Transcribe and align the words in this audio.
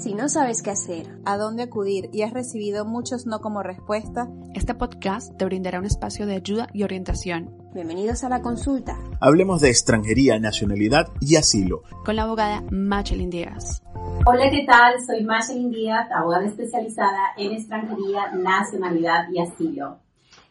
Si 0.00 0.14
no 0.14 0.30
sabes 0.30 0.62
qué 0.62 0.70
hacer, 0.70 1.18
a 1.26 1.36
dónde 1.36 1.64
acudir 1.64 2.08
y 2.10 2.22
has 2.22 2.32
recibido 2.32 2.86
muchos 2.86 3.26
no 3.26 3.40
como 3.40 3.62
respuesta, 3.62 4.30
este 4.54 4.74
podcast 4.74 5.36
te 5.36 5.44
brindará 5.44 5.78
un 5.78 5.84
espacio 5.84 6.24
de 6.24 6.36
ayuda 6.36 6.68
y 6.72 6.84
orientación. 6.84 7.54
Bienvenidos 7.74 8.24
a 8.24 8.30
la 8.30 8.40
consulta. 8.40 8.96
Hablemos 9.20 9.60
de 9.60 9.68
extranjería, 9.68 10.40
nacionalidad 10.40 11.08
y 11.20 11.36
asilo. 11.36 11.82
Con 12.02 12.16
la 12.16 12.22
abogada 12.22 12.64
Machelin 12.70 13.28
Díaz. 13.28 13.82
Hola, 14.24 14.50
¿qué 14.50 14.64
tal? 14.66 14.94
Soy 15.06 15.22
Machelin 15.22 15.70
Díaz, 15.70 16.10
abogada 16.10 16.46
especializada 16.46 17.34
en 17.36 17.52
extranjería, 17.52 18.32
nacionalidad 18.32 19.28
y 19.30 19.40
asilo. 19.40 19.98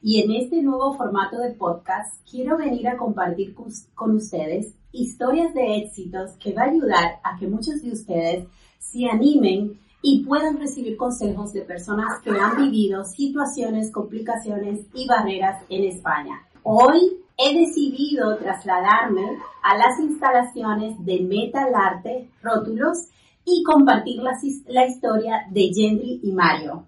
Y 0.04 0.22
en 0.22 0.44
este 0.44 0.62
nuevo 0.62 0.94
formato 0.94 1.40
de 1.40 1.54
podcast 1.54 2.22
quiero 2.30 2.56
venir 2.56 2.88
a 2.88 2.98
compartir 2.98 3.56
con 3.96 4.16
ustedes 4.16 4.76
historias 4.92 5.56
de 5.56 5.78
éxitos 5.78 6.34
que 6.34 6.54
va 6.54 6.64
a 6.64 6.70
ayudar 6.70 7.20
a 7.24 7.36
que 7.40 7.48
muchos 7.48 7.82
de 7.82 7.92
ustedes 7.92 8.46
se 8.80 9.06
animen 9.06 9.80
y 10.02 10.24
puedan 10.24 10.58
recibir 10.58 10.98
consejos 10.98 11.54
de 11.54 11.62
personas 11.62 12.22
que 12.24 12.32
han 12.32 12.58
vivido 12.58 13.04
situaciones, 13.04 13.92
complicaciones 13.92 14.86
y 14.94 15.06
barreras 15.06 15.62
en 15.70 15.84
España. 15.84 16.42
Hoy 16.64 17.20
he 17.38 17.58
decidido 17.58 18.38
trasladarme 18.38 19.38
a 19.62 19.78
las 19.78 20.00
instalaciones 20.00 20.96
de 21.06 21.20
Metal 21.22 21.70
Arte 21.76 22.30
Rótulos 22.42 23.08
y 23.46 23.64
compartir 23.64 24.22
la, 24.22 24.86
historia 24.86 25.46
de 25.50 25.72
Gendry 25.74 26.20
y 26.24 26.32
Mario. 26.32 26.86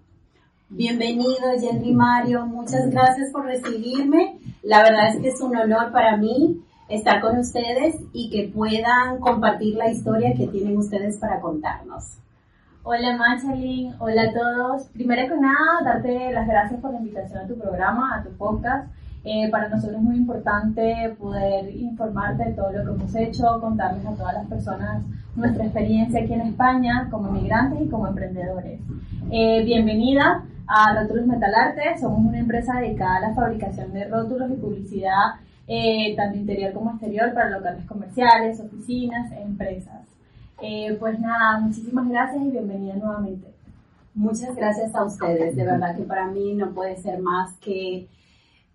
Bienvenido, 0.68 1.52
Gendry 1.60 1.92
Mario. 1.92 2.46
Muchas 2.46 2.90
gracias 2.90 3.30
por 3.30 3.44
recibirme. 3.44 4.38
La 4.62 4.82
verdad 4.82 5.14
es 5.14 5.20
que 5.20 5.28
es 5.28 5.40
un 5.40 5.56
honor 5.56 5.92
para 5.92 6.16
mí 6.16 6.62
estar 6.92 7.22
con 7.22 7.38
ustedes 7.38 7.96
y 8.12 8.28
que 8.28 8.52
puedan 8.54 9.18
compartir 9.18 9.76
la 9.76 9.90
historia 9.90 10.34
que 10.34 10.46
tienen 10.46 10.76
ustedes 10.76 11.16
para 11.16 11.40
contarnos. 11.40 12.18
Hola 12.82 13.16
Machalin, 13.16 13.94
hola 13.98 14.22
a 14.24 14.32
todos. 14.32 14.82
Primero 14.88 15.22
que 15.26 15.40
nada, 15.40 15.82
darte 15.84 16.32
las 16.32 16.46
gracias 16.46 16.80
por 16.80 16.92
la 16.92 16.98
invitación 16.98 17.38
a 17.38 17.46
tu 17.46 17.56
programa, 17.56 18.18
a 18.18 18.22
tu 18.22 18.30
podcast. 18.36 18.92
Eh, 19.24 19.48
para 19.50 19.68
nosotros 19.68 19.98
es 19.98 20.02
muy 20.02 20.16
importante 20.16 21.16
poder 21.18 21.74
informarte 21.76 22.44
de 22.44 22.52
todo 22.54 22.72
lo 22.72 22.84
que 22.84 22.90
hemos 22.90 23.14
hecho, 23.14 23.58
contarles 23.60 24.04
a 24.04 24.14
todas 24.14 24.34
las 24.34 24.46
personas 24.46 25.02
nuestra 25.34 25.64
experiencia 25.64 26.20
aquí 26.20 26.34
en 26.34 26.40
España 26.42 27.08
como 27.10 27.28
inmigrantes 27.28 27.80
y 27.80 27.88
como 27.88 28.08
emprendedores. 28.08 28.80
Eh, 29.30 29.64
bienvenida 29.64 30.44
a 30.66 30.94
Rótulos 30.94 31.26
Metalarte, 31.26 31.98
somos 31.98 32.18
una 32.18 32.38
empresa 32.38 32.80
dedicada 32.80 33.16
a 33.16 33.28
la 33.28 33.34
fabricación 33.34 33.94
de 33.94 34.08
rótulos 34.08 34.50
y 34.50 34.54
publicidad 34.54 35.36
eh, 35.66 36.14
tanto 36.16 36.38
interior 36.38 36.72
como 36.72 36.90
exterior, 36.90 37.32
para 37.34 37.50
locales 37.50 37.86
comerciales, 37.86 38.60
oficinas, 38.60 39.32
empresas. 39.32 40.06
Eh, 40.60 40.96
pues 40.98 41.18
nada, 41.18 41.58
muchísimas 41.60 42.08
gracias 42.08 42.42
y 42.42 42.50
bienvenida 42.50 42.94
nuevamente. 42.94 43.52
Muchas 44.14 44.54
gracias 44.54 44.94
a 44.94 45.04
ustedes, 45.04 45.56
de 45.56 45.64
verdad 45.64 45.96
que 45.96 46.02
para 46.02 46.26
mí 46.26 46.54
no 46.54 46.72
puede 46.72 46.96
ser 46.96 47.20
más 47.20 47.56
que 47.58 48.08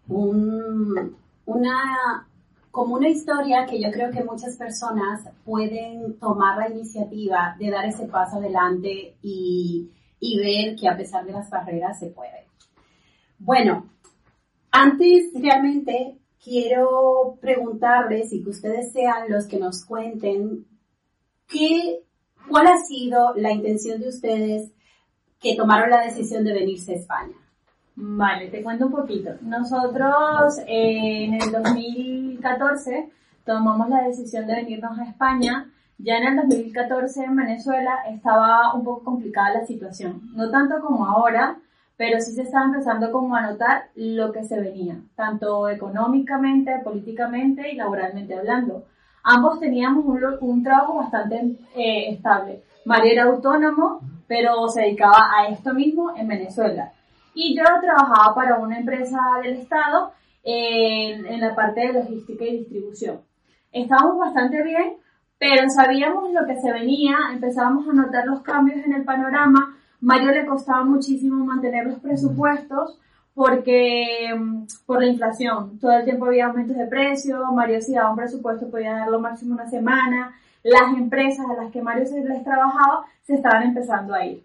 un, 0.07 1.15
una, 1.45 2.27
como 2.71 2.95
una 2.95 3.09
historia 3.09 3.65
que 3.65 3.81
yo 3.81 3.91
creo 3.91 4.11
que 4.11 4.23
muchas 4.23 4.57
personas 4.57 5.29
pueden 5.45 6.17
tomar 6.19 6.57
la 6.57 6.69
iniciativa 6.69 7.55
de 7.59 7.69
dar 7.69 7.85
ese 7.85 8.07
paso 8.07 8.37
adelante 8.37 9.15
y, 9.21 9.91
y 10.19 10.37
ver 10.39 10.75
que 10.75 10.87
a 10.87 10.97
pesar 10.97 11.25
de 11.25 11.33
las 11.33 11.49
barreras 11.49 11.99
se 11.99 12.07
puede. 12.07 12.47
Bueno, 13.37 13.85
antes 14.71 15.31
realmente 15.35 16.17
quiero 16.43 17.37
preguntarles 17.41 18.33
y 18.33 18.43
que 18.43 18.49
ustedes 18.49 18.91
sean 18.91 19.29
los 19.29 19.47
que 19.47 19.59
nos 19.59 19.83
cuenten 19.85 20.65
qué, 21.47 22.03
cuál 22.49 22.67
ha 22.67 22.77
sido 22.77 23.33
la 23.35 23.51
intención 23.51 23.99
de 23.99 24.09
ustedes 24.09 24.71
que 25.39 25.55
tomaron 25.55 25.89
la 25.89 26.01
decisión 26.01 26.43
de 26.43 26.53
venirse 26.53 26.93
a 26.93 26.97
España. 26.97 27.35
Vale, 27.95 28.49
te 28.49 28.61
cuento 28.61 28.85
un 28.85 28.91
poquito. 28.91 29.31
Nosotros 29.41 30.59
eh, 30.67 31.25
en 31.25 31.33
el 31.33 31.51
2014 31.51 33.09
tomamos 33.43 33.89
la 33.89 34.03
decisión 34.03 34.45
de 34.45 34.55
venirnos 34.55 34.99
a 34.99 35.05
España. 35.05 35.71
Ya 35.97 36.17
en 36.17 36.27
el 36.27 36.35
2014 36.35 37.23
en 37.23 37.35
Venezuela 37.35 38.03
estaba 38.07 38.75
un 38.75 38.83
poco 38.83 39.03
complicada 39.03 39.55
la 39.61 39.65
situación. 39.65 40.29
No 40.35 40.51
tanto 40.51 40.79
como 40.79 41.07
ahora, 41.07 41.57
pero 41.97 42.19
sí 42.19 42.33
se 42.33 42.43
estaba 42.43 42.65
empezando 42.65 43.11
como 43.11 43.35
a 43.35 43.41
notar 43.41 43.89
lo 43.95 44.31
que 44.31 44.43
se 44.43 44.59
venía, 44.59 45.01
tanto 45.15 45.67
económicamente, 45.67 46.79
políticamente 46.83 47.71
y 47.71 47.75
laboralmente 47.75 48.37
hablando. 48.37 48.85
Ambos 49.23 49.59
teníamos 49.59 50.05
un, 50.39 50.63
trabajo 50.63 50.97
bastante 50.97 51.57
eh, 51.75 52.11
estable. 52.11 52.63
Mario 52.85 53.11
era 53.11 53.23
autónomo, 53.23 53.99
pero 54.27 54.67
se 54.69 54.81
dedicaba 54.81 55.31
a 55.35 55.47
esto 55.49 55.73
mismo 55.73 56.15
en 56.15 56.27
Venezuela. 56.27 56.93
Y 57.33 57.57
yo 57.57 57.63
trabajaba 57.81 58.33
para 58.35 58.59
una 58.59 58.79
empresa 58.79 59.19
del 59.43 59.57
Estado 59.57 60.13
en, 60.43 61.25
en 61.25 61.41
la 61.41 61.55
parte 61.55 61.81
de 61.81 61.93
logística 61.93 62.45
y 62.45 62.59
distribución. 62.59 63.21
Estábamos 63.71 64.19
bastante 64.19 64.63
bien, 64.63 64.97
pero 65.39 65.69
sabíamos 65.69 66.31
lo 66.31 66.45
que 66.45 66.59
se 66.61 66.71
venía, 66.71 67.17
empezábamos 67.33 67.87
a 67.89 67.93
notar 67.93 68.25
los 68.25 68.41
cambios 68.41 68.85
en 68.85 68.93
el 68.93 69.03
panorama, 69.03 69.77
Mario 70.01 70.31
le 70.31 70.45
costaba 70.45 70.83
muchísimo 70.83 71.43
mantener 71.45 71.85
los 71.87 71.99
presupuestos 71.99 72.99
porque 73.33 74.33
mm, 74.35 74.63
por 74.85 75.01
la 75.01 75.07
inflación, 75.07 75.79
todo 75.79 75.91
el 75.91 76.05
tiempo 76.05 76.25
había 76.25 76.47
aumentos 76.47 76.75
de 76.75 76.87
precio, 76.87 77.51
Mario 77.51 77.81
si 77.81 77.93
daba 77.93 78.09
un 78.09 78.17
presupuesto 78.17 78.69
podía 78.69 78.93
dar 78.93 79.09
lo 79.09 79.19
máximo 79.19 79.53
una 79.53 79.69
semana, 79.69 80.35
las 80.63 80.97
empresas 80.97 81.45
a 81.49 81.61
las 81.61 81.71
que 81.71 81.81
Mario 81.81 82.05
se 82.05 82.23
les 82.23 82.43
trabajaba 82.43 83.05
se 83.23 83.35
estaban 83.35 83.63
empezando 83.63 84.13
a 84.13 84.25
ir. 84.25 84.43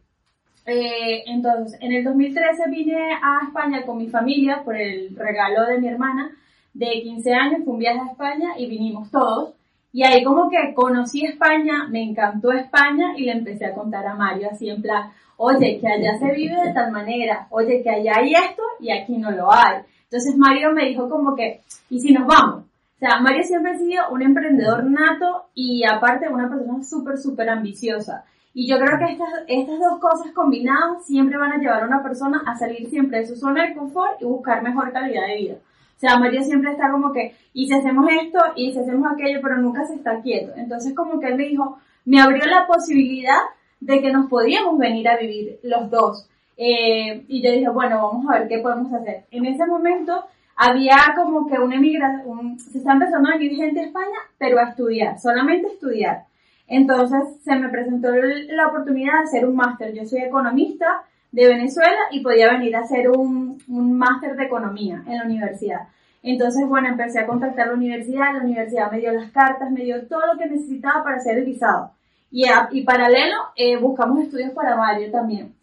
Eh, 0.67 1.25
entonces, 1.27 1.77
en 1.81 1.93
el 1.93 2.05
2013 2.05 2.69
vine 2.71 3.15
a 3.21 3.41
España 3.47 3.85
con 3.85 3.99
mi 3.99 4.09
familia 4.09 4.63
por 4.65 4.77
el 4.77 5.17
regalo 5.17 5.67
de 5.67 5.79
mi 5.79 5.89
hermana 5.89 6.31
de 6.75 7.03
15 7.03 7.35
años, 7.35 7.65
fue 7.65 7.75
un 7.75 7.81
viaje 7.81 8.01
a 8.01 8.13
España 8.13 8.51
y 8.59 8.67
vinimos 8.69 9.11
todos. 9.11 9.55
Y 9.93 10.05
ahí 10.05 10.25
como 10.25 10.49
que 10.49 10.73
conocí 10.75 11.25
España, 11.25 11.87
me 11.91 12.03
encantó 12.03 12.53
España 12.53 13.15
y 13.17 13.25
le 13.25 13.33
empecé 13.33 13.67
a 13.67 13.75
contar 13.75 14.07
a 14.07 14.15
Mario 14.15 14.49
así 14.51 14.71
en 14.71 14.81
plan, 14.81 15.11
oye, 15.43 15.81
que 15.81 15.89
allá 15.89 16.19
se 16.19 16.31
vive 16.33 16.55
de 16.65 16.73
tal 16.73 16.93
manera, 16.93 17.49
oye, 17.51 17.83
que 17.83 17.91
allá 17.91 18.13
hay 18.17 18.33
esto 18.33 18.63
y 18.79 18.93
aquí 18.93 19.19
no 19.19 19.33
lo 19.33 19.53
hay. 19.53 19.83
Entonces 20.05 20.37
Mario 20.37 20.73
me 20.73 20.87
dijo 20.87 21.09
como 21.09 21.35
que, 21.35 21.61
¿y 21.91 22.01
si 22.01 22.13
nos 22.13 22.27
vamos? 22.27 22.65
O 22.65 22.99
sea, 22.99 23.19
Mario 23.21 23.43
siempre 23.43 23.73
ha 23.73 23.79
sido 23.79 24.05
un 24.13 24.23
emprendedor 24.23 24.85
nato 24.85 25.47
y 25.55 25.83
aparte 25.85 26.29
una 26.29 26.49
persona 26.49 26.85
súper, 26.85 27.19
súper 27.19 27.51
ambiciosa. 27.51 28.25
Y 28.55 28.69
yo 28.69 28.77
creo 28.79 28.99
que 28.99 29.13
estas, 29.13 29.29
estas 29.49 29.79
dos 29.81 29.99
cosas 29.99 30.31
combinadas 30.33 31.05
siempre 31.05 31.39
van 31.39 31.53
a 31.53 31.59
llevar 31.59 31.83
a 31.83 31.87
una 31.87 32.03
persona 32.03 32.43
a 32.47 32.55
salir 32.55 32.89
siempre 32.89 33.19
de 33.19 33.27
su 33.27 33.35
zona 33.35 33.67
de 33.67 33.75
confort 33.75 34.21
y 34.21 34.27
buscar 34.27 34.63
mejor 34.63 34.93
calidad 34.93 35.27
de 35.27 35.37
vida. 35.37 35.55
O 35.55 35.99
sea, 35.99 36.19
Mario 36.19 36.43
siempre 36.43 36.71
está 36.71 36.91
como 36.91 37.13
que, 37.13 37.35
y 37.53 37.67
si 37.67 37.75
hacemos 37.75 38.07
esto, 38.23 38.39
y 38.55 38.73
si 38.73 38.79
hacemos 38.79 39.11
aquello, 39.11 39.41
pero 39.43 39.57
nunca 39.57 39.85
se 39.85 39.95
está 39.95 40.21
quieto. 40.21 40.53
Entonces 40.57 40.95
como 40.95 41.19
que 41.19 41.29
él 41.29 41.37
me 41.37 41.49
dijo, 41.49 41.79
me 42.05 42.21
abrió 42.21 42.45
la 42.47 42.67
posibilidad 42.67 43.41
de 43.85 44.01
que 44.01 44.13
nos 44.13 44.29
podíamos 44.29 44.79
venir 44.79 45.09
a 45.09 45.17
vivir 45.17 45.59
los 45.65 45.91
dos. 45.91 46.29
Eh, 46.57 47.25
y 47.29 47.43
yo 47.43 47.51
dije, 47.51 47.69
bueno, 47.69 48.09
vamos 48.09 48.27
a 48.31 48.39
ver 48.39 48.49
qué 48.49 48.59
podemos 48.59 48.93
hacer. 48.93 49.25
En 49.31 49.47
ese 49.47 49.67
momento 49.67 50.25
había 50.57 50.97
como 51.17 51.49
que 51.49 51.59
una 51.59 51.77
emigración, 51.77 52.59
se 52.59 52.79
está 52.79 52.93
empezando 52.93 53.29
a 53.29 53.33
venir 53.33 53.57
gente 53.57 53.81
a 53.81 53.85
España, 53.85 54.19
pero 54.39 54.59
a 54.59 54.71
estudiar, 54.71 55.19
solamente 55.19 55.67
estudiar. 55.67 56.25
Entonces 56.69 57.41
se 57.43 57.57
me 57.57 57.69
presentó 57.69 58.09
la 58.13 58.69
oportunidad 58.69 59.15
de 59.15 59.25
hacer 59.25 59.47
un 59.47 59.57
máster. 59.57 59.93
Yo 59.93 60.05
soy 60.05 60.21
economista 60.21 61.03
de 61.33 61.49
Venezuela 61.49 61.99
y 62.13 62.21
podía 62.21 62.53
venir 62.53 62.77
a 62.77 62.81
hacer 62.81 63.11
un, 63.11 63.59
un 63.67 63.99
máster 63.99 64.37
de 64.37 64.45
economía 64.45 65.03
en 65.07 65.19
la 65.19 65.25
universidad. 65.25 65.89
Entonces, 66.23 66.69
bueno, 66.69 66.89
empecé 66.89 67.19
a 67.19 67.27
contactar 67.27 67.67
a 67.67 67.71
la 67.71 67.77
universidad, 67.77 68.33
la 68.33 68.45
universidad 68.45 68.93
me 68.93 69.01
dio 69.01 69.13
las 69.13 69.33
cartas, 69.33 69.73
me 69.73 69.83
dio 69.83 70.07
todo 70.07 70.25
lo 70.33 70.39
que 70.39 70.47
necesitaba 70.47 71.03
para 71.03 71.17
hacer 71.17 71.39
el 71.39 71.45
visado. 71.45 71.91
Y, 72.33 72.45
y 72.73 72.83
paralelo, 72.83 73.37
eh, 73.55 73.77
buscamos 73.77 74.21
estudios 74.21 74.53
para 74.53 74.77
Mario 74.77 75.11
también. 75.13 75.55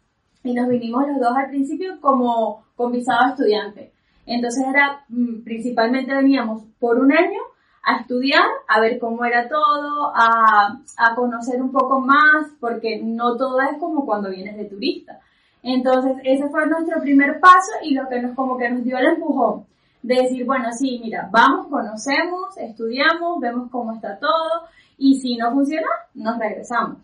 Y 0.43 0.53
nos 0.53 0.69
vinimos 0.69 1.07
los 1.07 1.19
dos 1.19 1.35
al 1.35 1.49
principio 1.49 1.99
como 1.99 2.63
con 2.75 2.91
visado 2.91 3.31
estudiante. 3.31 3.91
Entonces 4.25 4.63
era, 4.67 5.03
mm, 5.09 5.43
principalmente 5.43 6.13
veníamos 6.13 6.63
por 6.79 6.99
un 6.99 7.11
año 7.11 7.41
a 7.83 7.97
estudiar, 7.97 8.45
a 8.67 8.79
ver 8.79 8.99
cómo 8.99 9.25
era 9.25 9.49
todo, 9.49 10.13
a, 10.15 10.79
a 10.97 11.15
conocer 11.15 11.61
un 11.61 11.71
poco 11.71 11.99
más, 11.99 12.47
porque 12.59 13.01
no 13.03 13.35
todo 13.35 13.59
es 13.61 13.77
como 13.79 14.05
cuando 14.05 14.29
vienes 14.29 14.55
de 14.55 14.65
turista. 14.65 15.19
Entonces, 15.63 16.17
ese 16.23 16.47
fue 16.49 16.67
nuestro 16.67 17.01
primer 17.01 17.39
paso 17.39 17.71
y 17.83 17.95
lo 17.95 18.07
que 18.07 18.21
nos 18.21 18.35
como 18.35 18.57
que 18.57 18.69
nos 18.69 18.83
dio 18.83 18.97
el 18.97 19.07
empujón 19.07 19.65
de 20.01 20.15
decir, 20.15 20.45
bueno, 20.45 20.71
sí, 20.71 20.99
mira, 21.03 21.29
vamos, 21.31 21.67
conocemos, 21.67 22.57
estudiamos, 22.57 23.39
vemos 23.39 23.69
cómo 23.69 23.93
está 23.93 24.17
todo 24.17 24.67
y 24.97 25.19
si 25.19 25.35
no 25.37 25.51
funciona, 25.51 25.87
nos 26.13 26.37
regresamos. 26.37 26.97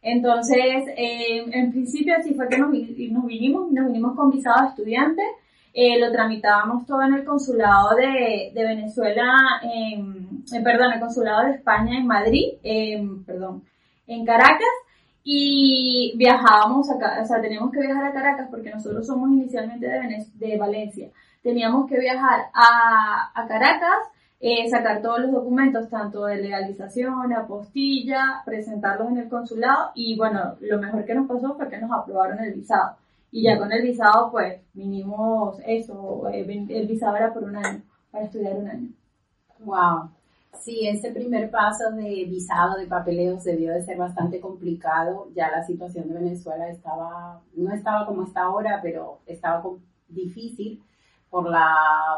Entonces, 0.00 0.84
eh, 0.96 1.44
en 1.50 1.70
principio 1.72 2.14
así 2.16 2.34
fue 2.34 2.48
que 2.48 2.58
nos, 2.58 2.70
nos 2.70 3.26
vinimos, 3.26 3.70
nos 3.72 3.86
vinimos 3.86 4.14
con 4.16 4.30
visado 4.30 4.62
de 4.62 4.68
estudiante, 4.68 5.22
eh, 5.74 5.98
lo 5.98 6.10
tramitábamos 6.12 6.86
todo 6.86 7.02
en 7.02 7.14
el 7.14 7.24
consulado 7.24 7.94
de, 7.96 8.52
de 8.54 8.64
Venezuela, 8.64 9.32
en, 9.62 10.44
eh, 10.52 10.62
perdón, 10.62 10.92
el 10.92 11.00
consulado 11.00 11.46
de 11.46 11.54
España 11.54 11.98
en 11.98 12.06
Madrid, 12.06 12.54
perdón, 13.26 13.64
en 14.06 14.24
Caracas, 14.24 14.68
y 15.24 16.14
viajábamos 16.16 16.90
acá, 16.90 17.20
o 17.22 17.26
sea, 17.26 17.40
teníamos 17.42 17.70
que 17.70 17.80
viajar 17.80 18.04
a 18.04 18.12
Caracas 18.12 18.48
porque 18.50 18.70
nosotros 18.70 19.06
somos 19.06 19.30
inicialmente 19.30 19.86
de, 19.86 20.26
de 20.34 20.56
Valencia. 20.56 21.10
Teníamos 21.42 21.88
que 21.88 21.98
viajar 21.98 22.46
a, 22.52 23.30
a 23.34 23.46
Caracas, 23.46 24.08
eh, 24.40 24.68
sacar 24.70 25.02
todos 25.02 25.20
los 25.20 25.32
documentos, 25.32 25.88
tanto 25.88 26.24
de 26.26 26.36
legalización, 26.36 27.32
apostilla, 27.32 28.42
presentarlos 28.44 29.08
en 29.08 29.18
el 29.18 29.28
consulado 29.28 29.90
y 29.94 30.16
bueno, 30.16 30.56
lo 30.60 30.78
mejor 30.78 31.04
que 31.04 31.14
nos 31.14 31.26
pasó 31.26 31.54
fue 31.56 31.68
que 31.68 31.78
nos 31.78 31.90
aprobaron 31.90 32.38
el 32.40 32.54
visado. 32.54 32.96
Y 33.30 33.42
ya 33.42 33.58
con 33.58 33.70
el 33.72 33.82
visado, 33.82 34.30
pues, 34.30 34.62
vinimos 34.72 35.60
eso, 35.66 36.28
eh, 36.32 36.46
el 36.68 36.86
visado 36.86 37.16
era 37.16 37.32
por 37.32 37.44
un 37.44 37.56
año, 37.56 37.82
para 38.10 38.24
estudiar 38.24 38.56
un 38.56 38.68
año. 38.68 38.88
Wow. 39.60 40.10
Sí, 40.60 40.88
ese 40.88 41.10
primer 41.10 41.50
paso 41.50 41.90
de 41.92 42.24
visado, 42.24 42.78
de 42.78 42.86
papeleos 42.86 43.44
debió 43.44 43.72
de 43.74 43.82
ser 43.82 43.98
bastante 43.98 44.40
complicado. 44.40 45.28
Ya 45.34 45.50
la 45.50 45.62
situación 45.64 46.08
de 46.08 46.14
Venezuela 46.14 46.68
estaba, 46.68 47.40
no 47.54 47.72
estaba 47.72 48.06
como 48.06 48.24
está 48.24 48.42
ahora, 48.42 48.80
pero 48.82 49.18
estaba 49.26 49.62
difícil 50.08 50.82
por 51.30 51.50
la, 51.50 51.74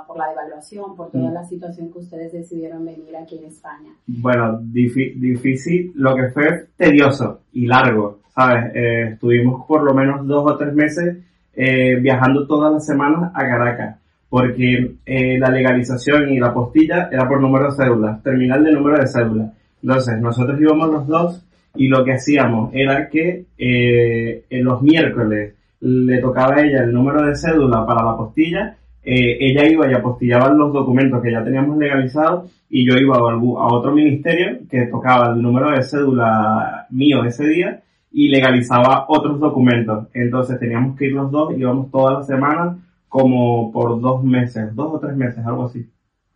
por 0.07 0.17
la 0.17 0.29
devaluación, 0.29 0.97
por 0.97 1.11
toda 1.11 1.31
mm. 1.31 1.35
la 1.35 1.45
situación 1.45 1.93
que 1.93 1.99
ustedes 1.99 2.33
decidieron 2.33 2.85
venir 2.85 3.17
aquí 3.17 3.39
en 3.39 3.45
España. 3.45 3.91
Bueno, 4.07 4.61
difícil, 4.62 5.93
lo 5.95 6.15
que 6.15 6.29
fue 6.29 6.69
tedioso 6.77 7.41
y 7.53 7.67
largo, 7.67 8.21
¿sabes? 8.35 8.75
Eh, 8.75 9.11
estuvimos 9.12 9.67
por 9.67 9.83
lo 9.83 9.95
menos 9.95 10.27
dos 10.27 10.51
o 10.51 10.57
tres 10.57 10.75
meses 10.75 11.19
eh, 11.55 11.97
viajando 12.01 12.47
todas 12.47 12.73
las 12.73 12.87
semanas 12.87 13.33
a 13.35 13.41
Caracas 13.41 14.01
porque 14.31 14.95
eh, 15.05 15.39
la 15.39 15.51
legalización 15.51 16.31
y 16.31 16.39
la 16.39 16.55
postilla 16.55 17.09
era 17.11 17.29
por 17.29 17.41
número 17.41 17.67
de 17.67 17.73
cédula, 17.73 18.21
terminal 18.23 18.63
de 18.63 18.73
número 18.73 18.99
de 18.99 19.09
cédula. 19.09 19.53
Entonces, 19.83 20.21
nosotros 20.21 20.59
íbamos 20.61 20.89
los 20.89 21.06
dos 21.09 21.45
y 21.75 21.89
lo 21.89 22.05
que 22.05 22.13
hacíamos 22.13 22.71
era 22.73 23.09
que 23.09 23.47
eh, 23.59 24.45
en 24.49 24.65
los 24.65 24.81
miércoles 24.83 25.55
le 25.81 26.19
tocaba 26.19 26.55
a 26.56 26.63
ella 26.63 26.85
el 26.85 26.93
número 26.93 27.23
de 27.23 27.35
cédula 27.35 27.85
para 27.85 28.05
la 28.05 28.17
postilla, 28.17 28.77
eh, 29.02 29.38
ella 29.41 29.67
iba 29.67 29.91
y 29.91 29.94
apostillaba 29.94 30.50
los 30.50 30.73
documentos 30.73 31.23
que 31.23 31.32
ya 31.32 31.43
teníamos 31.43 31.79
legalizados 31.79 32.50
y 32.69 32.87
yo 32.87 32.97
iba 32.99 33.17
a, 33.17 33.20
a 33.20 33.75
otro 33.75 33.93
ministerio 33.93 34.58
que 34.70 34.87
tocaba 34.87 35.32
el 35.32 35.41
número 35.41 35.70
de 35.70 35.82
cédula 35.82 36.87
mío 36.91 37.25
ese 37.25 37.47
día 37.47 37.82
y 38.12 38.29
legalizaba 38.29 39.06
otros 39.08 39.38
documentos. 39.41 40.08
Entonces 40.12 40.58
teníamos 40.58 40.97
que 40.97 41.06
ir 41.06 41.12
los 41.12 41.31
dos, 41.31 41.56
íbamos 41.56 41.91
todas 41.91 42.19
las 42.19 42.26
semanas 42.26 42.76
como 43.08 43.73
por 43.73 44.00
dos 44.00 44.23
meses, 44.23 44.75
dos 44.75 44.94
o 44.94 45.00
tres 45.00 45.17
meses, 45.17 45.44
algo 45.44 45.64
así. 45.64 45.88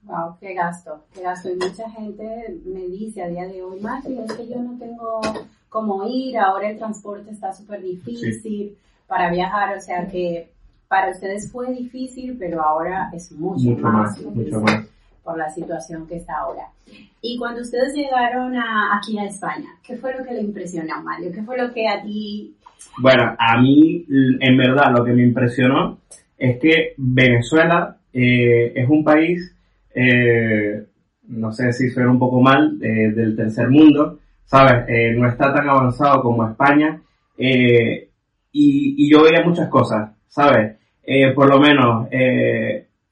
Wow, 0.02 0.36
qué 0.40 0.54
gasto, 0.54 1.04
qué 1.14 1.22
gasto. 1.22 1.50
Y 1.50 1.54
mucha 1.54 1.88
gente 1.90 2.60
me 2.66 2.86
dice 2.88 3.22
a 3.22 3.28
día 3.28 3.46
de 3.46 3.62
hoy, 3.62 3.80
Maggie, 3.80 4.22
es 4.22 4.32
que 4.32 4.48
yo 4.48 4.56
no 4.60 4.76
tengo 4.78 5.20
cómo 5.68 6.04
ir, 6.06 6.38
ahora 6.38 6.70
el 6.70 6.78
transporte 6.78 7.30
está 7.30 7.52
súper 7.52 7.82
difícil 7.82 8.76
para 9.06 9.30
viajar, 9.30 9.76
o 9.76 9.80
sea 9.80 10.06
que 10.06 10.53
para 10.88 11.10
ustedes 11.10 11.50
fue 11.50 11.72
difícil, 11.72 12.36
pero 12.38 12.62
ahora 12.62 13.10
es 13.12 13.32
mucho, 13.32 13.76
más, 13.76 14.20
mucho 14.22 14.60
más 14.60 14.86
por 15.22 15.38
la 15.38 15.48
situación 15.50 16.06
que 16.06 16.16
está 16.16 16.38
ahora. 16.38 16.68
Y 17.22 17.38
cuando 17.38 17.62
ustedes 17.62 17.94
llegaron 17.94 18.54
a, 18.56 18.96
aquí 18.96 19.18
a 19.18 19.24
España, 19.24 19.70
¿qué 19.82 19.96
fue 19.96 20.16
lo 20.16 20.24
que 20.24 20.34
le 20.34 20.42
impresionó, 20.42 21.02
Mario? 21.02 21.32
¿Qué 21.32 21.42
fue 21.42 21.56
lo 21.56 21.72
que 21.72 21.88
a 21.88 22.02
ti... 22.02 22.54
Bueno, 22.98 23.34
a 23.38 23.60
mí, 23.60 24.04
en 24.40 24.56
verdad, 24.58 24.92
lo 24.94 25.04
que 25.04 25.12
me 25.12 25.24
impresionó 25.24 25.98
es 26.36 26.58
que 26.58 26.94
Venezuela 26.98 27.96
eh, 28.12 28.72
es 28.76 28.88
un 28.88 29.02
país, 29.02 29.56
eh, 29.94 30.84
no 31.28 31.50
sé 31.52 31.72
si 31.72 31.88
suena 31.90 32.10
un 32.10 32.18
poco 32.18 32.40
mal, 32.40 32.78
eh, 32.82 33.10
del 33.10 33.34
tercer 33.34 33.70
mundo, 33.70 34.18
¿sabes? 34.44 34.84
no 35.16 35.26
está 35.26 35.52
tan 35.52 35.68
avanzado 35.68 36.22
como 36.22 36.46
España. 36.46 37.00
Y, 37.36 38.08
y, 38.52 39.10
yo 39.10 39.22
veía 39.24 39.44
muchas 39.44 39.68
cosas, 39.68 40.12
¿sabes? 40.34 40.76
por 41.34 41.48
lo 41.48 41.60
menos, 41.60 42.08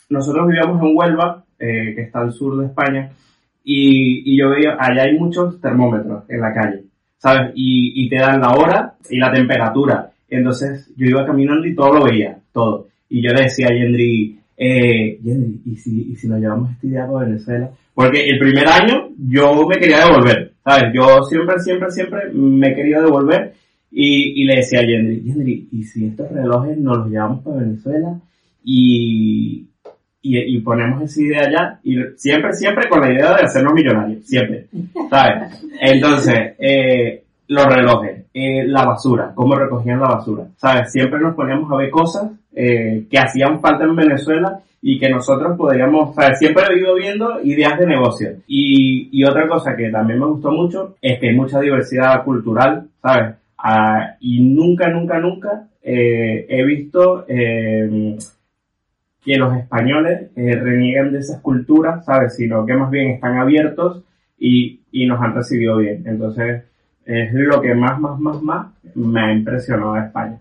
nosotros 0.09 0.49
vivíamos 0.49 0.83
en 0.83 0.97
Huelva, 0.97 1.45
que 1.59 2.01
está 2.01 2.21
al 2.21 2.33
sur 2.33 2.59
de 2.59 2.67
España, 2.67 3.13
y, 3.65 4.33
y, 4.33 4.39
yo 4.39 4.51
veía, 4.51 4.77
allá 4.79 5.05
hay 5.05 5.19
muchos 5.19 5.61
termómetros 5.61 6.25
en 6.29 6.41
la 6.41 6.53
calle, 6.53 6.83
¿sabes? 7.19 7.53
Y, 7.55 8.05
y 8.05 8.09
te 8.09 8.17
dan 8.17 8.41
la 8.41 8.55
hora 8.55 8.95
y 9.09 9.19
la 9.19 9.31
temperatura. 9.31 10.11
Entonces 10.29 10.91
yo 10.97 11.07
iba 11.07 11.27
caminando 11.27 11.67
y 11.67 11.75
todo 11.75 11.95
lo 11.95 12.05
veía, 12.05 12.39
todo. 12.53 12.89
Y 13.09 13.23
yo 13.23 13.33
le 13.33 13.43
decía 13.43 13.69
a 13.71 13.75
Yendri, 13.75 14.39
eh, 14.57 15.19
Yendri, 15.23 15.61
¿y 15.67 15.77
si, 15.77 16.13
¿y 16.13 16.17
si 16.17 16.27
nos 16.27 16.41
llevamos 16.41 16.73
esta 16.73 16.87
idea 16.87 17.05
a 17.05 17.25
Venezuela? 17.25 17.71
Porque 17.95 18.25
el 18.25 18.39
primer 18.39 18.67
año 18.67 19.11
yo 19.19 19.67
me 19.69 19.77
quería 19.77 20.07
devolver, 20.07 20.53
¿sabes? 20.65 20.93
Yo 20.95 21.23
siempre, 21.25 21.59
siempre, 21.61 21.91
siempre 21.91 22.31
me 22.33 22.75
querido 22.75 23.03
devolver 23.03 23.53
y, 23.95 24.43
y 24.43 24.45
le 24.45 24.57
decía 24.57 24.81
a 24.81 24.87
Yendri, 24.87 25.23
Yendri, 25.23 25.69
¿y 25.71 25.83
si 25.85 26.07
estos 26.07 26.33
relojes 26.33 26.79
nos 26.79 26.99
los 26.99 27.09
llevamos 27.09 27.45
para 27.45 27.59
Venezuela 27.59 28.19
y, 28.65 29.67
y, 30.23 30.61
ponemos 30.61 31.03
esa 31.03 31.21
idea 31.21 31.43
allá? 31.43 31.81
Y 31.85 31.97
siempre, 32.17 32.55
siempre 32.55 32.89
con 32.89 33.03
la 33.03 33.13
idea 33.13 33.37
de 33.37 33.43
hacernos 33.43 33.75
millonarios, 33.75 34.25
siempre, 34.25 34.67
¿sabes? 35.11 35.63
Entonces, 35.79 36.55
eh, 36.59 37.23
los 37.49 37.67
relojes, 37.67 38.25
eh, 38.33 38.65
la 38.67 38.87
basura, 38.87 39.33
cómo 39.35 39.57
recogían 39.57 40.01
la 40.01 40.09
basura, 40.09 40.47
¿sabes? 40.57 40.91
Siempre 40.91 41.21
nos 41.21 41.35
poníamos 41.35 41.71
a 41.71 41.77
ver 41.77 41.91
cosas 41.91 42.31
eh, 42.55 43.07
que 43.11 43.19
hacían 43.19 43.61
falta 43.61 43.85
en 43.85 43.95
Venezuela 43.95 44.59
y 44.81 44.99
que 44.99 45.11
nosotros 45.11 45.55
podríamos, 45.59 46.17
o 46.17 46.35
siempre 46.35 46.65
he 46.71 46.79
ido 46.79 46.95
viendo 46.95 47.43
ideas 47.43 47.79
de 47.79 47.87
negocio. 47.87 48.31
Y, 48.47 49.11
y 49.13 49.23
otra 49.25 49.47
cosa 49.47 49.77
que 49.77 49.91
también 49.91 50.19
me 50.19 50.27
gustó 50.27 50.51
mucho 50.51 50.97
es 51.03 51.21
que 51.21 51.29
hay 51.29 51.37
mucha 51.37 51.61
diversidad 51.61 52.25
cultural, 52.25 52.89
¿sabes? 53.03 53.42
Ah, 53.65 54.17
y 54.19 54.41
nunca, 54.41 54.89
nunca, 54.89 55.21
nunca 55.21 55.69
eh, 55.81 56.47
he 56.49 56.65
visto 56.65 57.25
eh, 57.29 58.19
que 59.25 59.37
los 59.37 59.57
españoles 59.57 60.31
eh, 60.35 60.57
reniegan 60.57 61.13
de 61.13 61.21
esas 61.21 61.41
culturas, 61.41 62.05
¿sabes? 62.05 62.35
Sino 62.35 62.67
que 62.67 62.75
más 62.75 62.91
bien 62.91 63.11
están 63.11 63.37
abiertos 63.37 64.03
y, 64.37 64.81
y 64.91 65.07
nos 65.07 65.21
han 65.21 65.35
recibido 65.35 65.77
bien. 65.77 66.03
Entonces, 66.07 66.65
es 67.05 67.33
lo 67.35 67.61
que 67.61 67.73
más, 67.75 68.01
más, 68.01 68.19
más, 68.19 68.43
más 68.43 68.67
me 68.97 69.21
ha 69.21 69.33
impresionado 69.33 69.95
de 69.95 70.07
España. 70.07 70.41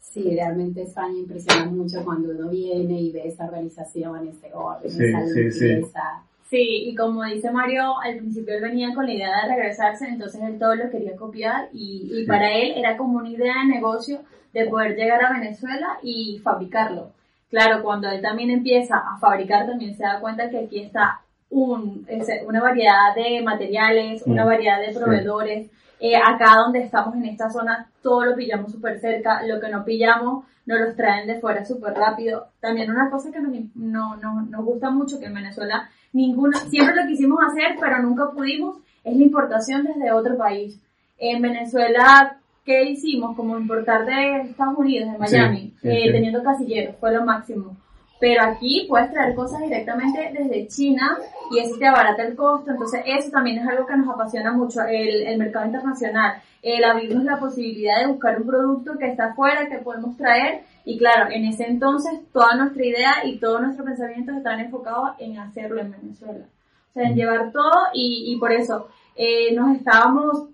Sí, 0.00 0.34
realmente 0.34 0.82
España 0.82 1.18
impresiona 1.20 1.70
mucho 1.70 2.04
cuando 2.04 2.32
uno 2.32 2.48
viene 2.50 3.00
y 3.00 3.12
ve 3.12 3.28
esa 3.28 3.46
organización, 3.46 4.26
ese 4.26 4.50
orden, 4.52 4.90
sí, 4.90 5.04
esa 5.04 5.20
limpieza. 5.20 5.50
Sí, 5.50 6.31
sí. 6.52 6.90
y 6.90 6.94
como 6.94 7.24
dice 7.24 7.50
Mario, 7.50 7.98
al 8.00 8.18
principio 8.18 8.54
él 8.54 8.62
venía 8.62 8.94
con 8.94 9.06
la 9.06 9.12
idea 9.12 9.42
de 9.42 9.54
regresarse, 9.54 10.06
entonces 10.06 10.40
él 10.42 10.58
todo 10.58 10.74
lo 10.74 10.90
quería 10.90 11.16
copiar 11.16 11.68
y, 11.72 12.10
y 12.12 12.26
para 12.26 12.52
él 12.52 12.74
era 12.76 12.96
como 12.96 13.18
una 13.18 13.30
idea 13.30 13.54
de 13.62 13.74
negocio 13.74 14.20
de 14.52 14.66
poder 14.66 14.94
llegar 14.96 15.24
a 15.24 15.32
Venezuela 15.32 15.98
y 16.02 16.38
fabricarlo. 16.44 17.10
Claro, 17.50 17.82
cuando 17.82 18.08
él 18.08 18.22
también 18.22 18.50
empieza 18.50 18.96
a 18.96 19.18
fabricar, 19.18 19.66
también 19.66 19.94
se 19.94 20.04
da 20.04 20.20
cuenta 20.20 20.48
que 20.48 20.58
aquí 20.58 20.80
está 20.80 21.20
un, 21.50 22.06
una 22.46 22.62
variedad 22.62 23.14
de 23.14 23.42
materiales, 23.42 24.22
una 24.26 24.44
mm. 24.44 24.46
variedad 24.46 24.80
de 24.80 24.94
proveedores. 24.94 25.70
Eh, 26.00 26.16
acá 26.16 26.56
donde 26.56 26.82
estamos 26.82 27.14
en 27.14 27.26
esta 27.26 27.50
zona, 27.50 27.88
todo 28.02 28.24
lo 28.24 28.34
pillamos 28.34 28.72
súper 28.72 28.98
cerca, 28.98 29.42
lo 29.46 29.60
que 29.60 29.68
no 29.68 29.84
pillamos 29.84 30.44
nos 30.64 30.80
los 30.80 30.96
traen 30.96 31.26
de 31.26 31.40
fuera 31.40 31.64
súper 31.64 31.94
rápido. 31.94 32.48
También 32.60 32.90
una 32.90 33.10
cosa 33.10 33.30
que 33.30 33.40
nos, 33.40 33.52
no, 33.74 34.16
no, 34.16 34.42
nos 34.42 34.64
gusta 34.64 34.90
mucho, 34.90 35.20
que 35.20 35.26
en 35.26 35.34
Venezuela 35.34 35.88
ninguno, 36.12 36.58
siempre 36.70 36.94
lo 36.94 37.06
quisimos 37.06 37.38
hacer, 37.44 37.76
pero 37.80 38.02
nunca 38.02 38.30
pudimos, 38.30 38.78
es 39.04 39.16
la 39.16 39.22
importación 39.22 39.84
desde 39.84 40.12
otro 40.12 40.36
país. 40.36 40.78
En 41.18 41.42
Venezuela, 41.42 42.36
¿qué 42.64 42.84
hicimos? 42.84 43.36
Como 43.36 43.58
importar 43.58 44.04
de 44.04 44.42
Estados 44.42 44.78
Unidos, 44.78 45.12
de 45.12 45.18
Miami, 45.18 45.74
eh, 45.82 46.12
teniendo 46.12 46.42
casilleros, 46.42 46.96
fue 47.00 47.12
lo 47.12 47.24
máximo. 47.24 47.76
Pero 48.22 48.44
aquí 48.44 48.86
puedes 48.88 49.10
traer 49.10 49.34
cosas 49.34 49.62
directamente 49.62 50.30
desde 50.32 50.68
China 50.68 51.18
y 51.50 51.58
eso 51.58 51.76
te 51.76 51.88
abarata 51.88 52.22
el 52.22 52.36
costo. 52.36 52.70
Entonces 52.70 53.02
eso 53.04 53.30
también 53.32 53.58
es 53.58 53.66
algo 53.66 53.84
que 53.84 53.96
nos 53.96 54.08
apasiona 54.08 54.52
mucho, 54.52 54.80
el, 54.82 55.26
el 55.26 55.38
mercado 55.38 55.66
internacional. 55.66 56.40
El 56.62 56.84
abrirnos 56.84 57.24
la 57.24 57.40
posibilidad 57.40 58.00
de 58.00 58.12
buscar 58.12 58.40
un 58.40 58.46
producto 58.46 58.96
que 58.96 59.08
está 59.08 59.30
afuera, 59.30 59.68
que 59.68 59.78
podemos 59.78 60.16
traer. 60.16 60.60
Y 60.84 60.98
claro, 60.98 61.30
en 61.30 61.44
ese 61.44 61.64
entonces 61.64 62.20
toda 62.32 62.56
nuestra 62.56 62.84
idea 62.84 63.12
y 63.24 63.38
todo 63.38 63.60
nuestro 63.60 63.84
pensamiento 63.84 64.32
están 64.32 64.60
enfocados 64.60 65.10
en 65.18 65.38
hacerlo 65.38 65.80
en 65.80 65.92
Venezuela. 65.92 66.46
o 66.90 66.92
sea, 66.92 67.08
en 67.08 67.14
llevar 67.14 67.52
todo 67.52 67.70
y, 67.94 68.32
y 68.32 68.38
por 68.38 68.52
eso 68.52 68.88
eh, 69.16 69.54
nos 69.54 69.76
estábamos 69.76 70.48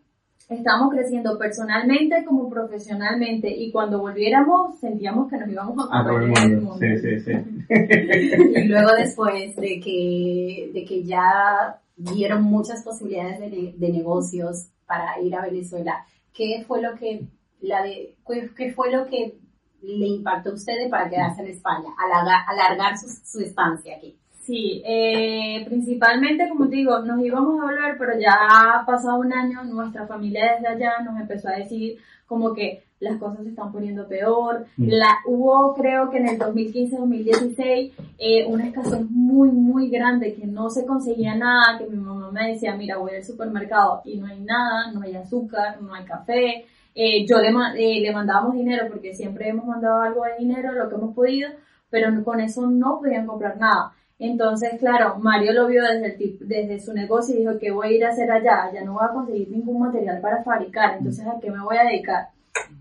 estábamos 0.48 0.90
creciendo 0.90 1.38
personalmente 1.38 2.24
como 2.24 2.48
profesionalmente 2.48 3.50
y 3.50 3.70
cuando 3.70 3.98
volviéramos 3.98 4.78
sentíamos 4.78 5.28
que 5.28 5.36
nos 5.36 5.48
íbamos 5.50 5.88
a 5.92 6.04
comer 6.04 6.38
el 6.44 6.60
mundo. 6.62 6.78
Sí, 6.78 6.96
sí, 6.98 7.20
sí. 7.20 7.32
y 8.54 8.64
luego 8.64 8.92
después 8.96 9.54
de 9.56 9.80
que, 9.80 10.70
de 10.72 10.84
que 10.86 11.04
ya 11.04 11.78
vieron 11.96 12.44
muchas 12.44 12.82
posibilidades 12.82 13.40
de, 13.40 13.74
de 13.76 13.92
negocios 13.92 14.68
para 14.86 15.20
ir 15.20 15.34
a 15.34 15.42
Venezuela, 15.42 16.06
¿qué 16.32 16.64
fue 16.66 16.80
lo 16.80 16.94
que 16.94 17.26
la 17.60 17.82
de, 17.82 18.14
qué 18.56 18.72
fue 18.72 18.90
lo 18.90 19.06
que 19.06 19.36
le 19.82 20.06
impactó 20.06 20.50
a 20.50 20.54
ustedes 20.54 20.90
para 20.90 21.08
quedarse 21.08 21.42
en 21.42 21.48
España, 21.48 21.88
alargar, 21.96 22.40
alargar 22.46 22.98
su, 22.98 23.08
su 23.08 23.40
estancia 23.40 23.96
aquí? 23.96 24.16
Sí, 24.48 24.82
eh, 24.86 25.62
principalmente, 25.66 26.48
como 26.48 26.70
te 26.70 26.76
digo, 26.76 27.00
nos 27.00 27.22
íbamos 27.22 27.60
a 27.60 27.64
volver, 27.64 27.98
pero 27.98 28.18
ya 28.18 28.32
ha 28.32 28.86
pasado 28.86 29.18
un 29.18 29.30
año, 29.30 29.62
nuestra 29.64 30.06
familia 30.06 30.54
desde 30.54 30.68
allá 30.68 31.02
nos 31.04 31.20
empezó 31.20 31.48
a 31.48 31.58
decir 31.58 31.98
como 32.26 32.54
que 32.54 32.82
las 33.00 33.18
cosas 33.18 33.42
se 33.42 33.50
están 33.50 33.70
poniendo 33.72 34.08
peor. 34.08 34.66
Mm. 34.78 34.88
La, 34.88 35.18
hubo, 35.26 35.74
creo 35.74 36.08
que 36.08 36.16
en 36.16 36.28
el 36.28 36.38
2015-2016, 36.38 37.92
eh, 38.18 38.46
una 38.46 38.66
escasez 38.66 39.02
muy, 39.10 39.50
muy 39.50 39.90
grande, 39.90 40.34
que 40.34 40.46
no 40.46 40.70
se 40.70 40.86
conseguía 40.86 41.34
nada, 41.34 41.78
que 41.78 41.86
mi 41.86 41.98
mamá 41.98 42.30
me 42.30 42.52
decía, 42.52 42.74
mira, 42.74 42.96
voy 42.96 43.16
al 43.16 43.24
supermercado 43.24 44.00
y 44.06 44.16
no 44.16 44.26
hay 44.26 44.40
nada, 44.40 44.92
no 44.92 45.02
hay 45.02 45.14
azúcar, 45.14 45.82
no 45.82 45.92
hay 45.92 46.04
café. 46.04 46.64
Eh, 47.00 47.24
yo 47.28 47.38
le, 47.38 47.50
eh, 47.76 48.00
le 48.00 48.12
mandábamos 48.12 48.56
dinero 48.56 48.88
porque 48.88 49.14
siempre 49.14 49.48
hemos 49.48 49.64
mandado 49.64 50.00
algo 50.00 50.24
de 50.24 50.34
dinero, 50.40 50.72
lo 50.72 50.88
que 50.88 50.96
hemos 50.96 51.14
podido, 51.14 51.48
pero 51.90 52.08
con 52.24 52.40
eso 52.40 52.66
no 52.66 52.98
podían 52.98 53.24
comprar 53.24 53.56
nada. 53.56 53.92
Entonces, 54.18 54.80
claro, 54.80 55.16
Mario 55.20 55.52
lo 55.52 55.68
vio 55.68 55.84
desde, 55.84 56.16
el 56.24 56.38
desde 56.40 56.80
su 56.80 56.92
negocio 56.92 57.36
y 57.36 57.38
dijo, 57.38 57.52
¿qué 57.60 57.70
voy 57.70 57.86
a 57.86 57.92
ir 57.92 58.04
a 58.04 58.08
hacer 58.08 58.28
allá? 58.32 58.72
Ya 58.74 58.82
no 58.82 58.94
voy 58.94 59.04
a 59.04 59.12
conseguir 59.12 59.48
ningún 59.48 59.78
material 59.78 60.20
para 60.20 60.42
fabricar, 60.42 60.96
entonces 60.98 61.24
¿a 61.24 61.38
qué 61.40 61.52
me 61.52 61.62
voy 61.62 61.76
a 61.76 61.84
dedicar? 61.84 62.30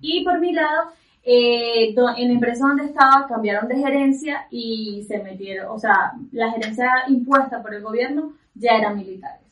Y 0.02 0.24
por 0.24 0.40
mi 0.40 0.52
lado, 0.52 0.90
eh, 1.24 1.94
en 1.94 2.28
la 2.28 2.34
empresa 2.34 2.66
donde 2.70 2.86
estaba 2.86 3.28
cambiaron 3.28 3.68
de 3.68 3.78
gerencia 3.78 4.48
y 4.50 5.06
se 5.08 5.20
metieron, 5.20 5.68
o 5.70 5.78
sea, 5.78 6.14
la 6.32 6.50
gerencia 6.54 6.90
impuesta 7.08 7.62
por 7.62 7.76
el 7.76 7.84
gobierno 7.84 8.34
ya 8.56 8.72
eran 8.80 8.98
militares. 8.98 9.47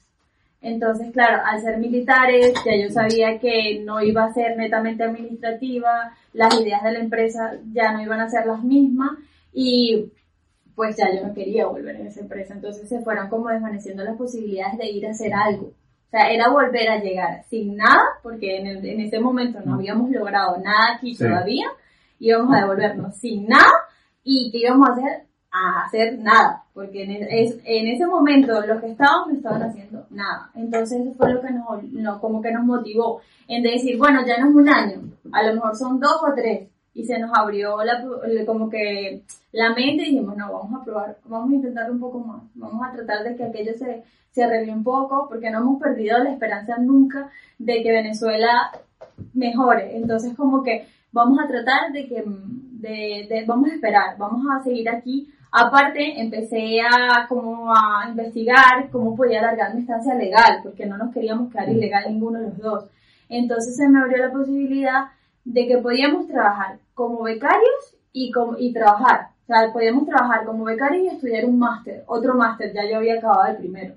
Entonces, 0.65 1.11
claro, 1.11 1.43
al 1.45 1.61
ser 1.61 1.77
militares, 1.77 2.55
ya 2.65 2.75
yo 2.75 2.89
sabía 2.89 3.37
que 3.37 3.83
no 3.85 4.01
iba 4.01 4.23
a 4.23 4.33
ser 4.33 4.57
netamente 4.57 5.03
administrativa, 5.03 6.17
las 6.33 6.59
ideas 6.59 6.81
de 6.81 6.91
la 6.91 6.99
empresa 6.99 7.59
ya 7.71 7.93
no 7.93 8.01
iban 8.01 8.19
a 8.19 8.29
ser 8.31 8.47
las 8.47 8.63
mismas 8.63 9.11
y 9.53 10.11
pues 10.73 10.97
ya 10.97 11.13
yo 11.13 11.27
no 11.27 11.35
quería 11.35 11.67
volver 11.67 11.97
en 11.97 12.07
esa 12.07 12.21
empresa. 12.21 12.55
Entonces 12.55 12.89
se 12.89 12.99
fueron 13.01 13.29
como 13.29 13.49
desvaneciendo 13.49 14.03
las 14.03 14.17
posibilidades 14.17 14.79
de 14.79 14.89
ir 14.89 15.05
a 15.05 15.11
hacer 15.11 15.35
algo. 15.35 15.67
O 15.67 16.09
sea, 16.09 16.31
era 16.31 16.49
volver 16.49 16.89
a 16.89 16.99
llegar 16.99 17.43
sin 17.47 17.75
nada, 17.75 18.01
porque 18.23 18.57
en, 18.57 18.65
en 18.65 18.99
ese 19.01 19.19
momento 19.19 19.59
no 19.63 19.75
habíamos 19.75 20.09
logrado 20.09 20.57
nada 20.57 20.95
aquí 20.95 21.15
todavía, 21.15 21.67
íbamos 22.17 22.55
a 22.55 22.61
devolvernos 22.61 23.15
sin 23.17 23.47
nada 23.47 23.71
y 24.23 24.49
que 24.51 24.57
íbamos 24.57 24.89
a 24.89 24.93
hacer 24.93 25.25
a 25.55 25.85
hacer 25.85 26.19
nada, 26.19 26.63
porque 26.73 27.03
en, 27.03 27.11
en 27.11 27.87
ese 27.87 28.05
momento 28.05 28.59
los 28.65 28.81
que 28.81 28.91
estaban 28.91 29.29
no 29.29 29.35
estaban 29.35 29.63
haciendo 29.63 30.05
nada. 30.09 30.49
Entonces 30.55 31.01
eso 31.01 31.13
fue 31.15 31.33
lo 31.33 31.41
que 31.41 31.51
nos, 31.51 32.19
como 32.19 32.41
que 32.41 32.51
nos 32.51 32.65
motivó 32.65 33.21
en 33.47 33.63
decir, 33.63 33.97
bueno, 33.97 34.25
ya 34.25 34.37
no 34.37 34.49
es 34.49 34.55
un 34.55 34.69
año, 34.69 35.01
a 35.31 35.43
lo 35.43 35.53
mejor 35.53 35.75
son 35.75 35.99
dos 35.99 36.17
o 36.21 36.33
tres, 36.35 36.67
y 36.93 37.03
se 37.03 37.19
nos 37.19 37.31
abrió 37.37 37.83
la, 37.83 38.03
como 38.45 38.69
que 38.69 39.23
la 39.51 39.69
mente 39.69 40.03
y 40.03 40.11
dijimos, 40.11 40.35
no, 40.37 40.51
vamos 40.51 40.81
a 40.81 40.83
probar, 40.83 41.17
vamos 41.25 41.51
a 41.51 41.55
intentar 41.55 41.91
un 41.91 41.99
poco 41.99 42.19
más, 42.19 42.41
vamos 42.55 42.81
a 42.85 42.91
tratar 42.91 43.23
de 43.23 43.35
que 43.35 43.43
aquello 43.43 43.73
se, 43.77 44.03
se 44.31 44.43
arregle 44.43 44.73
un 44.73 44.83
poco, 44.83 45.27
porque 45.29 45.49
no 45.49 45.59
hemos 45.59 45.81
perdido 45.81 46.17
la 46.19 46.31
esperanza 46.31 46.77
nunca 46.77 47.29
de 47.57 47.81
que 47.81 47.91
Venezuela 47.91 48.71
mejore. 49.33 49.95
Entonces 49.95 50.35
como 50.35 50.63
que 50.63 50.87
vamos 51.11 51.39
a 51.39 51.47
tratar 51.47 51.93
de 51.93 52.07
que, 52.07 52.23
de, 52.25 53.45
vamos 53.47 53.69
a 53.71 53.75
esperar, 53.75 54.17
vamos 54.17 54.45
a 54.51 54.63
seguir 54.63 54.89
aquí. 54.89 55.31
Aparte, 55.57 56.19
empecé 56.19 56.81
a 56.81 57.27
como 57.29 57.73
a 57.73 58.09
investigar 58.09 58.89
cómo 58.91 59.15
podía 59.15 59.39
alargar 59.39 59.73
mi 59.73 59.81
estancia 59.81 60.13
legal, 60.13 60.59
porque 60.61 60.85
no 60.85 60.97
nos 60.97 61.13
queríamos 61.13 61.49
quedar 61.49 61.69
ilegal 61.69 62.03
ninguno 62.09 62.39
de 62.39 62.47
los 62.49 62.57
dos. 62.57 62.89
Entonces 63.29 63.77
se 63.77 63.87
me 63.87 63.99
abrió 63.99 64.17
la 64.17 64.33
posibilidad 64.33 65.05
de 65.45 65.65
que 65.65 65.77
podíamos 65.77 66.27
trabajar 66.27 66.79
como 66.93 67.23
becarios 67.23 67.95
y, 68.11 68.31
como, 68.33 68.57
y 68.57 68.73
trabajar. 68.73 69.29
O 69.43 69.45
sea, 69.45 69.71
podíamos 69.71 70.05
trabajar 70.05 70.45
como 70.45 70.65
becarios 70.65 71.05
y 71.05 71.15
estudiar 71.15 71.45
un 71.45 71.57
máster, 71.57 72.03
otro 72.07 72.35
máster, 72.35 72.73
ya 72.73 72.83
yo 72.89 72.97
había 72.97 73.15
acabado 73.15 73.51
el 73.51 73.55
primero. 73.55 73.95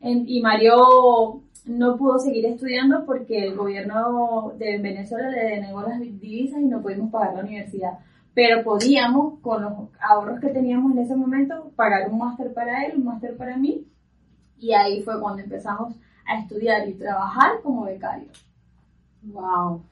y 0.00 0.40
Mario 0.40 1.42
no 1.66 1.98
pudo 1.98 2.18
seguir 2.18 2.46
estudiando 2.46 3.04
porque 3.04 3.44
el 3.44 3.56
gobierno 3.56 4.54
de 4.56 4.78
Venezuela 4.78 5.28
le 5.28 5.44
denegó 5.44 5.82
las 5.82 6.00
divisas 6.00 6.62
y 6.62 6.64
no 6.64 6.80
pudimos 6.80 7.10
pagar 7.10 7.34
la 7.34 7.40
universidad. 7.40 7.98
Pero 8.34 8.64
podíamos, 8.64 9.40
con 9.40 9.62
los 9.62 9.72
ahorros 10.00 10.40
que 10.40 10.48
teníamos 10.48 10.92
en 10.92 10.98
ese 10.98 11.14
momento, 11.14 11.70
pagar 11.76 12.10
un 12.10 12.18
máster 12.18 12.52
para 12.52 12.84
él, 12.84 12.94
un 12.96 13.04
máster 13.04 13.36
para 13.36 13.56
mí. 13.56 13.86
Y 14.58 14.72
ahí 14.72 15.02
fue 15.02 15.20
cuando 15.20 15.42
empezamos 15.42 15.94
a 16.26 16.38
estudiar 16.40 16.88
y 16.88 16.94
trabajar 16.94 17.60
como 17.62 17.84
becarios. 17.84 18.44
Wow 19.22 19.82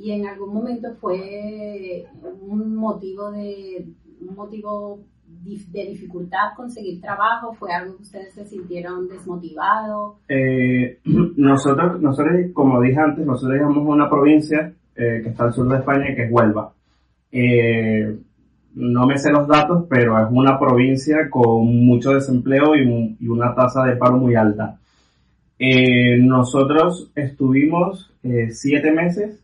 y 0.00 0.12
en 0.12 0.26
algún 0.26 0.54
momento 0.54 0.94
fue 0.94 2.06
un 2.40 2.74
motivo 2.74 3.30
de 3.30 3.86
un 4.26 4.34
motivo 4.34 5.00
de 5.42 5.86
dificultad 5.86 6.54
conseguir 6.56 7.00
trabajo? 7.00 7.52
¿Fue 7.54 7.72
algo 7.72 7.96
que 7.96 8.02
ustedes 8.02 8.34
se 8.34 8.44
sintieron 8.46 9.08
desmotivados? 9.08 10.16
Eh, 10.28 10.98
nosotros, 11.36 12.00
nosotros, 12.00 12.34
como 12.54 12.80
dije 12.80 12.98
antes, 12.98 13.24
nosotros 13.26 13.54
llegamos 13.54 13.76
a 13.76 13.80
una 13.80 14.10
provincia 14.10 14.72
eh, 14.96 15.20
que 15.22 15.28
está 15.28 15.44
al 15.44 15.52
sur 15.52 15.68
de 15.68 15.78
España, 15.78 16.14
que 16.14 16.24
es 16.24 16.32
Huelva. 16.32 16.72
Eh, 17.32 18.16
no 18.74 19.06
me 19.06 19.18
sé 19.18 19.30
los 19.30 19.48
datos, 19.48 19.86
pero 19.88 20.18
es 20.18 20.28
una 20.30 20.58
provincia 20.58 21.28
con 21.28 21.84
mucho 21.84 22.12
desempleo 22.12 22.74
y, 22.76 23.28
una 23.28 23.54
tasa 23.54 23.84
de 23.84 23.96
paro 23.96 24.16
muy 24.16 24.34
alta. 24.34 24.78
nosotros 26.18 27.10
estuvimos 27.14 28.12
siete 28.50 28.92
meses 28.92 29.42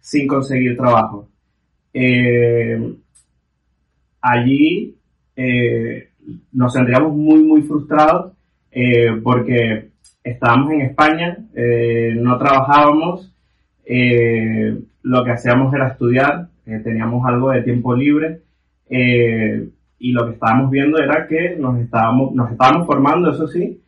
sin 0.00 0.26
conseguir 0.26 0.76
trabajo. 0.76 1.28
Eh, 1.92 2.94
allí 4.20 4.96
eh, 5.36 6.08
nos 6.52 6.72
sentíamos 6.72 7.14
muy, 7.14 7.42
muy 7.42 7.62
frustrados 7.62 8.32
eh, 8.70 9.20
porque 9.22 9.90
estábamos 10.22 10.72
en 10.72 10.80
España, 10.82 11.38
no 12.16 12.38
trabajábamos, 12.38 13.32
lo 15.02 15.24
que 15.24 15.30
hacíamos 15.30 15.74
era 15.74 15.88
estudiar, 15.88 16.47
teníamos 16.84 17.26
algo 17.26 17.50
de 17.50 17.62
tiempo 17.62 17.94
libre 17.94 18.40
y 18.90 20.12
lo 20.12 20.26
que 20.26 20.32
estábamos 20.32 20.70
viendo 20.70 20.98
era 20.98 21.26
que 21.26 21.56
nos 21.56 21.78
estábamos, 21.80 22.34
nos 22.34 22.50
estábamos 22.50 22.86
formando, 22.86 23.30
eso 23.30 23.46
sí, 23.48 23.80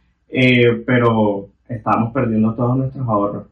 pero 0.87 1.49
estábamos 1.69 2.13
perdiendo 2.13 2.55
todos 2.55 2.77
nuestros 2.77 3.09
ahorros. 3.09 3.47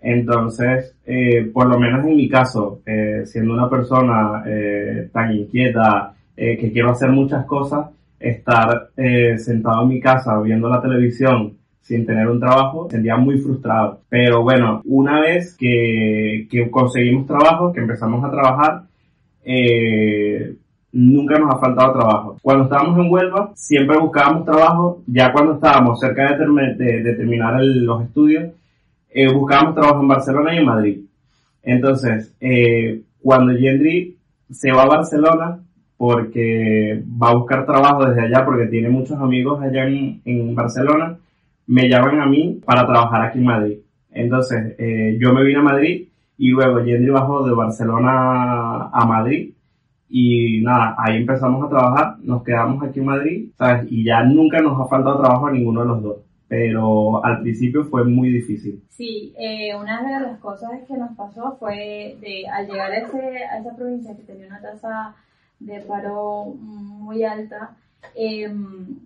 Entonces, 0.00 0.96
eh, 1.06 1.50
por 1.52 1.66
lo 1.66 1.78
menos 1.78 2.06
en 2.06 2.16
mi 2.16 2.28
caso, 2.28 2.80
eh, 2.86 3.22
siendo 3.24 3.52
una 3.52 3.68
persona 3.68 4.44
eh, 4.46 5.08
tan 5.12 5.32
inquieta, 5.32 6.14
que 6.36 6.70
quiero 6.72 6.90
hacer 6.90 7.10
muchas 7.10 7.44
cosas, 7.46 7.88
estar 8.20 8.90
sentado 9.38 9.82
en 9.82 9.88
mi 9.88 10.00
casa 10.00 10.40
viendo 10.40 10.68
la 10.68 10.80
televisión 10.80 11.57
sin 11.88 12.04
tener 12.04 12.28
un 12.28 12.38
trabajo, 12.38 12.88
sentía 12.90 13.16
muy 13.16 13.38
frustrado. 13.38 14.00
Pero 14.10 14.42
bueno, 14.42 14.82
una 14.84 15.20
vez 15.20 15.56
que, 15.56 16.46
conseguimos 16.70 17.26
trabajo, 17.26 17.72
que 17.72 17.80
empezamos 17.80 18.22
a 18.22 18.30
trabajar, 18.30 18.82
nunca 20.92 21.38
nos 21.38 21.54
ha 21.54 21.58
faltado 21.58 21.92
trabajo. 21.94 22.36
Cuando 22.42 22.64
estábamos 22.64 22.98
en 22.98 23.10
Huelva, 23.10 23.52
siempre 23.54 23.96
buscábamos 23.96 24.44
trabajo, 24.44 25.02
ya 25.06 25.32
cuando 25.32 25.54
estábamos 25.54 25.98
cerca 25.98 26.36
de, 26.36 26.74
de, 26.74 27.14
terminar 27.14 27.58
los 27.62 28.02
estudios, 28.04 28.52
eh, 29.10 29.32
buscábamos 29.32 29.74
trabajo 29.74 30.02
en 30.02 30.08
Barcelona 30.08 30.54
y 30.54 30.58
en 30.58 30.66
Madrid. 30.66 31.00
Entonces, 31.62 32.34
eh, 32.38 33.00
cuando 33.22 33.54
Yendri 33.54 34.18
se 34.50 34.72
va 34.72 34.82
a 34.82 34.88
Barcelona, 34.88 35.60
porque 35.98 37.02
va 37.20 37.30
a 37.30 37.34
buscar 37.34 37.66
trabajo 37.66 38.06
desde 38.06 38.22
allá, 38.22 38.44
porque 38.44 38.66
tiene 38.66 38.88
muchos 38.88 39.18
amigos 39.18 39.60
allá 39.60 39.84
en, 39.86 40.54
Barcelona, 40.54 41.16
me 41.68 41.88
llaman 41.88 42.20
a 42.20 42.26
mí 42.26 42.60
para 42.64 42.86
trabajar 42.86 43.22
aquí 43.22 43.38
en 43.38 43.44
Madrid. 43.44 43.78
Entonces, 44.10 44.74
eh, 44.78 45.16
yo 45.20 45.32
me 45.32 45.44
vine 45.44 45.60
a 45.60 45.62
Madrid 45.62 46.08
y 46.36 46.48
luego 46.50 46.80
Yendri 46.80 47.10
bajó 47.10 47.46
de 47.46 47.54
Barcelona 47.54 48.88
a 48.92 49.06
Madrid 49.06 49.52
y 50.08 50.60
nada, 50.62 50.96
ahí 50.98 51.18
empezamos 51.18 51.64
a 51.64 51.68
trabajar, 51.68 52.16
nos 52.22 52.42
quedamos 52.42 52.82
aquí 52.82 52.98
en 52.98 53.06
Madrid, 53.06 53.50
¿sabes? 53.56 53.86
Y 53.90 54.04
ya 54.04 54.24
nunca 54.24 54.60
nos 54.60 54.80
ha 54.80 54.88
faltado 54.88 55.20
trabajo 55.20 55.46
a 55.46 55.52
ninguno 55.52 55.82
de 55.82 55.86
los 55.86 56.02
dos 56.02 56.16
pero 56.48 57.22
al 57.24 57.42
principio 57.42 57.84
fue 57.84 58.04
muy 58.04 58.30
difícil. 58.30 58.82
Sí, 58.88 59.34
eh, 59.38 59.76
una 59.76 60.02
de 60.02 60.26
las 60.26 60.40
cosas 60.40 60.70
que 60.88 60.96
nos 60.96 61.14
pasó 61.14 61.56
fue 61.58 62.16
de 62.20 62.48
al 62.48 62.66
llegar 62.66 62.90
a, 62.90 62.96
esa 62.96 63.76
provincia 63.76 64.16
que 64.16 64.22
tenía 64.22 64.46
una 64.46 64.60
tasa 64.60 65.14
de 65.60 65.80
paro 65.80 66.46
muy 66.46 67.22
alta, 67.22 67.76
em, 68.14 68.98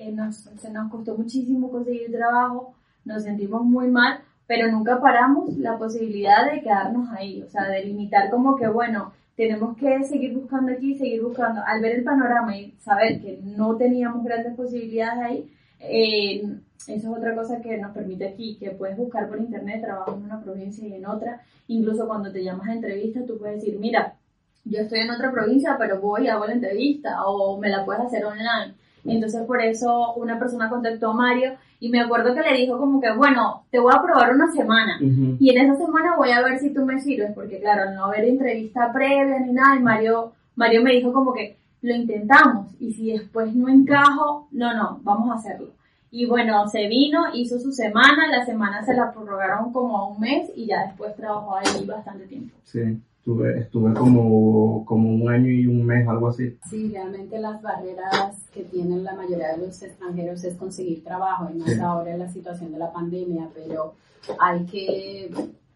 eh, 0.00 0.12
nos, 0.12 0.36
se 0.36 0.70
nos 0.70 0.90
costó 0.90 1.16
muchísimo 1.16 1.70
conseguir 1.70 2.10
trabajo, 2.10 2.74
nos 3.04 3.22
sentimos 3.22 3.62
muy 3.64 3.88
mal, 3.88 4.20
pero 4.46 4.70
nunca 4.72 5.00
paramos 5.00 5.56
la 5.58 5.78
posibilidad 5.78 6.50
de 6.50 6.62
quedarnos 6.62 7.10
ahí, 7.10 7.42
o 7.42 7.48
sea, 7.48 7.68
de 7.68 7.84
limitar 7.84 8.30
como 8.30 8.56
que, 8.56 8.66
bueno, 8.66 9.12
tenemos 9.36 9.76
que 9.76 10.02
seguir 10.04 10.34
buscando 10.34 10.72
aquí, 10.72 10.94
seguir 10.94 11.22
buscando. 11.22 11.62
Al 11.66 11.80
ver 11.80 11.96
el 11.96 12.04
panorama 12.04 12.56
y 12.56 12.72
saber 12.78 13.20
que 13.20 13.40
no 13.42 13.76
teníamos 13.76 14.24
grandes 14.24 14.54
posibilidades 14.54 15.22
ahí, 15.22 15.52
eh, 15.80 16.42
eso 16.86 16.92
es 16.94 17.18
otra 17.18 17.34
cosa 17.34 17.60
que 17.60 17.76
nos 17.78 17.92
permite 17.92 18.26
aquí, 18.26 18.56
que 18.58 18.70
puedes 18.70 18.96
buscar 18.96 19.28
por 19.28 19.38
internet 19.38 19.82
trabajo 19.82 20.14
en 20.14 20.24
una 20.24 20.42
provincia 20.42 20.86
y 20.86 20.94
en 20.94 21.06
otra. 21.06 21.42
Incluso 21.68 22.06
cuando 22.06 22.32
te 22.32 22.42
llamas 22.42 22.68
a 22.68 22.74
entrevista, 22.74 23.24
tú 23.26 23.38
puedes 23.38 23.60
decir, 23.60 23.78
mira, 23.78 24.16
yo 24.64 24.80
estoy 24.80 25.00
en 25.00 25.10
otra 25.10 25.30
provincia, 25.30 25.76
pero 25.78 26.00
voy 26.00 26.28
hago 26.28 26.46
la 26.46 26.54
entrevista, 26.54 27.24
o 27.26 27.58
me 27.58 27.68
la 27.68 27.84
puedes 27.84 28.02
hacer 28.02 28.24
online. 28.24 28.74
Entonces 29.04 29.42
por 29.46 29.60
eso 29.60 30.14
una 30.14 30.38
persona 30.38 30.68
contactó 30.68 31.10
a 31.10 31.14
Mario 31.14 31.52
y 31.78 31.88
me 31.88 32.00
acuerdo 32.00 32.34
que 32.34 32.42
le 32.42 32.56
dijo 32.56 32.78
como 32.78 33.00
que, 33.00 33.12
bueno, 33.12 33.64
te 33.70 33.78
voy 33.78 33.92
a 33.94 34.02
probar 34.02 34.34
una 34.34 34.52
semana 34.52 34.98
y 35.00 35.50
en 35.50 35.64
esa 35.64 35.76
semana 35.76 36.16
voy 36.16 36.30
a 36.30 36.42
ver 36.42 36.58
si 36.58 36.74
tú 36.74 36.84
me 36.84 37.00
sirves, 37.00 37.32
porque 37.34 37.58
claro, 37.60 37.92
no 37.92 38.06
haber 38.06 38.24
entrevista 38.24 38.92
previa 38.92 39.40
ni 39.40 39.52
nada, 39.52 39.76
y 39.76 39.82
Mario, 39.82 40.32
Mario 40.56 40.82
me 40.82 40.92
dijo 40.92 41.12
como 41.12 41.32
que 41.32 41.56
lo 41.82 41.94
intentamos 41.94 42.68
y 42.78 42.92
si 42.92 43.12
después 43.12 43.54
no 43.54 43.68
encajo, 43.68 44.48
no, 44.52 44.74
no, 44.74 45.00
vamos 45.02 45.30
a 45.30 45.38
hacerlo. 45.38 45.70
Y 46.10 46.26
bueno, 46.26 46.68
se 46.68 46.88
vino, 46.88 47.26
hizo 47.34 47.58
su 47.58 47.72
semana, 47.72 48.26
la 48.26 48.44
semana 48.44 48.84
se 48.84 48.94
la 48.94 49.12
prorrogaron 49.12 49.72
como 49.72 49.96
a 49.96 50.08
un 50.08 50.20
mes 50.20 50.50
y 50.56 50.66
ya 50.66 50.86
después 50.86 51.14
trabajó 51.14 51.56
ahí 51.56 51.86
bastante 51.86 52.26
tiempo. 52.26 52.56
Sí, 52.64 53.00
estuve, 53.20 53.60
estuve 53.60 53.94
como, 53.94 54.84
como 54.86 55.10
un 55.10 55.28
año 55.28 55.50
y 55.50 55.66
un 55.66 55.84
mes, 55.84 56.08
algo 56.08 56.28
así. 56.28 56.56
Sí, 56.68 56.90
realmente 56.90 57.38
las 57.38 57.60
barreras 57.60 58.48
que 58.52 58.64
tienen 58.64 59.04
la 59.04 59.14
mayoría 59.14 59.52
de 59.52 59.66
los 59.66 59.82
extranjeros 59.82 60.42
es 60.44 60.56
conseguir 60.56 61.04
trabajo 61.04 61.48
y 61.52 61.58
más 61.58 61.78
ahora 61.78 62.12
en 62.12 62.18
la 62.20 62.28
situación 62.28 62.72
de 62.72 62.78
la 62.78 62.92
pandemia, 62.92 63.48
pero 63.54 63.94
hay 64.38 64.64
que 64.64 65.30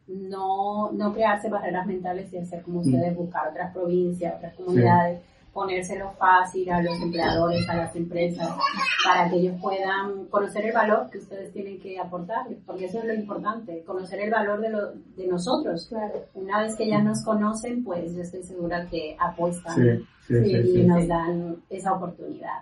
no, 0.06 0.90
no 0.92 1.12
crearse 1.12 1.50
barreras 1.50 1.86
mentales 1.86 2.32
y 2.32 2.38
hacer 2.38 2.62
como 2.62 2.80
ustedes, 2.80 3.14
buscar 3.14 3.48
otras 3.48 3.72
provincias, 3.72 4.36
otras 4.36 4.54
comunidades 4.54 5.20
ponérselo 5.54 6.10
fácil 6.18 6.68
a 6.70 6.82
los 6.82 7.00
empleadores, 7.00 7.66
a 7.68 7.76
las 7.76 7.94
empresas, 7.94 8.50
para 9.04 9.30
que 9.30 9.36
ellos 9.36 9.54
puedan 9.62 10.26
conocer 10.26 10.66
el 10.66 10.72
valor 10.72 11.08
que 11.10 11.18
ustedes 11.18 11.52
tienen 11.52 11.78
que 11.80 11.98
aportar, 11.98 12.46
porque 12.66 12.86
eso 12.86 12.98
es 12.98 13.04
lo 13.04 13.14
importante, 13.14 13.84
conocer 13.86 14.20
el 14.20 14.30
valor 14.30 14.60
de, 14.60 14.70
lo, 14.70 14.92
de 15.16 15.26
nosotros. 15.28 15.88
Una 16.34 16.60
vez 16.60 16.74
que 16.76 16.88
ya 16.88 17.00
nos 17.00 17.24
conocen, 17.24 17.84
pues 17.84 18.14
yo 18.14 18.22
estoy 18.22 18.42
segura 18.42 18.86
que 18.90 19.16
apuestan 19.18 20.04
y 20.28 20.82
nos 20.82 21.06
dan 21.06 21.56
esa 21.70 21.92
oportunidad. 21.92 22.58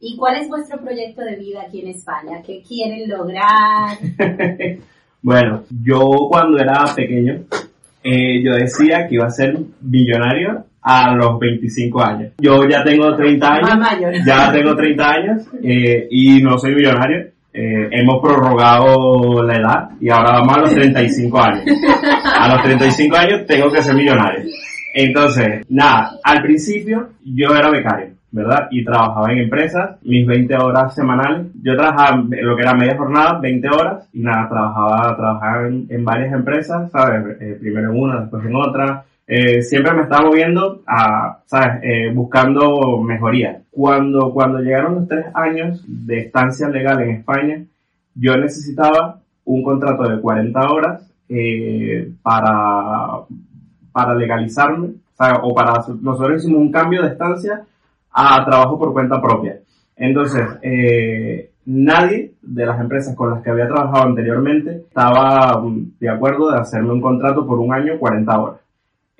¿Y 0.00 0.16
cuál 0.16 0.40
es 0.40 0.48
vuestro 0.48 0.80
proyecto 0.80 1.20
de 1.20 1.36
vida 1.36 1.60
aquí 1.66 1.82
en 1.82 1.88
España? 1.88 2.40
¿Qué 2.42 2.62
quieren 2.66 3.06
lograr? 3.06 3.98
bueno, 5.22 5.64
yo 5.84 6.00
cuando 6.30 6.58
era 6.58 6.86
pequeño, 6.96 7.44
eh, 8.02 8.42
yo 8.42 8.54
decía 8.54 9.06
que 9.06 9.16
iba 9.16 9.26
a 9.26 9.30
ser 9.30 9.58
millonario 9.82 10.64
a 10.82 11.14
los 11.14 11.38
25 11.38 12.02
años. 12.02 12.32
Yo 12.38 12.66
ya 12.68 12.82
tengo 12.82 13.14
30 13.14 13.52
años, 13.52 14.24
ya 14.24 14.52
tengo 14.52 14.74
30 14.74 15.10
años 15.10 15.48
eh, 15.62 16.08
y 16.10 16.42
no 16.42 16.58
soy 16.58 16.74
millonario. 16.74 17.26
Eh, 17.52 17.88
hemos 17.90 18.22
prorrogado 18.22 19.42
la 19.42 19.56
edad 19.56 19.88
y 20.00 20.08
ahora 20.08 20.38
vamos 20.38 20.56
a 20.56 20.60
los 20.60 20.74
35 20.74 21.42
años. 21.42 21.64
A 22.38 22.48
los 22.54 22.62
35 22.62 23.16
años 23.16 23.46
tengo 23.46 23.70
que 23.70 23.82
ser 23.82 23.94
millonario. 23.94 24.44
Entonces, 24.94 25.66
nada, 25.68 26.12
al 26.24 26.42
principio 26.42 27.10
yo 27.24 27.54
era 27.54 27.70
becario, 27.70 28.10
¿verdad? 28.30 28.68
Y 28.70 28.84
trabajaba 28.84 29.32
en 29.32 29.38
empresas, 29.38 29.98
mis 30.02 30.26
20 30.26 30.54
horas 30.56 30.94
semanales. 30.94 31.46
Yo 31.62 31.76
trabajaba 31.76 32.20
en 32.20 32.46
lo 32.46 32.56
que 32.56 32.62
era 32.62 32.74
media 32.74 32.96
jornada, 32.96 33.38
20 33.40 33.68
horas, 33.68 34.08
y 34.12 34.20
nada, 34.20 34.48
trabajaba, 34.48 35.16
trabajaba 35.16 35.68
en, 35.68 36.04
varias 36.04 36.32
empresas, 36.32 36.90
¿sabes? 36.90 37.36
Eh, 37.40 37.56
primero 37.60 37.92
en 37.92 38.00
una, 38.00 38.20
después 38.20 38.44
en 38.44 38.56
otra, 38.56 39.04
eh, 39.32 39.62
siempre 39.62 39.92
me 39.94 40.02
estaba 40.02 40.26
moviendo 40.26 40.82
a, 40.84 41.38
¿sabes? 41.46 41.84
Eh, 41.84 42.12
buscando 42.12 42.98
mejoría. 42.98 43.62
Cuando, 43.70 44.32
cuando 44.32 44.58
llegaron 44.58 44.96
los 44.96 45.06
tres 45.06 45.26
años 45.34 45.84
de 45.86 46.18
estancia 46.18 46.68
legal 46.68 47.00
en 47.00 47.10
España, 47.10 47.64
yo 48.16 48.36
necesitaba 48.36 49.20
un 49.44 49.62
contrato 49.62 50.02
de 50.08 50.20
40 50.20 50.60
horas 50.72 51.08
eh, 51.28 52.10
para, 52.22 53.20
para 53.92 54.14
legalizarme, 54.16 54.94
o 55.42 55.54
para, 55.54 55.74
nosotros 56.02 56.38
hicimos 56.38 56.60
un 56.62 56.72
cambio 56.72 57.00
de 57.02 57.10
estancia 57.10 57.62
a 58.10 58.44
trabajo 58.44 58.80
por 58.80 58.92
cuenta 58.92 59.22
propia. 59.22 59.60
Entonces, 59.94 60.42
nadie 61.66 62.32
de 62.42 62.66
las 62.66 62.80
empresas 62.80 63.14
con 63.14 63.30
las 63.30 63.44
que 63.44 63.50
había 63.50 63.68
trabajado 63.68 64.08
anteriormente 64.08 64.86
estaba 64.88 65.60
mm, 65.60 65.98
de 66.00 66.08
acuerdo 66.08 66.50
de 66.50 66.58
hacerme 66.58 66.94
un 66.94 67.00
contrato 67.00 67.46
por 67.46 67.60
un 67.60 67.72
año 67.72 67.96
40 67.96 68.40
horas. 68.40 68.60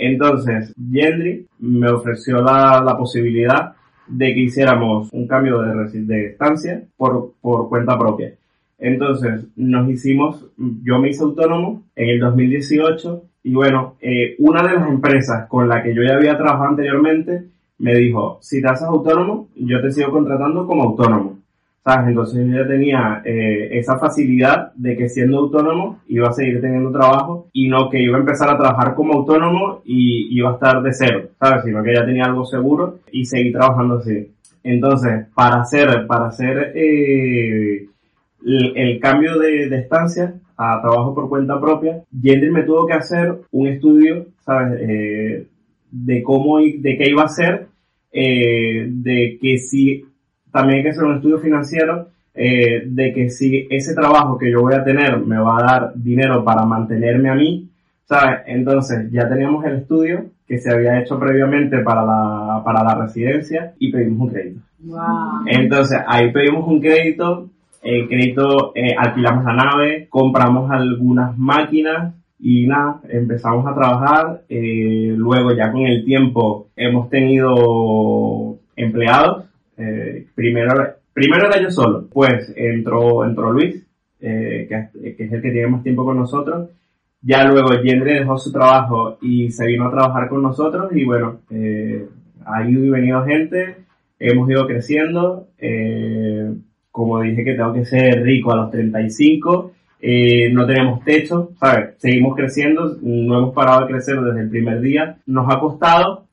Entonces, 0.00 0.74
Gendry 0.90 1.46
me 1.58 1.90
ofreció 1.90 2.40
la, 2.40 2.82
la, 2.82 2.96
posibilidad 2.96 3.74
de 4.06 4.32
que 4.32 4.40
hiciéramos 4.40 5.12
un 5.12 5.26
cambio 5.26 5.60
de, 5.60 5.90
de 5.92 6.26
estancia 6.28 6.82
por, 6.96 7.34
por 7.42 7.68
cuenta 7.68 7.98
propia. 7.98 8.32
Entonces, 8.78 9.46
nos 9.56 9.90
hicimos, 9.90 10.46
yo 10.56 10.98
me 10.98 11.10
hice 11.10 11.22
autónomo 11.22 11.82
en 11.94 12.08
el 12.08 12.18
2018 12.18 13.22
y 13.42 13.52
bueno, 13.52 13.96
eh, 14.00 14.36
una 14.38 14.62
de 14.62 14.74
las 14.74 14.88
empresas 14.88 15.46
con 15.48 15.68
la 15.68 15.82
que 15.82 15.94
yo 15.94 16.02
ya 16.02 16.14
había 16.14 16.38
trabajado 16.38 16.70
anteriormente 16.70 17.44
me 17.76 17.94
dijo, 17.94 18.38
si 18.40 18.62
te 18.62 18.68
haces 18.68 18.88
autónomo, 18.88 19.48
yo 19.54 19.82
te 19.82 19.90
sigo 19.90 20.10
contratando 20.10 20.66
como 20.66 20.84
autónomo. 20.84 21.40
¿Sabes? 21.84 22.08
Entonces 22.08 22.46
yo 22.46 22.62
ya 22.62 22.68
tenía 22.68 23.22
eh, 23.24 23.78
esa 23.78 23.98
facilidad 23.98 24.72
de 24.74 24.96
que 24.96 25.08
siendo 25.08 25.38
autónomo 25.38 26.00
iba 26.08 26.28
a 26.28 26.32
seguir 26.32 26.60
teniendo 26.60 26.90
trabajo 26.90 27.48
y 27.52 27.68
no 27.68 27.88
que 27.88 28.02
iba 28.02 28.16
a 28.16 28.20
empezar 28.20 28.50
a 28.50 28.58
trabajar 28.58 28.94
como 28.94 29.14
autónomo 29.14 29.82
y 29.84 30.36
iba 30.36 30.50
a 30.50 30.54
estar 30.54 30.82
de 30.82 30.92
cero, 30.92 31.28
¿sabes? 31.38 31.64
Sino 31.64 31.82
que 31.82 31.94
ya 31.94 32.04
tenía 32.04 32.24
algo 32.24 32.44
seguro 32.44 32.98
y 33.10 33.24
seguir 33.24 33.52
trabajando 33.52 33.96
así. 33.96 34.30
Entonces, 34.62 35.26
para 35.34 35.60
hacer, 35.60 36.06
para 36.06 36.26
hacer 36.26 36.72
eh, 36.74 37.86
el, 38.44 39.00
cambio 39.00 39.38
de, 39.38 39.68
de, 39.68 39.78
estancia 39.78 40.34
a 40.56 40.80
trabajo 40.82 41.14
por 41.14 41.28
cuenta 41.28 41.60
propia, 41.60 42.02
Yendri 42.10 42.50
me 42.50 42.64
tuvo 42.64 42.86
que 42.86 42.92
hacer 42.92 43.38
un 43.50 43.68
estudio, 43.68 44.26
¿sabes? 44.44 44.78
Eh, 44.82 45.46
de 45.90 46.22
cómo 46.22 46.60
y 46.60 46.78
de 46.78 46.96
qué 46.96 47.08
iba 47.08 47.22
a 47.22 47.28
ser, 47.28 47.68
eh, 48.12 48.86
de 48.88 49.38
que 49.40 49.58
si 49.58 50.04
también 50.52 50.78
hay 50.78 50.82
que 50.84 50.90
hacer 50.90 51.04
un 51.04 51.16
estudio 51.16 51.38
financiero 51.38 52.08
eh, 52.34 52.84
de 52.86 53.12
que 53.12 53.28
si 53.28 53.66
ese 53.70 53.94
trabajo 53.94 54.38
que 54.38 54.50
yo 54.50 54.60
voy 54.60 54.74
a 54.74 54.84
tener 54.84 55.18
me 55.18 55.38
va 55.38 55.58
a 55.58 55.62
dar 55.62 55.92
dinero 55.94 56.44
para 56.44 56.64
mantenerme 56.64 57.28
a 57.28 57.34
mí, 57.34 57.68
¿sabes? 58.04 58.40
Entonces 58.46 59.10
ya 59.10 59.28
teníamos 59.28 59.64
el 59.64 59.78
estudio 59.78 60.26
que 60.46 60.58
se 60.58 60.70
había 60.72 61.00
hecho 61.00 61.18
previamente 61.18 61.78
para 61.78 62.04
la, 62.04 62.62
para 62.64 62.82
la 62.82 62.94
residencia 62.94 63.74
y 63.78 63.92
pedimos 63.92 64.20
un 64.20 64.28
crédito. 64.28 64.60
Wow. 64.84 65.44
Entonces 65.46 65.98
ahí 66.06 66.32
pedimos 66.32 66.66
un 66.66 66.80
crédito, 66.80 67.48
el 67.82 68.08
crédito 68.08 68.72
eh, 68.74 68.94
alquilamos 68.96 69.44
la 69.44 69.54
nave, 69.54 70.06
compramos 70.08 70.70
algunas 70.70 71.36
máquinas 71.36 72.14
y 72.38 72.66
nada, 72.66 73.00
empezamos 73.08 73.66
a 73.66 73.74
trabajar. 73.74 74.42
Eh, 74.48 75.14
luego 75.16 75.52
ya 75.52 75.70
con 75.70 75.82
el 75.82 76.04
tiempo 76.04 76.68
hemos 76.76 77.10
tenido 77.10 78.56
empleados 78.76 79.49
eh, 79.80 80.26
primero, 80.34 80.94
primero 81.12 81.46
era 81.46 81.62
yo 81.62 81.70
solo, 81.70 82.06
pues 82.12 82.52
entró, 82.54 83.24
entró 83.24 83.50
Luis, 83.50 83.86
eh, 84.20 84.66
que, 84.68 85.24
es 85.24 85.32
el 85.32 85.40
que 85.40 85.50
tiene 85.50 85.68
más 85.68 85.82
tiempo 85.82 86.04
con 86.04 86.18
nosotros. 86.18 86.68
Ya 87.22 87.44
luego 87.44 87.82
Yendre 87.82 88.20
dejó 88.20 88.38
su 88.38 88.52
trabajo 88.52 89.18
y 89.22 89.50
se 89.50 89.66
vino 89.66 89.86
a 89.86 89.90
trabajar 89.90 90.28
con 90.28 90.42
nosotros 90.42 90.94
y 90.94 91.04
bueno, 91.04 91.40
eh, 91.50 92.06
ha 92.44 92.68
ido 92.68 92.84
y 92.84 92.90
venido 92.90 93.24
gente, 93.24 93.76
hemos 94.18 94.50
ido 94.50 94.66
creciendo. 94.66 95.48
como 96.90 97.20
dije 97.20 97.44
que 97.44 97.54
tengo 97.54 97.72
que 97.72 97.84
ser 97.84 98.22
rico 98.22 98.52
a 98.52 98.56
los 98.56 98.70
35, 98.70 99.72
no 100.52 100.66
tenemos 100.66 101.04
techo, 101.04 101.50
¿sabes? 101.58 101.94
Seguimos 101.98 102.36
creciendo, 102.36 102.96
no 103.02 103.38
hemos 103.38 103.54
parado 103.54 103.82
de 103.82 103.92
crecer 103.92 104.20
desde 104.20 104.42
el 104.42 104.50
primer 104.50 104.80
día. 104.80 105.18
Nos 105.26 105.46
ha 105.48 105.60
costado, 105.60 106.26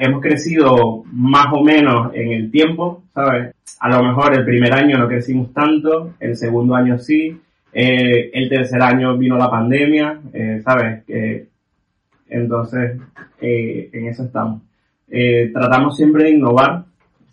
Hemos 0.00 0.20
crecido 0.20 1.02
más 1.12 1.46
o 1.52 1.60
menos 1.60 2.14
en 2.14 2.30
el 2.30 2.50
tiempo, 2.50 3.02
¿sabes? 3.12 3.54
A 3.80 3.88
lo 3.88 4.04
mejor 4.04 4.32
el 4.32 4.44
primer 4.44 4.72
año 4.72 4.98
no 4.98 5.08
crecimos 5.08 5.52
tanto, 5.52 6.14
el 6.20 6.36
segundo 6.36 6.76
año 6.76 6.96
sí, 6.98 7.36
eh, 7.72 8.30
el 8.32 8.48
tercer 8.48 8.80
año 8.80 9.18
vino 9.18 9.36
la 9.36 9.50
pandemia, 9.50 10.20
eh, 10.32 10.62
¿sabes? 10.64 11.02
entonces, 12.28 13.00
eh, 13.40 13.90
en 13.92 14.06
eso 14.06 14.24
estamos. 14.24 14.62
tratamos 15.52 15.96
siempre 15.96 16.24
de 16.24 16.30
innovar, 16.30 16.84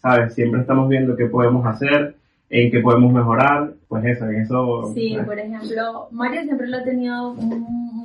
¿sabes? 0.02 0.34
Siempre 0.34 0.62
estamos 0.62 0.90
viendo 0.90 1.16
qué 1.16 1.28
podemos 1.28 1.64
hacer, 1.68 2.16
en 2.50 2.72
qué 2.72 2.80
podemos 2.80 3.14
mejorar, 3.14 3.74
pues 3.88 4.04
eso, 4.06 4.26
en 4.26 4.42
eso... 4.42 4.92
Sí, 4.96 5.16
por 5.26 5.38
ejemplo, 5.38 6.08
Mario 6.12 6.42
siempre 6.42 6.68
lo 6.68 6.78
ha 6.78 6.84
tenido 6.84 7.36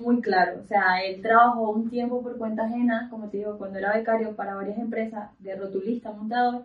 muy 0.06 0.20
claro, 0.20 0.60
o 0.62 0.66
sea, 0.68 1.02
él 1.04 1.20
trabajó 1.20 1.68
un 1.68 1.90
tiempo 1.90 2.22
por 2.22 2.38
cuenta 2.38 2.62
ajena, 2.62 3.08
como 3.10 3.28
te 3.28 3.38
digo, 3.38 3.58
cuando 3.58 3.80
era 3.80 3.92
becario 3.92 4.36
para 4.36 4.54
varias 4.54 4.78
empresas 4.78 5.30
de 5.40 5.56
rotulista, 5.56 6.12
montador, 6.12 6.64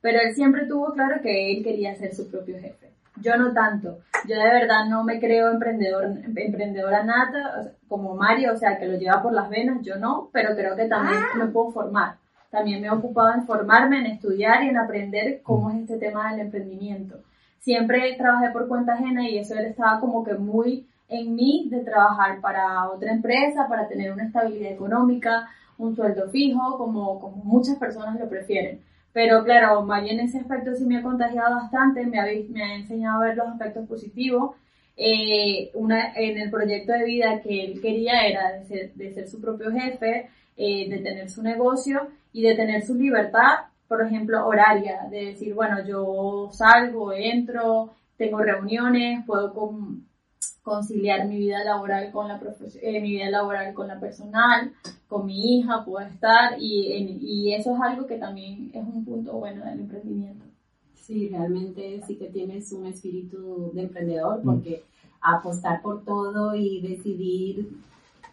pero 0.00 0.18
él 0.20 0.34
siempre 0.34 0.66
tuvo 0.66 0.92
claro 0.92 1.22
que 1.22 1.52
él 1.52 1.62
quería 1.62 1.94
ser 1.94 2.12
su 2.12 2.28
propio 2.28 2.58
jefe. 2.58 2.90
Yo 3.22 3.36
no 3.36 3.52
tanto. 3.52 3.98
Yo 4.26 4.34
de 4.34 4.42
verdad 4.42 4.86
no 4.88 5.04
me 5.04 5.20
creo 5.20 5.52
emprendedor, 5.52 6.04
emprendedora 6.34 7.04
nata 7.04 7.74
como 7.86 8.16
Mario, 8.16 8.54
o 8.54 8.56
sea, 8.56 8.76
que 8.76 8.86
lo 8.86 8.98
lleva 8.98 9.22
por 9.22 9.32
las 9.34 9.48
venas, 9.48 9.82
yo 9.82 9.94
no, 9.94 10.28
pero 10.32 10.56
creo 10.56 10.74
que 10.74 10.86
también 10.86 11.22
ah. 11.32 11.38
me 11.38 11.46
puedo 11.46 11.70
formar. 11.70 12.16
También 12.50 12.80
me 12.80 12.88
he 12.88 12.90
ocupado 12.90 13.32
en 13.34 13.46
formarme, 13.46 14.00
en 14.00 14.06
estudiar 14.06 14.64
y 14.64 14.68
en 14.68 14.78
aprender 14.78 15.42
cómo 15.44 15.70
es 15.70 15.76
este 15.82 15.98
tema 15.98 16.32
del 16.32 16.40
emprendimiento. 16.40 17.20
Siempre 17.60 18.16
trabajé 18.18 18.50
por 18.50 18.66
cuenta 18.66 18.94
ajena 18.94 19.28
y 19.28 19.38
eso 19.38 19.54
él 19.54 19.66
estaba 19.66 20.00
como 20.00 20.24
que 20.24 20.34
muy 20.34 20.88
en 21.10 21.34
mí 21.34 21.68
de 21.70 21.80
trabajar 21.80 22.40
para 22.40 22.88
otra 22.88 23.12
empresa, 23.12 23.66
para 23.68 23.88
tener 23.88 24.12
una 24.12 24.24
estabilidad 24.24 24.72
económica, 24.72 25.48
un 25.76 25.96
sueldo 25.96 26.30
fijo, 26.30 26.78
como, 26.78 27.20
como 27.20 27.36
muchas 27.44 27.76
personas 27.76 28.18
lo 28.18 28.28
prefieren. 28.28 28.80
Pero 29.12 29.42
claro, 29.44 29.82
María 29.82 30.12
en 30.12 30.20
ese 30.20 30.38
aspecto 30.38 30.74
sí 30.74 30.84
me 30.84 30.98
ha 30.98 31.02
contagiado 31.02 31.56
bastante, 31.56 32.06
me 32.06 32.20
ha, 32.20 32.26
me 32.48 32.62
ha 32.62 32.74
enseñado 32.76 33.22
a 33.22 33.26
ver 33.26 33.36
los 33.36 33.48
aspectos 33.48 33.88
positivos. 33.88 34.54
Eh, 34.96 35.70
una, 35.74 36.12
en 36.14 36.38
el 36.38 36.50
proyecto 36.50 36.92
de 36.92 37.04
vida 37.04 37.40
que 37.40 37.64
él 37.64 37.80
quería 37.80 38.26
era 38.26 38.52
de 38.52 38.64
ser, 38.64 38.94
de 38.94 39.12
ser 39.12 39.28
su 39.28 39.40
propio 39.40 39.72
jefe, 39.72 40.28
eh, 40.56 40.88
de 40.90 40.98
tener 40.98 41.30
su 41.30 41.42
negocio 41.42 42.08
y 42.32 42.42
de 42.42 42.54
tener 42.54 42.82
su 42.82 42.94
libertad, 42.94 43.64
por 43.88 44.06
ejemplo, 44.06 44.46
horaria, 44.46 45.08
de 45.10 45.26
decir, 45.26 45.54
bueno, 45.54 45.84
yo 45.84 46.50
salgo, 46.52 47.12
entro, 47.12 47.94
tengo 48.16 48.38
reuniones, 48.38 49.24
puedo 49.26 49.52
conciliar 50.62 51.26
mi 51.26 51.38
vida 51.38 51.64
laboral 51.64 52.10
con 52.12 52.28
la 52.28 52.40
eh, 52.82 53.00
mi 53.00 53.10
vida 53.10 53.30
laboral 53.30 53.72
con 53.74 53.88
la 53.88 53.98
personal, 53.98 54.72
con 55.08 55.26
mi 55.26 55.58
hija, 55.58 55.84
puedo 55.84 56.06
estar 56.06 56.56
y, 56.58 57.18
y 57.20 57.54
eso 57.54 57.74
es 57.74 57.80
algo 57.80 58.06
que 58.06 58.18
también 58.18 58.70
es 58.74 58.84
un 58.84 59.04
punto 59.04 59.32
bueno 59.32 59.64
del 59.64 59.80
emprendimiento. 59.80 60.44
Sí, 60.94 61.28
realmente 61.28 62.00
sí 62.06 62.16
que 62.16 62.26
tienes 62.26 62.70
un 62.72 62.86
espíritu 62.86 63.72
de 63.74 63.82
emprendedor 63.82 64.40
mm. 64.40 64.44
porque 64.44 64.84
apostar 65.20 65.82
por 65.82 66.04
todo 66.04 66.54
y 66.54 66.80
decidir 66.80 67.68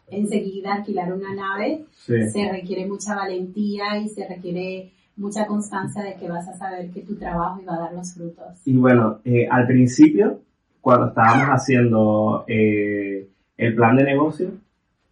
enseguida 0.10 0.76
alquilar 0.76 1.12
una 1.14 1.34
nave 1.34 1.86
se 2.06 2.50
requiere 2.50 2.86
mucha 2.86 3.16
valentía 3.16 3.98
y 3.98 4.08
se 4.08 4.28
requiere 4.28 4.94
mucha 5.18 5.46
constancia 5.48 6.04
de 6.04 6.16
que 6.16 6.30
vas 6.30 6.48
a 6.48 6.58
saber 6.58 6.92
que 6.92 7.02
tu 7.02 7.16
trabajo 7.16 7.60
iba 7.62 7.76
a 7.76 7.80
dar 7.80 7.94
los 7.94 8.14
frutos. 8.14 8.62
Y 8.66 8.78
bueno, 8.78 9.20
eh, 9.26 9.48
al 9.50 9.66
principio 9.68 10.42
cuando 10.82 11.08
estábamos 11.08 11.48
haciendo 11.48 12.46
eh, 12.48 13.28
el 13.58 13.76
plan 13.76 13.96
de 13.96 14.04
negocio, 14.04 14.52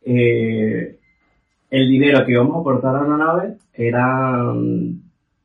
eh, 0.04 0.98
el 1.70 1.90
dinero 1.90 2.26
que 2.26 2.32
íbamos 2.32 2.56
a 2.56 2.60
aportar 2.60 2.96
a 2.96 3.08
la 3.08 3.18
nave 3.18 3.58
eran 3.74 5.02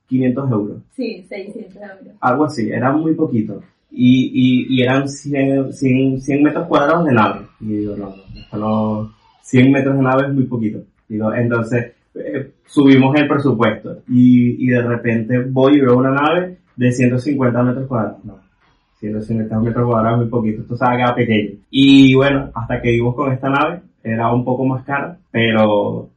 500 0.06 0.50
euros. 0.50 0.82
Sí, 0.94 1.24
600 1.28 1.76
euros. 1.76 2.14
Algo 2.20 2.44
así, 2.44 2.70
era 2.70 2.92
muy 2.92 3.14
poquito. 3.14 3.62
Y, 3.90 4.68
y, 4.68 4.82
eran 4.82 5.08
100, 5.08 5.72
100, 5.72 6.42
metros 6.42 6.68
cuadrados 6.68 7.06
de 7.06 7.12
nave. 7.12 7.40
Y 7.60 7.78
digo, 7.78 7.96
no, 7.96 8.14
no, 8.56 9.12
100 9.42 9.72
metros 9.72 9.96
de 9.96 10.02
nave 10.02 10.28
es 10.28 10.34
muy 10.34 10.44
poquito. 10.44 10.80
Digo, 11.08 11.34
entonces 11.34 11.92
eh, 12.14 12.52
subimos 12.66 13.16
el 13.16 13.26
presupuesto 13.26 14.02
y, 14.08 14.64
y 14.64 14.68
de 14.68 14.82
repente 14.82 15.40
voy 15.40 15.76
y 15.76 15.80
veo 15.80 15.96
una 15.96 16.12
nave 16.12 16.58
de 16.76 16.92
150 16.92 17.62
metros 17.62 17.88
cuadrados. 17.88 18.24
No, 18.24 18.38
150 19.00 19.58
metros 19.60 19.88
cuadrados 19.88 20.20
muy 20.20 20.28
poquito, 20.28 20.62
esto 20.62 20.76
se 20.76 20.84
va 20.84 20.92
a 20.92 20.96
quedar 20.96 21.14
pequeño. 21.14 21.58
Y 21.70 22.14
bueno, 22.14 22.50
hasta 22.54 22.80
que 22.80 22.90
vimos 22.90 23.14
con 23.14 23.32
esta 23.32 23.48
nave, 23.48 23.80
era 24.04 24.32
un 24.32 24.44
poco 24.44 24.64
más 24.64 24.84
cara, 24.84 25.18
pero 25.30 26.10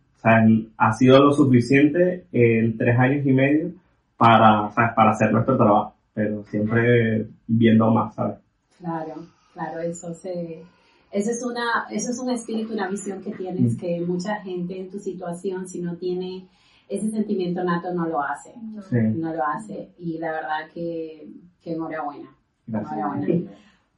ha 0.77 0.93
sido 0.93 1.19
lo 1.19 1.33
suficiente 1.33 2.25
en 2.31 2.77
tres 2.77 2.97
años 2.97 3.25
y 3.25 3.33
medio 3.33 3.71
para, 4.17 4.69
para 4.73 5.11
hacer 5.11 5.31
nuestro 5.31 5.57
trabajo, 5.57 5.95
pero 6.13 6.43
siempre 6.45 7.27
viendo 7.47 7.89
más, 7.91 8.15
¿sabes? 8.15 8.37
Claro, 8.77 9.15
claro, 9.53 9.79
eso 9.79 10.13
se... 10.13 10.63
Eso 11.11 11.29
es, 11.29 11.43
una, 11.43 11.85
eso 11.91 12.09
es 12.09 12.17
un 12.17 12.31
espíritu, 12.31 12.73
una 12.73 12.89
visión 12.89 13.21
que 13.21 13.33
tienes 13.33 13.75
mm. 13.75 13.77
que 13.77 14.01
mucha 14.01 14.37
gente 14.41 14.79
en 14.79 14.89
tu 14.89 14.97
situación, 14.97 15.67
si 15.67 15.79
no 15.79 15.95
tiene 15.95 16.47
ese 16.89 17.11
sentimiento 17.11 17.63
nato, 17.63 17.93
no 17.93 18.07
lo 18.07 18.19
hace. 18.19 18.51
No 18.91 19.31
lo 19.31 19.45
hace. 19.45 19.89
Y 19.99 20.17
la 20.17 20.31
verdad 20.31 20.71
que, 20.73 21.27
que 21.61 21.73
enhorabuena. 21.73 22.29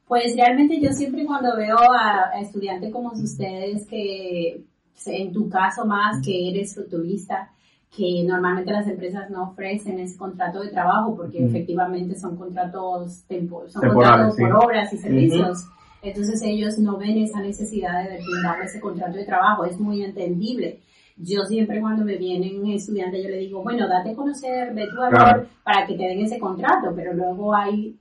Pues 0.06 0.36
realmente 0.36 0.80
yo 0.80 0.92
siempre 0.92 1.26
cuando 1.26 1.56
veo 1.56 1.76
a, 1.78 2.38
estudiantes 2.40 2.92
como 2.92 3.12
ustedes 3.12 3.86
que 3.86 4.64
en 5.06 5.32
tu 5.32 5.48
caso 5.48 5.84
más 5.84 6.24
que 6.24 6.50
eres 6.50 6.74
futurista, 6.74 7.50
que 7.94 8.24
normalmente 8.24 8.72
las 8.72 8.86
empresas 8.86 9.30
no 9.30 9.50
ofrecen 9.50 9.98
ese 9.98 10.16
contrato 10.16 10.60
de 10.60 10.68
trabajo 10.68 11.16
porque 11.16 11.44
efectivamente 11.44 12.18
son 12.18 12.36
contratos, 12.36 13.24
son 13.68 13.88
contratos 13.88 14.36
por 14.36 14.52
obras 14.52 14.92
y 14.92 14.98
servicios. 14.98 15.66
Entonces 16.02 16.40
ellos 16.42 16.78
no 16.78 16.98
ven 16.98 17.18
esa 17.18 17.40
necesidad 17.40 18.08
de 18.08 18.18
brindar 18.18 18.60
ese 18.62 18.80
contrato 18.80 19.16
de 19.16 19.24
trabajo, 19.24 19.64
es 19.64 19.78
muy 19.80 20.02
entendible. 20.04 20.80
Yo 21.16 21.44
siempre 21.44 21.80
cuando 21.80 22.04
me 22.04 22.16
vienen 22.16 22.66
estudiantes 22.66 23.22
yo 23.22 23.30
le 23.30 23.38
digo, 23.38 23.62
bueno, 23.62 23.88
date 23.88 24.10
a 24.10 24.14
conocer, 24.14 24.74
ve 24.74 24.86
tu 24.88 24.96
valor 24.96 25.48
para 25.64 25.86
que 25.86 25.96
te 25.96 26.04
den 26.04 26.20
ese 26.20 26.38
contrato, 26.38 26.92
pero 26.94 27.14
luego 27.14 27.54
hay 27.54 27.96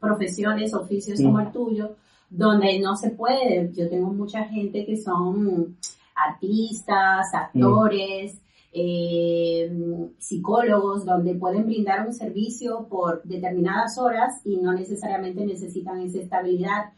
profesiones, 0.00 0.74
oficios 0.74 1.20
como 1.20 1.40
el 1.40 1.52
tuyo, 1.52 1.96
donde 2.28 2.78
no 2.80 2.96
se 2.96 3.10
puede. 3.10 3.70
Yo 3.74 3.88
tengo 3.88 4.10
mucha 4.12 4.44
gente 4.44 4.84
que 4.86 4.96
son 4.96 5.76
artistas, 6.14 7.26
actores, 7.34 8.40
eh, 8.72 9.70
psicólogos, 10.18 11.04
donde 11.04 11.34
pueden 11.34 11.66
brindar 11.66 12.06
un 12.06 12.14
servicio 12.14 12.86
por 12.88 13.22
determinadas 13.24 13.98
horas 13.98 14.40
y 14.44 14.56
no 14.56 14.72
necesariamente 14.72 15.44
necesitan 15.44 16.00
esa 16.00 16.20
estabilidad 16.20 16.92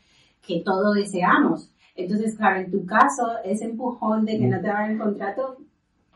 que 0.46 0.60
todos 0.60 0.94
deseamos. 0.94 1.70
Entonces, 1.94 2.36
claro, 2.36 2.60
en 2.60 2.70
tu 2.70 2.84
caso, 2.86 3.22
ese 3.44 3.64
empujón 3.64 4.24
de 4.24 4.38
que 4.38 4.46
no 4.46 4.60
te 4.60 4.68
hagan 4.68 4.92
el 4.92 4.98
contrato. 4.98 5.58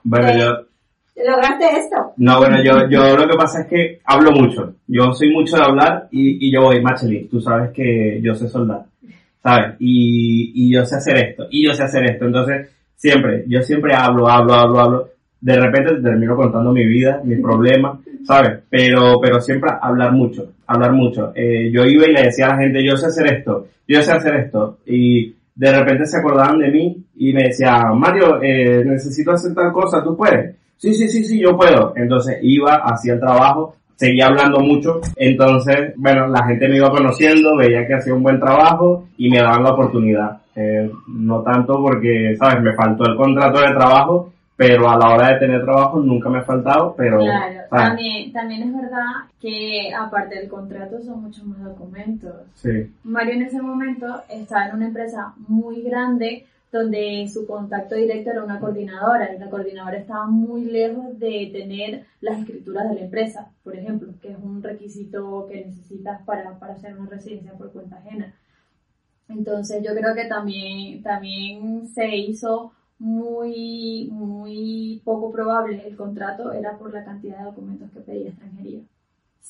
Bueno, 0.03 0.29
yo, 0.39 0.67
lograste 1.25 1.65
esto. 1.79 2.13
No, 2.17 2.39
bueno, 2.39 2.63
yo, 2.63 2.89
yo 2.89 3.17
lo 3.17 3.29
que 3.29 3.37
pasa 3.37 3.61
es 3.63 3.67
que 3.67 4.01
hablo 4.05 4.33
mucho. 4.33 4.75
Yo 4.87 5.13
soy 5.13 5.31
mucho 5.31 5.57
de 5.57 5.63
hablar 5.63 6.09
y, 6.11 6.47
y 6.47 6.53
yo 6.53 6.63
voy, 6.63 6.81
Macheli, 6.83 7.29
tú 7.29 7.41
sabes 7.41 7.71
que 7.71 8.21
yo 8.23 8.35
sé 8.35 8.49
soldar, 8.49 8.85
¿sabes? 9.43 9.77
Y, 9.79 10.53
y 10.55 10.73
yo 10.75 10.85
sé 10.85 10.97
hacer 10.97 11.17
esto, 11.19 11.47
y 11.51 11.67
yo 11.67 11.73
sé 11.73 11.85
hacer 11.85 12.05
esto. 12.11 12.27
Entonces, 12.27 12.69
siempre, 12.95 13.45
yo 13.47 13.63
siempre 13.63 13.95
hablo, 13.95 14.29
hablo, 14.29 14.55
hablo, 14.55 14.81
hablo. 14.81 15.09
De 15.41 15.57
repente 15.57 15.95
te 15.97 16.03
termino 16.03 16.35
contando 16.35 16.73
mi 16.73 16.85
vida, 16.85 17.21
mis 17.25 17.41
problemas, 17.41 18.01
¿sabes? 18.25 18.61
Pero, 18.69 19.21
pero 19.21 19.41
siempre 19.41 19.71
hablar 19.81 20.13
mucho, 20.13 20.53
hablar 20.67 20.93
mucho. 20.93 21.33
Eh, 21.35 21.71
yo 21.73 21.85
iba 21.85 22.07
y 22.07 22.13
le 22.13 22.23
decía 22.23 22.47
a 22.47 22.57
la 22.57 22.63
gente, 22.63 22.85
yo 22.85 22.97
sé 22.97 23.07
hacer 23.07 23.33
esto, 23.33 23.69
yo 23.87 24.03
sé 24.03 24.13
hacer 24.13 24.35
esto. 24.37 24.79
Y 24.87 25.35
de 25.55 25.73
repente 25.73 26.07
se 26.07 26.19
acordaban 26.19 26.59
de 26.59 26.71
mí 26.71 27.05
y 27.17 27.33
me 27.33 27.45
decían, 27.45 27.99
Mario, 27.99 28.43
eh, 28.43 28.83
necesito 28.85 29.33
hacer 29.33 29.55
tal 29.55 29.73
cosa, 29.73 30.03
¿tú 30.03 30.17
puedes? 30.17 30.57
Sí, 30.77 30.95
sí, 30.95 31.09
sí, 31.09 31.25
sí, 31.25 31.41
yo 31.41 31.57
puedo. 31.57 31.93
Entonces 31.97 32.39
iba, 32.43 32.77
hacía 32.85 33.15
el 33.15 33.21
trabajo, 33.21 33.77
seguía 33.95 34.27
hablando 34.27 34.61
mucho, 34.61 35.01
entonces, 35.17 35.95
bueno, 35.97 36.27
la 36.29 36.45
gente 36.47 36.69
me 36.69 36.77
iba 36.77 36.91
conociendo, 36.91 37.57
veía 37.57 37.87
que 37.87 37.95
hacía 37.95 38.15
un 38.15 38.23
buen 38.23 38.39
trabajo 38.39 39.09
y 39.17 39.31
me 39.31 39.39
daban 39.39 39.65
la 39.65 39.73
oportunidad. 39.73 40.39
Eh, 40.55 40.91
no 41.09 41.43
tanto 41.43 41.83
porque, 41.83 42.35
¿sabes? 42.39 42.63
Me 42.63 42.75
faltó 42.75 43.05
el 43.05 43.17
contrato 43.17 43.61
de 43.61 43.75
trabajo, 43.75 44.33
pero 44.57 44.89
a 44.89 44.97
la 44.97 45.15
hora 45.15 45.29
de 45.35 45.39
tener 45.39 45.63
trabajo 45.63 46.01
nunca 46.01 46.31
me 46.31 46.39
ha 46.39 46.43
faltado, 46.43 46.95
pero... 46.97 47.19
Claro, 47.19 47.61
también, 47.71 48.33
también 48.33 48.63
es 48.63 48.75
verdad 48.75 49.07
que 49.39 49.93
aparte 49.95 50.37
del 50.37 50.49
contrato 50.49 50.99
son 51.03 51.25
muchos 51.25 51.45
más 51.45 51.63
documentos. 51.63 52.33
Sí. 52.55 52.91
Mario 53.05 53.35
en 53.35 53.43
ese 53.43 53.61
momento 53.61 54.07
estaba 54.31 54.69
en 54.69 54.77
una 54.77 54.87
empresa 54.87 55.35
muy 55.47 55.83
grande, 55.83 56.47
donde 56.73 57.29
su 57.33 57.47
contacto 57.47 57.95
directo 57.95 58.31
era 58.31 58.45
una 58.45 58.61
coordinadora 58.61 59.33
y 59.35 59.39
la 59.39 59.49
coordinadora 59.49 59.99
estaba 59.99 60.27
muy 60.27 60.65
lejos 60.65 61.19
de 61.19 61.51
tener 61.53 62.07
las 62.21 62.41
escrituras 62.41 62.89
de 62.89 62.97
la 62.97 63.01
empresa, 63.03 63.51
por 63.63 63.77
ejemplo, 63.77 64.13
que 64.21 64.33
es 64.33 64.39
un 64.39 64.63
requisito 64.63 65.47
que 65.47 65.65
necesitas 65.65 66.23
para, 66.25 66.59
para 66.59 66.75
hacer 66.75 66.99
una 66.99 67.09
residencia 67.09 67.53
por 67.53 67.73
cuenta 67.73 67.97
ajena. 67.97 68.35
Entonces 69.29 69.83
yo 69.83 69.95
creo 69.95 70.15
que 70.15 70.27
también, 70.27 71.03
también 71.03 71.89
se 71.89 72.17
hizo 72.17 72.73
muy, 72.99 74.09
muy 74.11 75.03
poco 75.05 75.31
probable 75.31 75.87
el 75.87 75.97
contrato, 75.97 76.53
era 76.53 76.79
por 76.79 76.93
la 76.93 77.05
cantidad 77.05 77.39
de 77.39 77.45
documentos 77.45 77.91
que 77.91 78.01
pedía 78.01 78.29
extranjería. 78.29 78.81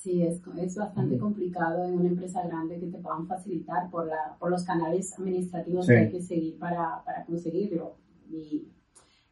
Sí, 0.03 0.23
es, 0.23 0.41
es 0.59 0.77
bastante 0.77 1.19
complicado 1.19 1.85
en 1.85 1.99
una 1.99 2.09
empresa 2.09 2.47
grande 2.47 2.79
que 2.79 2.87
te 2.87 2.99
puedan 2.99 3.27
facilitar 3.27 3.91
por, 3.91 4.07
la, 4.07 4.37
por 4.39 4.51
los 4.51 4.63
canales 4.63 5.13
administrativos 5.19 5.87
que 5.87 5.97
hay 5.97 6.11
que 6.11 6.23
seguir 6.23 6.59
para, 6.59 7.03
para 7.05 7.25
conseguirlo. 7.25 7.97
Y 8.31 8.69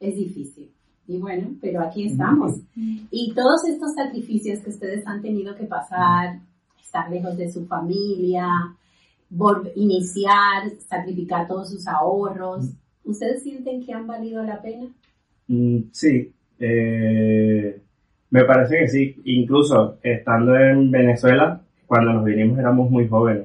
es 0.00 0.16
difícil. 0.16 0.72
Y 1.06 1.18
bueno, 1.18 1.54
pero 1.60 1.80
aquí 1.82 2.06
estamos. 2.06 2.60
Y 2.74 3.34
todos 3.34 3.68
estos 3.68 3.94
sacrificios 3.94 4.60
que 4.60 4.70
ustedes 4.70 5.06
han 5.06 5.20
tenido 5.20 5.54
que 5.54 5.66
pasar, 5.66 6.40
estar 6.82 7.10
lejos 7.10 7.36
de 7.36 7.52
su 7.52 7.66
familia, 7.66 8.48
iniciar, 9.74 10.72
sacrificar 10.88 11.46
todos 11.46 11.70
sus 11.70 11.86
ahorros, 11.86 12.70
¿ustedes 13.04 13.42
sienten 13.42 13.84
que 13.84 13.92
han 13.92 14.06
valido 14.06 14.42
la 14.42 14.62
pena? 14.62 14.86
Mm, 15.46 15.82
sí. 15.92 16.32
Eh, 16.58 17.83
Me 18.34 18.42
parece 18.44 18.78
que 18.78 18.88
sí, 18.88 19.22
incluso 19.26 19.98
estando 20.02 20.58
en 20.58 20.90
Venezuela, 20.90 21.60
cuando 21.86 22.14
nos 22.14 22.24
vinimos 22.24 22.58
éramos 22.58 22.90
muy 22.90 23.06
jóvenes, 23.06 23.44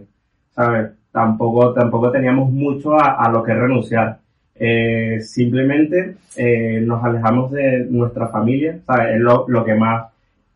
¿sabes? 0.50 0.90
Tampoco, 1.12 1.74
tampoco 1.74 2.10
teníamos 2.10 2.52
mucho 2.52 3.00
a, 3.00 3.30
lo 3.30 3.44
que 3.44 3.54
renunciar. 3.54 4.18
Eh, 4.56 5.20
simplemente 5.22 6.16
eh, 6.36 6.82
nos 6.84 7.04
alejamos 7.04 7.52
de 7.52 7.86
nuestra 7.88 8.30
familia, 8.30 8.80
¿sabes? 8.88 9.18
Es 9.18 9.22
lo, 9.22 9.46
lo 9.48 9.64
que 9.64 9.76
más, 9.76 10.08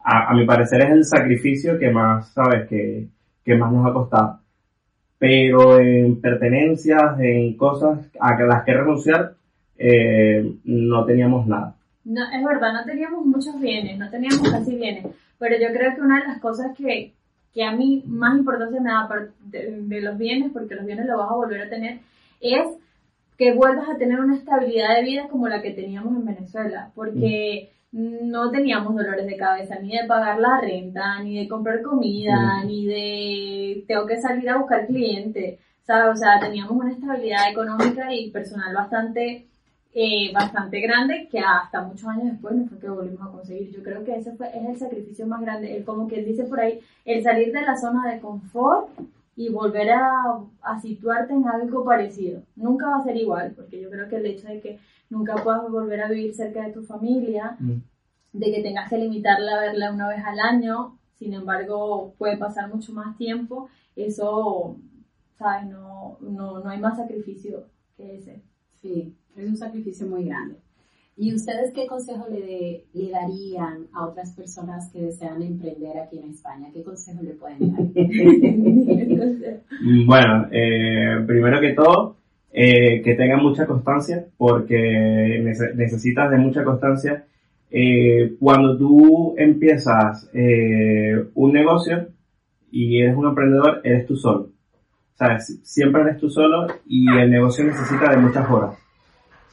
a, 0.04 0.32
a, 0.32 0.34
mi 0.34 0.48
parecer 0.48 0.82
es 0.82 0.90
el 0.90 1.06
sacrificio 1.06 1.78
que 1.78 1.92
más, 1.92 2.30
¿sabes? 2.30 2.68
Que, 2.68 3.06
que 3.46 3.56
más 3.56 3.72
nos 3.72 3.86
ha 3.86 3.94
costado. 3.94 4.40
Pero 5.20 5.78
en 5.78 6.20
pertenencias, 6.20 7.20
en 7.20 7.56
cosas 7.56 8.00
a 8.20 8.34
las 8.42 8.64
que 8.64 8.74
renunciar, 8.74 9.34
eh, 9.78 10.56
no 10.64 11.06
teníamos 11.06 11.46
nada. 11.46 11.76
No, 12.06 12.22
es 12.32 12.44
verdad, 12.44 12.74
no 12.74 12.84
teníamos 12.84 13.26
muchos 13.26 13.60
bienes, 13.60 13.98
no 13.98 14.10
teníamos 14.10 14.50
casi 14.50 14.76
bienes, 14.76 15.06
pero 15.40 15.56
yo 15.58 15.68
creo 15.74 15.96
que 15.96 16.02
una 16.02 16.20
de 16.20 16.28
las 16.28 16.40
cosas 16.40 16.76
que, 16.78 17.14
que 17.54 17.64
a 17.64 17.72
mí 17.72 18.04
más 18.06 18.38
importancia 18.38 18.82
me 18.82 18.90
da 18.90 19.08
de, 19.46 19.82
de 19.84 20.02
los 20.02 20.18
bienes, 20.18 20.52
porque 20.52 20.76
los 20.76 20.86
bienes 20.86 21.06
los 21.06 21.18
vas 21.18 21.32
a 21.32 21.36
volver 21.36 21.62
a 21.62 21.70
tener, 21.70 22.00
es 22.42 22.68
que 23.38 23.54
vuelvas 23.54 23.90
a 23.90 23.98
tener 23.98 24.20
una 24.20 24.36
estabilidad 24.36 24.96
de 24.96 25.04
vida 25.04 25.28
como 25.30 25.48
la 25.48 25.62
que 25.62 25.72
teníamos 25.72 26.16
en 26.16 26.26
Venezuela, 26.26 26.92
porque 26.94 27.72
mm. 27.92 28.30
no 28.30 28.52
teníamos 28.52 28.96
dolores 28.96 29.26
de 29.26 29.38
cabeza 29.38 29.80
ni 29.80 29.98
de 29.98 30.06
pagar 30.06 30.40
la 30.40 30.60
renta, 30.60 31.22
ni 31.24 31.40
de 31.40 31.48
comprar 31.48 31.82
comida, 31.82 32.62
mm. 32.64 32.68
ni 32.68 32.86
de 32.86 33.84
tengo 33.88 34.06
que 34.06 34.20
salir 34.22 34.50
a 34.50 34.58
buscar 34.58 34.86
clientes, 34.88 35.60
¿sabes? 35.84 36.14
O 36.14 36.18
sea, 36.18 36.40
teníamos 36.40 36.74
una 36.74 36.92
estabilidad 36.92 37.50
económica 37.50 38.14
y 38.14 38.30
personal 38.30 38.74
bastante 38.74 39.48
eh, 39.96 40.32
bastante 40.34 40.82
grande 40.82 41.28
que 41.30 41.40
hasta 41.40 41.84
muchos 41.84 42.08
años 42.08 42.32
después 42.32 42.56
no 42.56 42.66
fue 42.66 42.80
que 42.80 42.90
volvimos 42.90 43.28
a 43.28 43.32
conseguir. 43.32 43.72
Yo 43.72 43.84
creo 43.84 44.04
que 44.04 44.16
ese 44.16 44.32
fue, 44.34 44.48
es 44.48 44.68
el 44.68 44.78
sacrificio 44.78 45.28
más 45.28 45.42
grande, 45.42 45.76
el, 45.78 45.86
como 45.86 46.08
quien 46.08 46.26
dice 46.26 46.46
por 46.46 46.60
ahí, 46.60 46.80
el 47.06 47.22
salir 47.22 47.54
de 47.54 47.62
la 47.62 47.78
zona 47.78 48.12
de 48.12 48.20
confort 48.20 48.90
y 49.36 49.50
volver 49.50 49.92
a, 49.92 50.40
a, 50.62 50.82
situarte 50.82 51.34
en 51.34 51.48
algo 51.48 51.86
parecido. 51.86 52.42
Nunca 52.56 52.90
va 52.90 52.98
a 52.98 53.04
ser 53.04 53.18
igual, 53.18 53.54
porque 53.56 53.82
yo 53.82 53.90
creo 53.90 54.10
que 54.10 54.16
el 54.18 54.26
hecho 54.26 54.48
de 54.48 54.62
que 54.62 54.80
nunca 55.10 55.36
puedas 55.36 55.70
volver 55.70 56.02
a 56.02 56.10
vivir 56.10 56.34
cerca 56.34 56.66
de 56.66 56.74
tu 56.74 56.84
familia, 56.84 57.56
mm. 57.60 57.78
de 58.34 58.52
que 58.52 58.64
tengas 58.64 58.90
que 58.90 58.98
limitarla 58.98 59.58
a 59.58 59.62
verla 59.62 59.94
una 59.94 60.08
vez 60.08 60.24
al 60.26 60.40
año, 60.40 60.98
sin 61.20 61.34
embargo 61.34 62.14
puede 62.18 62.38
pasar 62.38 62.74
mucho 62.74 62.94
más 62.94 63.16
tiempo, 63.18 63.70
eso, 63.96 64.76
¿sabes? 65.38 65.70
No, 65.70 66.18
no, 66.22 66.60
no 66.60 66.70
hay 66.70 66.80
más 66.80 66.98
sacrificio 66.98 67.66
que 67.96 68.18
ese. 68.18 68.42
Sí, 68.82 69.16
es 69.36 69.48
un 69.48 69.58
sacrificio 69.58 70.08
muy 70.08 70.26
grande. 70.26 70.56
¿Y 71.16 71.34
ustedes 71.36 71.72
qué 71.76 71.86
consejo 71.86 72.26
le, 72.28 72.86
le, 72.92 73.12
darían 73.12 73.86
a 73.94 74.08
otras 74.08 74.32
personas 74.36 74.92
que 74.92 75.00
desean 75.00 75.44
emprender 75.44 76.00
aquí 76.00 76.18
en 76.18 76.32
España? 76.32 76.70
¿Qué 76.74 76.82
consejo 76.82 77.22
le 77.22 77.34
pueden 77.34 77.72
dar? 77.72 77.86
bueno, 80.08 80.48
eh, 80.52 81.24
primero 81.28 81.62
que 81.62 81.74
todo, 81.74 82.16
eh, 82.52 83.04
que 83.04 83.14
tengan 83.14 83.44
mucha 83.44 83.68
constancia, 83.68 84.26
porque 84.38 85.40
necesitas 85.76 86.32
de 86.32 86.38
mucha 86.38 86.64
constancia. 86.64 87.26
Eh, 87.70 88.36
cuando 88.40 88.76
tú 88.78 89.36
empiezas 89.38 90.30
un 91.36 91.54
negocio 91.54 92.08
y 92.72 93.02
eres 93.02 93.16
un 93.16 93.28
emprendedor, 93.28 93.82
eres 93.84 94.08
tú 94.08 94.16
solo. 94.16 94.50
¿Sabes? 95.14 95.60
Siempre 95.64 96.02
eres 96.02 96.18
tú 96.18 96.28
solo 96.28 96.66
y 96.88 97.08
el 97.08 97.30
negocio 97.30 97.64
necesita 97.64 98.10
de 98.10 98.18
muchas 98.18 98.50
horas. 98.50 98.83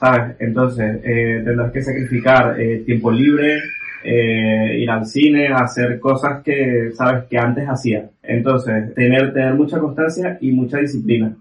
¿Sabes? 0.01 0.37
Entonces, 0.41 1.01
eh, 1.05 1.43
tendrás 1.45 1.71
que 1.73 1.83
sacrificar 1.83 2.59
eh, 2.59 2.83
tiempo 2.87 3.11
libre, 3.11 3.59
eh, 4.03 4.79
ir 4.79 4.91
al 4.91 5.05
cine, 5.05 5.49
hacer 5.49 6.01
cosas 6.01 6.43
que, 6.43 6.91
sabes, 6.95 7.25
que 7.25 7.37
antes 7.37 7.67
hacía. 7.69 8.09
Entonces, 8.23 8.95
tener, 8.95 9.35
tener 9.35 9.55
mucha 9.55 9.79
constancia 9.79 10.39
y 10.41 10.53
mucha 10.53 10.79
disciplina. 10.79 11.37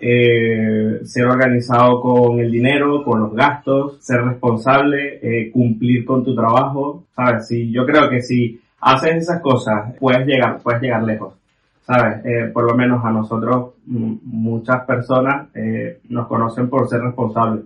Eh, 0.00 1.00
ser 1.04 1.26
organizado 1.26 2.00
con 2.00 2.40
el 2.40 2.50
dinero, 2.50 3.04
con 3.04 3.20
los 3.20 3.34
gastos, 3.34 3.98
ser 4.00 4.22
responsable, 4.22 5.18
eh, 5.22 5.50
cumplir 5.50 6.04
con 6.06 6.24
tu 6.24 6.34
trabajo, 6.34 7.04
¿sabes? 7.14 7.48
Si, 7.48 7.70
yo 7.70 7.84
creo 7.84 8.08
que 8.08 8.22
si 8.22 8.58
haces 8.80 9.16
esas 9.16 9.42
cosas, 9.42 9.94
puedes 9.98 10.26
llegar, 10.26 10.60
puedes 10.62 10.80
llegar 10.80 11.02
lejos. 11.02 11.34
¿Sabes? 11.82 12.52
Por 12.52 12.64
lo 12.64 12.76
menos 12.76 13.02
a 13.02 13.10
nosotros, 13.10 13.70
muchas 13.86 14.84
personas 14.84 15.48
nos 16.10 16.26
conocen 16.26 16.68
por 16.68 16.86
ser 16.86 17.00
responsables. 17.00 17.64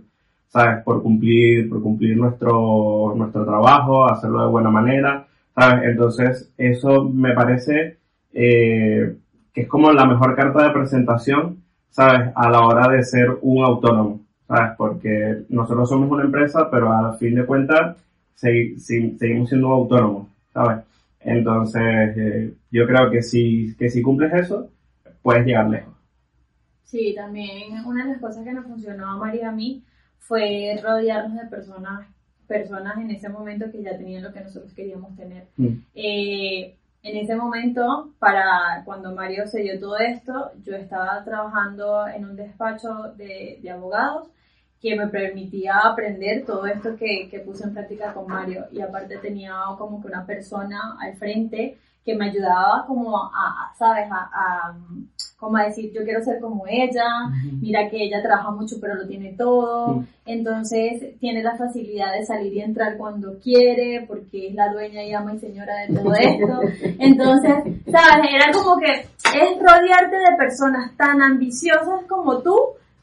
¿Sabes? 0.52 0.84
Por 0.84 1.02
cumplir, 1.02 1.68
por 1.68 1.82
cumplir 1.82 2.16
nuestro, 2.16 3.14
nuestro 3.16 3.44
trabajo, 3.44 4.04
hacerlo 4.04 4.42
de 4.42 4.50
buena 4.50 4.68
manera, 4.68 5.26
¿sabes? 5.54 5.84
Entonces, 5.84 6.52
eso 6.58 7.04
me 7.04 7.32
parece 7.32 7.96
eh, 8.34 9.16
que 9.52 9.62
es 9.62 9.68
como 9.68 9.90
la 9.92 10.04
mejor 10.04 10.36
carta 10.36 10.64
de 10.64 10.74
presentación, 10.74 11.62
¿sabes? 11.88 12.32
A 12.34 12.50
la 12.50 12.66
hora 12.66 12.88
de 12.88 13.02
ser 13.02 13.38
un 13.40 13.64
autónomo, 13.64 14.20
¿sabes? 14.46 14.72
Porque 14.76 15.44
nosotros 15.48 15.88
somos 15.88 16.10
una 16.10 16.24
empresa, 16.24 16.70
pero 16.70 16.92
a 16.92 17.14
fin 17.14 17.34
de 17.34 17.46
cuentas 17.46 17.96
seguimos 18.34 19.48
siendo 19.48 19.68
autónomos, 19.68 20.28
¿sabes? 20.52 20.84
Entonces, 21.20 21.82
eh, 22.16 22.54
yo 22.70 22.86
creo 22.86 23.10
que 23.10 23.22
si, 23.22 23.74
que 23.76 23.88
si 23.88 24.02
cumples 24.02 24.34
eso, 24.34 24.68
puedes 25.22 25.46
llegar 25.46 25.70
lejos. 25.70 25.94
Sí, 26.84 27.14
también 27.16 27.72
una 27.86 28.04
de 28.04 28.12
las 28.12 28.20
cosas 28.20 28.44
que 28.44 28.52
nos 28.52 28.66
funcionó 28.66 29.12
a 29.12 29.16
María 29.16 29.42
y 29.42 29.44
a 29.44 29.52
mí 29.52 29.82
fue 30.26 30.80
rodearnos 30.82 31.37
de 31.37 31.48
personas, 31.48 32.06
personas 32.46 32.96
en 32.98 33.11
ese 33.11 33.28
momento 33.28 33.70
que 33.70 33.82
ya 33.82 33.96
tenían 33.96 34.22
lo 34.22 34.32
que 34.32 34.40
nosotros 34.40 34.72
queríamos 34.72 35.14
tener. 35.16 35.48
Mm. 35.56 35.78
Eh, 35.94 36.76
en 37.02 37.16
ese 37.16 37.35
momento, 37.35 38.12
para 38.18 38.82
cuando 38.85 39.14
Mario 39.14 39.46
se 39.48 39.62
dio 39.62 39.80
todo 39.80 39.98
esto, 39.98 40.52
yo 40.64 40.76
estaba 40.76 41.24
trabajando 41.24 42.06
en 42.06 42.24
un 42.24 42.37
despacho 42.37 43.12
de, 43.16 43.58
de 43.61 43.70
abogados 43.70 44.28
que 44.82 44.96
me 44.96 45.06
permitía 45.06 45.78
aprender 45.78 46.44
todo 46.44 46.66
esto 46.66 46.96
que, 46.96 47.28
que, 47.30 47.38
puse 47.38 47.62
en 47.62 47.72
práctica 47.72 48.12
con 48.12 48.26
Mario. 48.26 48.66
Y 48.72 48.80
aparte 48.80 49.16
tenía 49.18 49.54
como 49.78 50.02
que 50.02 50.08
una 50.08 50.26
persona 50.26 50.96
al 51.00 51.14
frente 51.14 51.78
que 52.04 52.16
me 52.16 52.28
ayudaba 52.30 52.84
como 52.86 53.16
a, 53.16 53.72
¿sabes? 53.78 54.08
A, 54.10 54.74
como 55.38 55.56
a 55.56 55.64
decir, 55.64 55.92
yo 55.92 56.04
quiero 56.04 56.22
ser 56.22 56.40
como 56.40 56.64
ella, 56.68 57.04
mira 57.60 57.88
que 57.88 58.04
ella 58.04 58.22
trabaja 58.22 58.52
mucho 58.52 58.76
pero 58.80 58.94
lo 58.94 59.08
tiene 59.08 59.34
todo, 59.36 60.04
entonces 60.24 61.18
tiene 61.18 61.42
la 61.42 61.56
facilidad 61.56 62.12
de 62.12 62.24
salir 62.24 62.52
y 62.52 62.60
entrar 62.60 62.96
cuando 62.96 63.40
quiere, 63.40 64.04
porque 64.06 64.48
es 64.48 64.54
la 64.54 64.72
dueña 64.72 65.02
y 65.02 65.12
ama 65.12 65.34
y 65.34 65.38
señora 65.40 65.78
de 65.78 65.94
todo 65.94 66.12
esto, 66.14 66.60
entonces, 67.00 67.54
¿sabes? 67.90 68.30
Era 68.32 68.52
como 68.52 68.80
que 68.80 68.92
es 68.92 69.58
rodearte 69.58 70.16
de 70.16 70.36
personas 70.38 70.96
tan 70.96 71.20
ambiciosas 71.20 72.04
como 72.08 72.40
tú, 72.40 72.56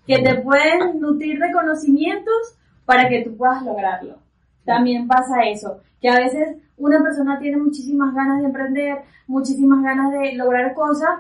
que 0.10 0.24
te 0.24 0.42
pueden 0.42 1.00
nutrir 1.00 1.38
de 1.38 1.52
conocimientos 1.52 2.58
para 2.84 3.08
que 3.08 3.24
tú 3.24 3.38
puedas 3.38 3.62
lograrlo. 3.64 4.18
También 4.66 5.08
pasa 5.08 5.44
eso, 5.44 5.82
que 6.02 6.10
a 6.10 6.16
veces 6.16 6.58
una 6.78 7.00
persona 7.04 7.38
tiene 7.38 7.58
muchísimas 7.58 8.16
ganas 8.16 8.40
de 8.40 8.48
emprender, 8.48 9.04
muchísimas 9.28 9.84
ganas 9.84 10.12
de 10.12 10.34
lograr 10.34 10.74
cosas, 10.74 11.20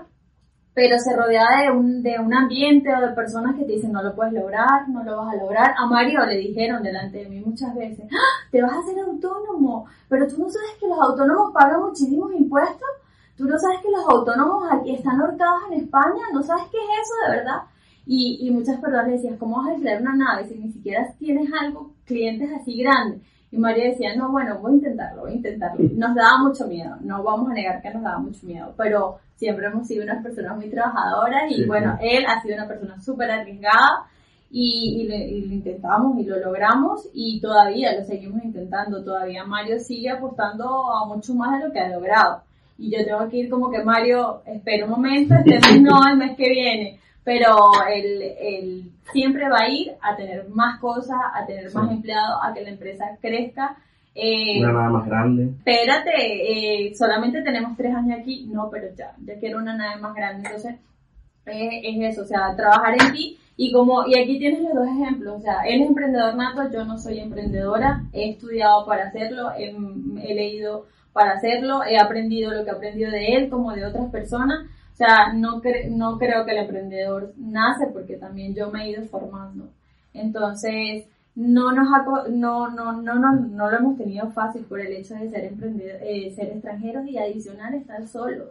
pero 0.73 0.97
se 0.97 1.15
rodea 1.15 1.45
de 1.61 1.69
un, 1.69 2.01
de 2.01 2.17
un 2.17 2.33
ambiente 2.33 2.89
o 2.95 2.99
de 2.99 3.13
personas 3.13 3.55
que 3.55 3.65
te 3.65 3.73
dicen 3.73 3.91
no 3.91 4.01
lo 4.01 4.15
puedes 4.15 4.33
lograr, 4.33 4.89
no 4.89 5.03
lo 5.03 5.17
vas 5.17 5.35
a 5.35 5.37
lograr. 5.37 5.75
A 5.77 5.85
Mario 5.85 6.25
le 6.25 6.37
dijeron 6.37 6.81
delante 6.81 7.19
de 7.19 7.29
mí 7.29 7.41
muchas 7.41 7.75
veces, 7.75 8.07
¡Ah! 8.11 8.49
te 8.49 8.59
vas 8.59 8.73
a 8.73 8.79
hacer 8.79 8.97
autónomo, 9.01 9.85
pero 10.07 10.27
tú 10.27 10.39
no 10.39 10.49
sabes 10.49 10.71
que 10.79 10.87
los 10.87 10.99
autónomos 10.99 11.51
pagan 11.53 11.81
muchísimos 11.81 12.33
impuestos, 12.33 12.89
tú 13.37 13.45
no 13.45 13.55
sabes 13.59 13.81
que 13.81 13.91
los 13.91 14.03
autónomos 14.09 14.67
aquí 14.71 14.95
están 14.95 15.21
horcados 15.21 15.61
en 15.69 15.81
España, 15.81 16.23
no 16.33 16.41
sabes 16.41 16.63
qué 16.71 16.77
es 16.77 16.89
eso 17.03 17.13
de 17.27 17.37
verdad. 17.37 17.61
Y, 18.05 18.39
y 18.41 18.51
muchas 18.51 18.79
personas 18.79 19.07
le 19.07 19.13
decían, 19.13 19.37
¿cómo 19.37 19.57
vas 19.57 19.67
a 19.67 19.71
alquilar 19.71 20.01
una 20.01 20.15
nave 20.15 20.47
si 20.47 20.55
ni 20.55 20.71
siquiera 20.71 21.07
tienes 21.19 21.49
algo, 21.61 21.93
clientes 22.05 22.49
así 22.51 22.77
grandes? 22.77 23.21
Y 23.51 23.57
María 23.57 23.85
decía, 23.85 24.15
no, 24.15 24.31
bueno, 24.31 24.59
voy 24.59 24.73
a 24.73 24.75
intentarlo, 24.75 25.21
voy 25.21 25.31
a 25.31 25.35
intentarlo. 25.35 25.89
Nos 25.95 26.15
daba 26.15 26.43
mucho 26.43 26.67
miedo, 26.67 26.95
no 27.01 27.23
vamos 27.23 27.49
a 27.49 27.53
negar 27.53 27.81
que 27.81 27.91
nos 27.91 28.03
daba 28.03 28.19
mucho 28.19 28.45
miedo, 28.45 28.73
pero 28.77 29.17
siempre 29.35 29.67
hemos 29.67 29.87
sido 29.87 30.03
unas 30.03 30.21
personas 30.21 30.55
muy 30.55 30.69
trabajadoras 30.69 31.43
y 31.49 31.65
bueno, 31.65 31.97
él 32.01 32.25
ha 32.27 32.41
sido 32.41 32.55
una 32.55 32.67
persona 32.67 32.99
súper 33.01 33.31
arriesgada 33.31 34.05
y, 34.51 35.01
y, 35.01 35.47
lo 35.47 35.53
intentamos 35.53 36.19
y 36.19 36.25
lo 36.25 36.39
logramos 36.39 37.07
y 37.13 37.39
todavía 37.39 37.97
lo 37.97 38.03
seguimos 38.03 38.43
intentando, 38.43 39.03
todavía 39.03 39.45
Mario 39.45 39.79
sigue 39.79 40.09
apostando 40.09 40.91
a 40.91 41.07
mucho 41.07 41.33
más 41.33 41.57
de 41.57 41.67
lo 41.67 41.71
que 41.71 41.79
ha 41.79 41.89
logrado. 41.89 42.41
Y 42.77 42.91
yo 42.91 43.03
tengo 43.03 43.27
que 43.29 43.37
ir 43.37 43.49
como 43.49 43.69
que 43.69 43.83
Mario, 43.83 44.41
espera 44.45 44.85
un 44.85 44.91
momento, 44.91 45.35
este 45.35 45.59
mes 45.71 45.81
no, 45.81 45.99
el 46.07 46.17
mes 46.17 46.37
que 46.37 46.49
viene 46.49 46.99
pero 47.29 47.57
él, 47.93 48.91
siempre 49.13 49.47
va 49.49 49.59
a 49.59 49.69
ir 49.69 49.91
a 50.01 50.15
tener 50.15 50.49
más 50.49 50.79
cosas, 50.79 51.19
a 51.35 51.45
tener 51.45 51.71
más 51.75 51.91
empleados, 51.91 52.39
a 52.41 52.51
que 52.55 52.63
la 52.63 52.69
empresa 52.69 53.05
crezca. 53.21 53.77
Eh, 54.15 54.59
una 54.59 54.73
nave 54.73 54.89
más 54.89 55.05
grande. 55.05 55.43
Espérate, 55.43 56.11
eh, 56.15 56.95
solamente 56.95 57.43
tenemos 57.43 57.77
tres 57.77 57.93
años 57.93 58.17
aquí, 58.19 58.47
no, 58.51 58.67
pero 58.71 58.87
ya, 58.95 59.13
ya 59.23 59.37
quiero 59.39 59.59
una 59.59 59.77
nave 59.77 60.01
más 60.01 60.15
grande, 60.15 60.47
entonces 60.47 60.77
eh, 61.45 61.81
es 61.83 62.13
eso, 62.13 62.23
o 62.23 62.25
sea, 62.25 62.55
trabajar 62.55 62.95
en 62.99 63.13
ti. 63.13 63.37
Y 63.57 63.71
como, 63.73 64.07
y 64.07 64.17
aquí 64.17 64.39
tienes 64.39 64.61
los 64.61 64.73
dos 64.73 64.87
ejemplos, 64.87 65.37
o 65.37 65.41
sea, 65.41 65.61
él 65.67 65.83
es 65.83 65.87
emprendedor 65.87 66.33
nato, 66.33 66.71
yo 66.71 66.83
no 66.83 66.97
soy 66.97 67.19
emprendedora, 67.19 68.05
he 68.11 68.31
estudiado 68.31 68.87
para 68.87 69.03
hacerlo, 69.03 69.51
he, 69.55 69.69
he 69.69 70.33
leído 70.33 70.87
para 71.13 71.33
hacerlo, 71.33 71.83
he 71.83 71.99
aprendido 71.99 72.51
lo 72.51 72.63
que 72.63 72.71
he 72.71 72.73
aprendido 72.73 73.11
de 73.11 73.35
él 73.35 73.49
como 73.49 73.71
de 73.73 73.85
otras 73.85 74.09
personas, 74.09 74.65
o 74.99 75.05
sea, 75.05 75.31
no, 75.31 75.61
no 75.91 76.17
creo 76.17 76.43
que 76.43 76.51
el 76.51 76.57
emprendedor 76.57 77.33
nace 77.37 77.87
porque 77.87 78.17
también 78.17 78.53
yo 78.53 78.69
me 78.69 78.83
he 78.83 78.89
ido 78.89 79.03
formando. 79.05 79.69
Entonces, 80.13 81.05
no 81.35 81.71
nos 81.71 81.87
no, 82.31 82.69
no, 82.69 83.01
no, 83.01 83.15
no, 83.15 83.33
no 83.33 83.71
lo 83.71 83.77
hemos 83.77 83.97
tenido 83.97 84.29
fácil 84.31 84.65
por 84.65 84.81
el 84.81 84.91
hecho 84.91 85.15
de 85.15 85.29
ser 85.29 85.45
emprendedor, 85.45 86.01
eh, 86.03 86.29
ser 86.35 86.49
extranjeros 86.49 87.07
y 87.07 87.17
adicional 87.17 87.75
estar 87.75 88.05
solos. 88.07 88.49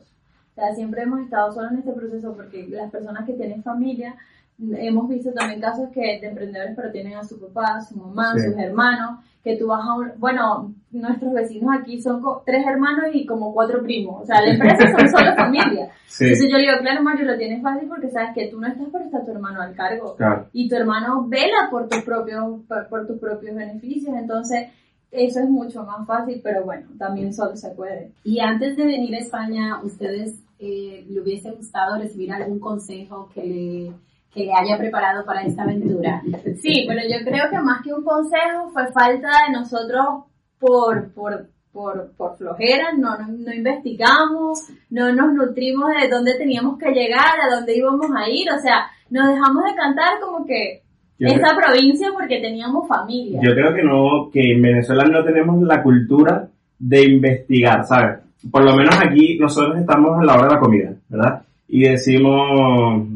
O 0.52 0.54
sea, 0.54 0.74
siempre 0.74 1.02
hemos 1.02 1.20
estado 1.20 1.52
solos 1.52 1.72
en 1.72 1.80
este 1.80 1.92
proceso 1.92 2.34
porque 2.34 2.66
las 2.66 2.90
personas 2.90 3.26
que 3.26 3.34
tienen 3.34 3.62
familia 3.62 4.16
hemos 4.58 5.06
visto 5.06 5.30
también 5.32 5.60
casos 5.60 5.90
que 5.90 6.00
de 6.00 6.28
emprendedores 6.28 6.74
pero 6.74 6.90
tienen 6.90 7.16
a 7.16 7.24
su 7.24 7.38
papá, 7.38 7.76
a 7.76 7.84
su 7.84 7.94
mamá, 7.94 8.32
sus 8.32 8.56
hermanos, 8.56 9.20
que 9.48 9.56
tú 9.56 9.66
vas 9.66 9.80
a 9.82 9.94
un, 9.94 10.12
bueno, 10.18 10.74
nuestros 10.90 11.32
vecinos 11.32 11.74
aquí 11.74 12.02
son 12.02 12.22
tres 12.44 12.66
hermanos 12.66 13.06
y 13.14 13.24
como 13.24 13.54
cuatro 13.54 13.82
primos, 13.82 14.20
o 14.20 14.26
sea, 14.26 14.42
la 14.42 14.52
empresa 14.52 14.90
son 14.90 15.08
solo 15.16 15.34
familia. 15.36 15.88
Entonces 16.20 16.50
yo 16.50 16.58
le 16.58 16.64
digo, 16.64 16.78
claro 16.82 17.02
Mario, 17.02 17.24
lo 17.24 17.38
tienes 17.38 17.62
fácil 17.62 17.88
porque 17.88 18.10
sabes 18.10 18.34
que 18.34 18.48
tú 18.48 18.60
no 18.60 18.66
estás 18.66 18.88
pero 18.92 19.06
está 19.06 19.24
tu 19.24 19.30
hermano 19.30 19.62
al 19.62 19.74
cargo. 19.74 20.16
Y 20.52 20.68
tu 20.68 20.76
hermano 20.76 21.26
vela 21.28 21.68
por 21.70 21.88
tus 21.88 22.02
propios, 22.02 22.60
por, 22.90 23.06
tus 23.06 23.18
propios 23.18 23.56
beneficios, 23.56 24.14
entonces 24.18 24.68
eso 25.10 25.40
es 25.40 25.48
mucho 25.48 25.82
más 25.82 26.06
fácil, 26.06 26.42
pero 26.44 26.64
bueno, 26.66 26.86
también 26.98 27.32
solo 27.32 27.56
se 27.56 27.70
puede. 27.70 28.12
Y 28.24 28.40
antes 28.40 28.76
de 28.76 28.84
venir 28.84 29.14
a 29.14 29.20
España, 29.20 29.80
¿ustedes 29.82 30.44
eh, 30.58 31.06
le 31.08 31.20
hubiese 31.22 31.52
gustado 31.52 31.96
recibir 31.96 32.30
algún 32.32 32.60
consejo 32.60 33.30
que 33.34 33.44
le 33.44 33.92
que 34.32 34.44
le 34.44 34.52
haya 34.52 34.78
preparado 34.78 35.24
para 35.24 35.42
esta 35.42 35.62
aventura. 35.62 36.22
Sí, 36.60 36.84
pero 36.86 37.00
yo 37.02 37.24
creo 37.24 37.50
que 37.50 37.58
más 37.58 37.82
que 37.82 37.92
un 37.92 38.04
consejo 38.04 38.70
fue 38.72 38.92
falta 38.92 39.28
de 39.46 39.52
nosotros 39.52 40.24
por, 40.58 41.12
por, 41.12 41.48
por, 41.72 42.12
por 42.16 42.36
flojera, 42.36 42.92
no, 42.96 43.16
no, 43.18 43.52
investigamos, 43.52 44.68
no 44.90 45.12
nos 45.12 45.32
nutrimos 45.32 45.90
de 46.00 46.08
dónde 46.08 46.36
teníamos 46.36 46.78
que 46.78 46.90
llegar, 46.90 47.40
a 47.40 47.54
dónde 47.54 47.76
íbamos 47.76 48.06
a 48.16 48.28
ir, 48.28 48.50
o 48.50 48.58
sea, 48.58 48.86
nos 49.10 49.28
dejamos 49.28 49.64
de 49.64 49.74
cantar 49.74 50.20
como 50.20 50.44
que 50.44 50.82
esta 51.18 51.56
provincia 51.56 52.10
porque 52.12 52.40
teníamos 52.40 52.86
familia. 52.86 53.40
Yo 53.42 53.52
creo 53.52 53.74
que 53.74 53.82
no, 53.82 54.30
que 54.32 54.52
en 54.52 54.62
Venezuela 54.62 55.04
no 55.04 55.24
tenemos 55.24 55.60
la 55.62 55.82
cultura 55.82 56.48
de 56.78 57.04
investigar, 57.04 57.84
¿sabes? 57.84 58.18
Por 58.50 58.62
lo 58.62 58.76
menos 58.76 58.94
aquí 59.00 59.36
nosotros 59.38 59.78
estamos 59.78 60.20
a 60.20 60.24
la 60.24 60.34
hora 60.34 60.44
de 60.48 60.54
la 60.54 60.60
comida, 60.60 60.92
¿verdad? 61.08 61.42
Y 61.66 61.88
decimos, 61.88 63.08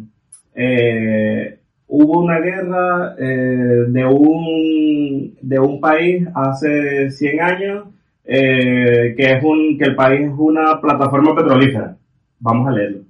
eh, 0.55 1.59
hubo 1.89 2.21
una 2.21 2.41
guerra 2.41 3.15
eh, 3.19 3.85
de, 3.89 4.05
un, 4.07 5.35
de 5.41 5.59
un 5.59 5.81
país 5.81 6.27
hace 6.35 7.11
100 7.11 7.41
años 7.41 7.85
eh, 8.25 9.15
que, 9.17 9.33
es 9.33 9.45
un, 9.45 9.77
que 9.79 9.85
el 9.85 9.95
país 9.95 10.23
es 10.23 10.33
una 10.37 10.81
plataforma 10.81 11.35
petrolífera. 11.35 11.97
Vamos 12.41 12.69
a 12.69 12.73
leerlo. 12.73 13.01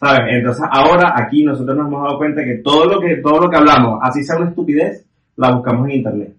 ¿Sabes? 0.00 0.34
Entonces 0.34 0.64
ahora 0.68 1.14
aquí 1.16 1.44
nosotros 1.44 1.76
nos 1.76 1.86
hemos 1.86 2.02
dado 2.02 2.18
cuenta 2.18 2.44
que 2.44 2.56
todo 2.56 2.86
lo 2.86 3.00
que, 3.00 3.16
todo 3.16 3.42
lo 3.42 3.50
que 3.50 3.56
hablamos, 3.56 4.00
así 4.02 4.24
sea 4.24 4.36
una 4.36 4.48
estupidez, 4.48 5.06
la 5.36 5.52
buscamos 5.52 5.88
en 5.88 5.96
internet. 5.96 6.34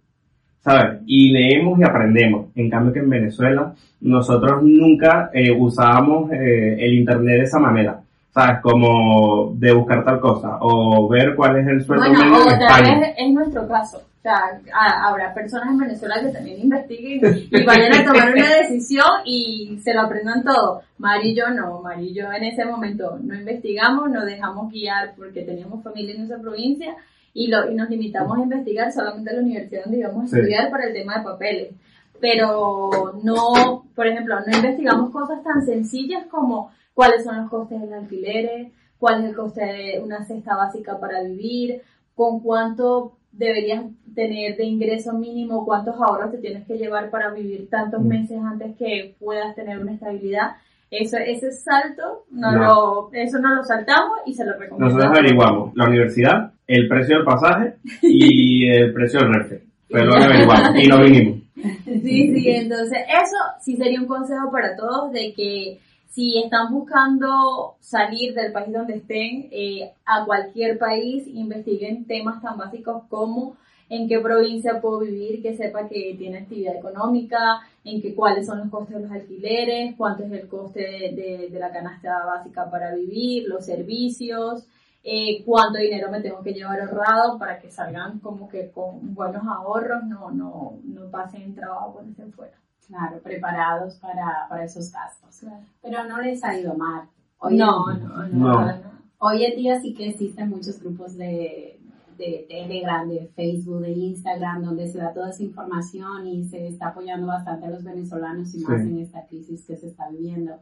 ¿Sabes? 0.60 1.02
Y 1.06 1.32
leemos 1.32 1.80
y 1.80 1.84
aprendemos. 1.84 2.48
En 2.56 2.70
cambio 2.70 2.94
que 2.94 3.00
en 3.00 3.10
Venezuela 3.10 3.74
nosotros 4.02 4.62
nunca 4.64 5.30
eh, 5.34 5.52
usábamos 5.52 6.32
eh, 6.32 6.78
el 6.80 6.94
internet 6.94 7.38
de 7.38 7.44
esa 7.44 7.60
manera. 7.60 8.03
¿Sabes? 8.34 8.62
Como 8.62 9.54
de 9.56 9.72
buscar 9.74 10.04
tal 10.04 10.20
cosa 10.20 10.58
o 10.62 11.08
ver 11.08 11.36
cuál 11.36 11.58
es 11.58 11.68
el 11.68 11.86
sueldo 11.86 12.06
bueno, 12.08 12.26
medio 12.26 12.44
en 12.44 12.62
España. 12.62 13.00
Vez 13.00 13.16
es 13.18 13.34
nuestro 13.34 13.68
caso. 13.68 13.98
O 13.98 14.22
sea, 14.24 14.60
habrá 15.04 15.34
personas 15.34 15.70
en 15.70 15.80
Venezuela 15.80 16.22
que 16.22 16.30
también 16.30 16.62
investiguen 16.62 17.20
y 17.52 17.66
vayan 17.66 17.94
a 17.94 18.06
tomar 18.06 18.32
una 18.34 18.56
decisión 18.62 19.10
y 19.26 19.78
se 19.84 19.94
lo 19.94 20.02
aprendan 20.02 20.44
todo. 20.44 20.82
Mari 20.98 21.32
y 21.32 21.36
yo 21.36 21.50
no, 21.50 21.82
Mari 21.82 22.08
y 22.08 22.14
yo 22.14 22.32
en 22.32 22.46
ese 22.46 22.64
momento 22.64 23.20
no 23.22 23.36
investigamos, 23.36 24.10
nos 24.10 24.26
dejamos 24.26 24.72
guiar 24.72 25.14
porque 25.18 25.42
teníamos 25.42 25.84
familia 25.84 26.16
en 26.16 26.24
esa 26.24 26.40
provincia 26.40 26.96
y, 27.34 27.48
lo, 27.48 27.70
y 27.70 27.76
nos 27.76 27.90
limitamos 27.90 28.38
a 28.38 28.44
investigar 28.44 28.92
solamente 28.94 29.32
en 29.32 29.36
la 29.36 29.44
universidad 29.44 29.84
donde 29.84 30.00
íbamos 30.00 30.22
a 30.22 30.38
estudiar 30.38 30.72
para 30.72 30.86
el 30.88 30.94
tema 30.94 31.18
de 31.18 31.24
papeles. 31.24 31.74
Pero 32.22 33.20
no, 33.22 33.86
por 33.94 34.08
ejemplo, 34.08 34.36
no 34.40 34.56
investigamos 34.56 35.12
cosas 35.12 35.44
tan 35.44 35.66
sencillas 35.66 36.26
como 36.28 36.72
cuáles 36.94 37.24
son 37.24 37.38
los 37.38 37.50
costes 37.50 37.82
del 37.82 37.94
alquiler, 37.94 38.68
cuál 38.98 39.24
es 39.24 39.30
el 39.30 39.36
coste 39.36 39.66
de 39.66 40.02
una 40.04 40.24
cesta 40.26 40.56
básica 40.56 41.00
para 41.00 41.24
vivir, 41.24 41.82
con 42.16 42.40
cuánto 42.40 43.18
deberías 43.32 43.84
tener 44.14 44.56
de 44.56 44.66
ingreso 44.66 45.14
mínimo, 45.14 45.66
cuántos 45.66 45.96
ahorros 45.96 46.32
te 46.32 46.38
tienes 46.38 46.66
que 46.68 46.78
llevar 46.78 47.10
para 47.10 47.32
vivir 47.32 47.68
tantos 47.70 48.02
mm. 48.02 48.08
meses 48.08 48.38
antes 48.44 48.78
que 48.78 49.16
puedas 49.20 49.56
tener 49.56 49.80
una 49.80 49.94
estabilidad. 49.94 50.52
Eso, 50.92 51.18
ese 51.18 51.52
salto, 51.52 52.26
no, 52.30 52.52
Lo, 52.52 53.10
eso 53.14 53.40
no 53.40 53.56
lo 53.56 53.64
saltamos 53.64 54.20
y 54.28 54.36
se 54.36 54.46
lo 54.46 54.54
recomendamos. 54.54 54.94
Nosotros 54.94 55.18
averiguamos 55.18 55.76
la 55.76 55.88
universidad, 55.88 56.52
el 56.68 56.88
precio 56.88 57.18
del 57.18 57.26
pasaje 57.26 57.74
y 58.04 58.68
el 58.70 58.94
precio 58.94 59.20
del 59.22 59.34
refre. 59.34 59.64
Pero 59.90 60.06
lo 60.06 60.16
averiguamos 60.16 60.76
y 60.76 60.88
no 60.88 61.02
vinimos. 61.02 61.40
Sí, 61.86 62.34
sí, 62.34 62.50
entonces 62.50 63.00
eso 63.08 63.38
sí 63.60 63.76
sería 63.76 64.00
un 64.00 64.08
consejo 64.08 64.52
para 64.52 64.76
todos 64.76 65.12
de 65.12 65.34
que 65.36 65.80
si 66.14 66.38
están 66.38 66.72
buscando 66.72 67.76
salir 67.80 68.36
del 68.36 68.52
país 68.52 68.72
donde 68.72 68.98
estén 68.98 69.50
eh, 69.52 69.94
a 70.06 70.24
cualquier 70.26 70.78
país, 70.78 71.26
investiguen 71.26 72.06
temas 72.06 72.40
tan 72.40 72.56
básicos 72.56 73.04
como 73.10 73.58
en 73.90 74.08
qué 74.08 74.20
provincia 74.20 74.80
puedo 74.80 75.00
vivir, 75.00 75.42
que 75.42 75.58
sepa 75.58 75.88
que 75.88 76.16
tiene 76.16 76.40
actividad 76.40 76.76
económica, 76.76 77.62
en 77.84 78.00
qué 78.00 78.14
cuáles 78.14 78.46
son 78.46 78.60
los 78.60 78.70
costes 78.70 78.96
de 78.96 79.02
los 79.02 79.12
alquileres, 79.12 79.96
cuánto 79.98 80.24
es 80.24 80.32
el 80.32 80.48
coste 80.48 80.82
de, 80.82 81.50
de, 81.52 81.60
la 81.60 81.72
canasta 81.72 82.24
básica 82.26 82.70
para 82.70 82.94
vivir, 82.94 83.48
los 83.48 83.66
servicios, 83.66 84.68
eh, 85.04 85.44
cuánto 85.44 85.80
dinero 85.80 86.12
me 86.12 86.22
tengo 86.22 86.44
que 86.44 86.54
llevar 86.54 86.80
ahorrado 86.80 87.40
para 87.40 87.60
que 87.60 87.72
salgan 87.72 88.20
como 88.20 88.48
que 88.48 88.70
con 88.70 89.16
buenos 89.16 89.44
ahorros, 89.48 90.04
no, 90.04 90.30
no, 90.30 90.78
no 90.84 91.10
pasen 91.10 91.56
trabajo 91.56 91.94
cuando 91.94 92.12
estén 92.12 92.32
fuera. 92.32 92.56
Claro, 92.88 93.22
preparados 93.22 93.96
para, 93.96 94.48
para 94.50 94.66
esos 94.66 94.92
gastos. 94.92 95.46
Pero 95.82 96.04
no 96.06 96.22
les 96.22 96.44
ha 96.44 96.60
ido 96.60 96.76
mal. 96.76 97.08
Hoy 97.40 97.58
no, 97.58 97.94
no, 97.94 98.28
no, 98.28 98.94
Hoy 99.18 99.46
en 99.46 99.56
día 99.56 99.80
sí 99.82 99.94
que 99.94 100.10
existen 100.10 100.50
muchos 100.50 100.82
grupos 100.82 101.16
de, 101.16 101.80
de 102.18 102.46
Telegram, 102.50 103.08
de 103.08 103.28
Facebook, 103.36 103.82
de 103.82 103.92
Instagram, 103.92 104.64
donde 104.64 104.88
se 104.88 104.98
da 104.98 105.14
toda 105.14 105.30
esa 105.30 105.44
información 105.44 106.28
y 106.28 106.44
se 106.46 106.68
está 106.68 106.90
apoyando 106.90 107.28
bastante 107.28 107.68
a 107.68 107.70
los 107.70 107.84
venezolanos 107.84 108.54
y 108.54 108.60
más 108.60 108.82
en 108.82 109.00
esta 109.00 109.26
crisis 109.28 109.66
que 109.66 109.78
se 109.78 109.88
está 109.88 110.10
viviendo. 110.10 110.60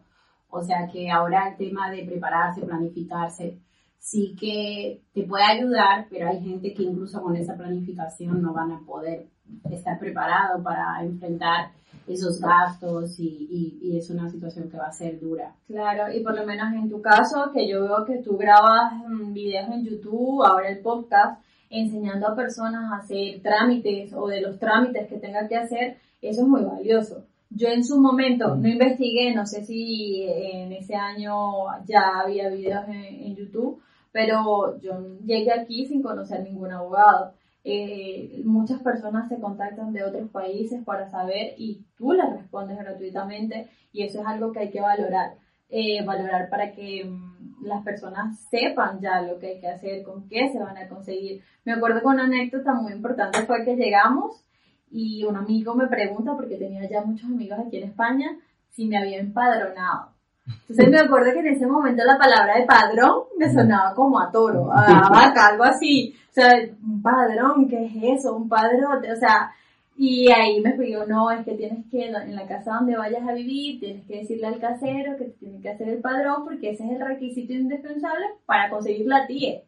O 0.49 0.61
sea 0.61 0.87
que 0.87 1.09
ahora 1.09 1.49
el 1.49 1.57
tema 1.57 1.89
de 1.89 2.03
prepararse, 2.03 2.61
planificarse, 2.61 3.59
sí 3.97 4.35
que 4.39 5.01
te 5.13 5.23
puede 5.23 5.43
ayudar, 5.43 6.07
pero 6.09 6.29
hay 6.29 6.41
gente 6.41 6.73
que 6.73 6.83
incluso 6.83 7.21
con 7.21 7.35
esa 7.35 7.55
planificación 7.55 8.41
no 8.41 8.53
van 8.53 8.71
a 8.71 8.81
poder 8.85 9.30
estar 9.69 9.99
preparado 9.99 10.61
para 10.63 11.03
enfrentar 11.03 11.71
esos 12.07 12.39
gastos 12.39 13.19
y, 13.19 13.79
y, 13.81 13.97
es 13.97 14.09
una 14.09 14.29
situación 14.29 14.69
que 14.69 14.77
va 14.77 14.87
a 14.87 14.91
ser 14.91 15.19
dura. 15.19 15.55
Claro, 15.67 16.11
y 16.13 16.21
por 16.21 16.35
lo 16.35 16.45
menos 16.45 16.73
en 16.73 16.89
tu 16.89 17.01
caso, 17.01 17.51
que 17.53 17.67
yo 17.67 17.83
veo 17.83 18.05
que 18.05 18.17
tú 18.17 18.37
grabas 18.37 18.93
mm, 19.07 19.33
videos 19.33 19.69
en 19.69 19.85
YouTube, 19.85 20.43
ahora 20.43 20.69
el 20.69 20.79
podcast, 20.79 21.41
enseñando 21.69 22.27
a 22.27 22.35
personas 22.35 22.91
a 22.91 22.97
hacer 22.97 23.41
trámites 23.41 24.13
o 24.13 24.27
de 24.27 24.41
los 24.41 24.59
trámites 24.59 25.07
que 25.07 25.17
tengan 25.17 25.47
que 25.47 25.57
hacer, 25.57 25.97
eso 26.21 26.41
es 26.41 26.47
muy 26.47 26.63
valioso. 26.63 27.23
Yo 27.49 27.67
en 27.67 27.83
su 27.83 27.99
momento 27.99 28.55
no 28.55 28.67
investigué, 28.67 29.33
no 29.35 29.45
sé 29.45 29.63
si 29.63 30.23
en 30.27 30.71
ese 30.71 30.95
año 30.95 31.65
ya 31.85 32.21
había 32.23 32.49
videos 32.49 32.87
en, 32.87 33.03
en 33.03 33.35
YouTube, 33.35 33.81
pero 34.11 34.79
yo 34.79 35.17
llegué 35.23 35.51
aquí 35.51 35.85
sin 35.85 36.01
conocer 36.01 36.43
ningún 36.43 36.71
abogado 36.71 37.33
eh, 37.63 38.41
muchas 38.43 38.81
personas 38.81 39.29
se 39.29 39.39
contactan 39.39 39.93
de 39.93 40.03
otros 40.03 40.29
países 40.29 40.83
para 40.83 41.09
saber 41.09 41.53
y 41.57 41.85
tú 41.95 42.13
les 42.13 42.29
respondes 42.31 42.77
gratuitamente 42.77 43.69
y 43.93 44.03
eso 44.03 44.21
es 44.21 44.27
algo 44.27 44.51
que 44.51 44.59
hay 44.59 44.69
que 44.71 44.81
valorar. 44.81 45.33
Eh, 45.73 46.03
valorar 46.03 46.49
para 46.49 46.73
que 46.73 47.05
mm, 47.05 47.65
las 47.65 47.81
personas 47.83 48.37
sepan 48.49 48.99
ya 48.99 49.21
lo 49.21 49.39
que 49.39 49.47
hay 49.47 49.59
que 49.61 49.69
hacer, 49.69 50.03
con 50.03 50.27
qué 50.27 50.49
se 50.51 50.59
van 50.59 50.77
a 50.77 50.89
conseguir. 50.89 51.41
Me 51.63 51.71
acuerdo 51.71 52.01
con 52.01 52.15
una 52.15 52.25
anécdota 52.25 52.73
muy 52.73 52.91
importante 52.91 53.43
fue 53.43 53.63
que 53.63 53.77
llegamos 53.77 54.43
y 54.91 55.23
un 55.23 55.37
amigo 55.37 55.73
me 55.73 55.87
pregunta, 55.87 56.35
porque 56.35 56.57
tenía 56.57 56.89
ya 56.89 57.01
muchos 57.01 57.29
amigos 57.29 57.57
aquí 57.59 57.77
en 57.77 57.85
España, 57.85 58.37
si 58.71 58.87
me 58.87 58.97
había 58.97 59.19
empadronado. 59.19 60.09
Entonces 60.45 60.89
me 60.89 60.99
acuerdo 60.99 61.31
que 61.33 61.39
en 61.39 61.47
ese 61.47 61.65
momento 61.65 62.03
la 62.03 62.17
palabra 62.17 62.57
de 62.57 62.65
padrón 62.65 63.23
me 63.37 63.49
sonaba 63.51 63.93
como 63.93 64.19
a 64.19 64.31
toro, 64.31 64.71
a 64.71 65.09
vaca, 65.09 65.47
algo 65.47 65.63
así. 65.63 66.15
O 66.31 66.33
sea, 66.33 66.49
un 66.81 67.01
padrón, 67.01 67.67
¿qué 67.67 67.85
es 67.85 68.19
eso? 68.19 68.35
Un 68.37 68.47
padrote, 68.47 69.11
o 69.11 69.15
sea, 69.17 69.51
y 69.97 70.31
ahí 70.31 70.61
me 70.61 70.69
explicó, 70.69 71.05
no, 71.05 71.29
es 71.29 71.45
que 71.45 71.55
tienes 71.55 71.85
que, 71.91 72.05
en 72.07 72.35
la 72.35 72.47
casa 72.47 72.75
donde 72.75 72.95
vayas 72.95 73.27
a 73.27 73.33
vivir, 73.33 73.81
tienes 73.81 74.05
que 74.07 74.19
decirle 74.19 74.47
al 74.47 74.59
casero 74.59 75.17
que 75.17 75.25
tiene 75.39 75.61
que 75.61 75.69
hacer 75.69 75.89
el 75.89 75.99
padrón 75.99 76.45
porque 76.45 76.71
ese 76.71 76.85
es 76.85 76.91
el 76.91 77.05
requisito 77.05 77.53
indispensable 77.53 78.25
para 78.45 78.69
conseguir 78.69 79.07
la 79.07 79.27
TIE. 79.27 79.63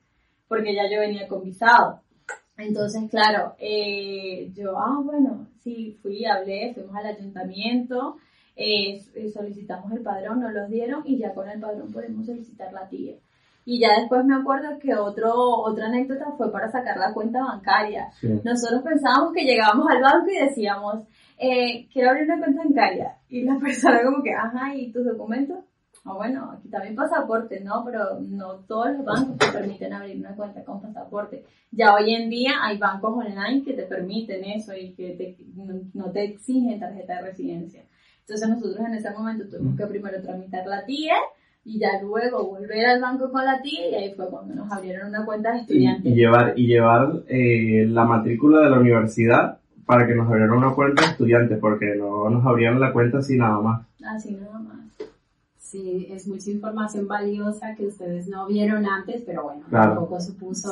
porque 0.48 0.74
ya 0.74 0.90
yo 0.90 1.02
venía 1.02 1.28
con 1.28 1.44
visado. 1.44 2.00
Entonces, 2.58 3.10
claro, 3.10 3.56
eh, 3.60 4.52
yo, 4.56 4.78
ah, 4.78 5.02
bueno, 5.04 5.48
sí, 5.64 5.98
fui, 6.02 6.26
hablé, 6.26 6.74
fuimos 6.74 6.96
al 6.96 7.08
ayuntamiento, 7.08 8.18
eh, 8.56 9.02
solicitamos 9.34 9.92
el 9.92 10.02
padrón, 10.02 10.40
nos 10.40 10.54
los 10.54 10.70
dieron 10.70 11.04
y 11.06 11.18
ya 11.18 11.34
con 11.34 11.50
el 11.50 11.60
padrón 11.60 11.92
podemos 11.92 12.26
solicitar 12.26 12.72
la 12.72 12.88
tía. 12.88 13.16
Y 13.66 13.80
ya 13.80 14.00
después 14.00 14.26
me 14.26 14.36
acuerdo 14.36 14.78
que 14.80 14.94
otro, 14.96 15.34
otra 15.34 15.88
anécdota 15.88 16.34
fue 16.38 16.52
para 16.52 16.70
sacar 16.70 16.98
la 16.98 17.14
cuenta 17.14 17.42
bancaria. 17.42 18.10
Nosotros 18.44 18.82
pensábamos 18.84 19.34
que 19.34 19.46
llegábamos 19.46 19.88
al 19.90 20.02
banco 20.02 20.30
y 20.30 20.44
decíamos, 20.44 21.04
eh, 21.38 21.88
quiero 21.92 22.10
abrir 22.10 22.26
una 22.26 22.40
cuenta 22.40 22.64
bancaria. 22.64 23.18
Y 23.30 23.44
la 23.44 23.58
persona 23.64 24.04
como 24.04 24.22
que, 24.22 24.32
ajá, 24.34 24.76
¿y 24.76 24.92
tus 24.92 25.06
documentos? 25.06 25.60
Ah, 26.06 26.16
bueno, 26.16 26.52
aquí 26.52 26.68
también 26.68 26.96
pasaporte, 26.96 27.62
¿no? 27.62 27.82
Pero 27.86 28.20
no 28.20 28.56
todos 28.68 28.92
los 28.92 29.06
bancos 29.06 29.38
te 29.38 29.58
permiten 29.58 29.94
abrir 29.94 30.18
una 30.18 30.36
cuenta 30.36 30.62
con 30.66 30.82
pasaporte. 30.82 31.46
Ya 31.72 31.96
hoy 31.96 32.14
en 32.14 32.30
día 32.30 32.52
hay 32.62 32.78
bancos 32.78 33.14
online 33.16 33.64
que 33.64 33.74
te 33.74 33.84
permiten 33.84 34.44
eso 34.44 34.76
y 34.76 34.94
que 34.94 35.38
no 35.94 36.12
te 36.12 36.26
exigen 36.26 36.82
tarjeta 36.82 37.16
de 37.16 37.22
residencia. 37.22 37.86
Entonces 38.20 38.50
nosotros 38.50 38.86
en 38.86 38.96
ese 38.96 39.12
momento 39.12 39.48
tuvimos 39.50 39.78
que 39.78 39.88
primero 39.88 40.22
tramitar 40.22 40.66
la 40.68 40.86
TIE 40.86 41.10
y 41.66 41.80
ya 41.80 42.02
luego 42.02 42.46
volver 42.46 42.86
al 42.86 43.02
banco 43.02 43.32
con 43.32 43.46
la 43.46 43.62
TIE 43.62 43.92
y 43.92 43.96
ahí 43.96 44.14
fue 44.14 44.30
cuando 44.30 44.54
nos 44.54 44.72
abrieron 44.72 45.10
una 45.10 45.26
cuenta 45.26 45.54
de 45.54 45.60
estudiante. 45.60 46.10
Y, 46.10 46.14
llevar, 46.14 46.54
y 46.58 46.68
llevar 46.68 47.24
eh, 47.28 47.86
la 47.90 48.04
matrícula 48.04 48.62
de 48.62 48.70
la 48.70 48.80
universidad 48.80 49.60
para 49.86 50.06
que 50.06 50.16
nos 50.16 50.28
abrieran 50.28 50.52
una 50.52 50.74
cuenta 50.74 51.04
de 51.04 51.12
estudiante, 51.12 51.56
porque 51.56 51.96
no 51.96 52.30
nos 52.30 52.46
abrían 52.46 52.80
la 52.80 52.92
cuenta 52.92 53.20
así 53.20 53.38
nada 53.38 53.60
más. 53.60 53.86
Así 54.06 54.34
nada 54.34 54.60
más. 54.60 54.80
Sí, 55.58 56.08
es 56.10 56.28
mucha 56.28 56.52
información 56.52 57.08
valiosa 57.08 57.76
que 57.76 57.88
ustedes 57.88 58.28
no 58.28 58.48
vieron 58.48 58.86
antes, 58.86 59.24
pero 59.26 59.44
bueno, 59.44 59.64
tampoco 59.72 60.20
supuso 60.20 60.72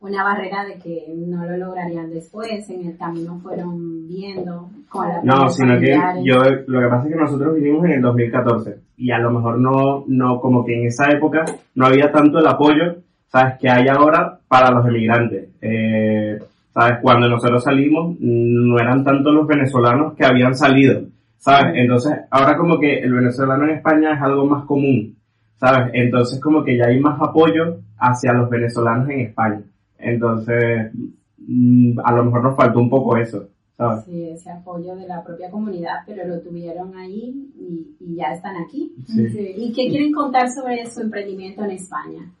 una 0.00 0.22
barrera 0.22 0.64
de 0.64 0.78
que 0.78 1.06
no 1.14 1.44
lo 1.44 1.56
lograrían 1.56 2.10
después, 2.10 2.68
en 2.70 2.88
el 2.88 2.96
camino 2.96 3.38
fueron 3.42 4.06
viendo 4.06 4.70
con 4.88 5.08
la 5.08 5.22
No, 5.22 5.48
sino 5.48 5.78
que 5.80 5.92
yo, 6.22 6.36
lo 6.66 6.80
que 6.80 6.88
pasa 6.88 7.08
es 7.08 7.14
que 7.14 7.20
nosotros 7.20 7.54
vinimos 7.54 7.84
en 7.86 7.92
el 7.92 8.02
2014 8.02 8.76
y 8.98 9.10
a 9.10 9.18
lo 9.18 9.30
mejor 9.30 9.58
no, 9.58 10.04
no, 10.06 10.40
como 10.40 10.64
que 10.64 10.78
en 10.78 10.86
esa 10.86 11.10
época 11.10 11.44
no 11.74 11.86
había 11.86 12.10
tanto 12.12 12.38
el 12.38 12.46
apoyo, 12.46 12.96
¿sabes? 13.28 13.58
Que 13.58 13.68
hay 13.68 13.86
ahora 13.88 14.38
para 14.48 14.70
los 14.70 14.86
emigrantes. 14.86 15.48
Eh, 15.60 16.38
¿Sabes? 16.72 16.98
Cuando 17.00 17.28
nosotros 17.28 17.64
salimos, 17.64 18.16
no 18.20 18.78
eran 18.78 19.02
tanto 19.02 19.32
los 19.32 19.46
venezolanos 19.46 20.14
que 20.14 20.26
habían 20.26 20.54
salido 20.54 21.06
¿sabes? 21.46 21.74
Entonces, 21.76 22.12
ahora 22.30 22.56
como 22.56 22.78
que 22.80 22.98
el 22.98 23.12
venezolano 23.12 23.64
en 23.64 23.76
España 23.76 24.14
es 24.14 24.20
algo 24.20 24.46
más 24.46 24.64
común, 24.64 25.16
¿sabes? 25.56 25.90
Entonces 25.94 26.40
como 26.40 26.64
que 26.64 26.76
ya 26.76 26.86
hay 26.86 26.98
más 26.98 27.20
apoyo 27.20 27.78
hacia 27.98 28.32
los 28.32 28.50
venezolanos 28.50 29.08
en 29.10 29.20
España. 29.20 29.60
Entonces, 29.98 30.92
mm, 31.38 31.98
a 32.04 32.12
lo 32.12 32.24
mejor 32.24 32.42
nos 32.42 32.56
faltó 32.56 32.78
un 32.78 32.90
poco 32.90 33.16
eso, 33.16 33.48
¿sabes? 33.76 34.04
Sí, 34.04 34.28
ese 34.30 34.50
apoyo 34.50 34.96
de 34.96 35.06
la 35.06 35.22
propia 35.22 35.50
comunidad, 35.50 36.00
pero 36.06 36.26
lo 36.26 36.40
tuvieron 36.40 36.96
ahí 36.96 37.50
y, 37.58 38.14
ya 38.16 38.32
están 38.32 38.56
aquí. 38.56 38.94
¿Y 39.08 39.72
qué 39.72 39.88
quieren 39.88 40.12
contar 40.12 40.48
sobre 40.50 40.86
su 40.86 41.02
emprendimiento 41.02 41.62
en 41.64 41.72
España? 41.72 42.32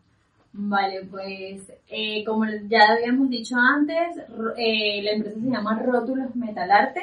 Vale, 0.58 1.04
pues 1.10 1.70
eh, 1.88 2.24
como 2.24 2.46
ya 2.68 2.94
habíamos 2.94 3.28
dicho 3.28 3.56
antes, 3.56 4.16
eh, 4.56 5.02
la 5.02 5.10
empresa 5.10 5.38
se 5.38 5.50
llama 5.50 5.78
Rótulos 5.78 6.34
Metalarte 6.34 7.02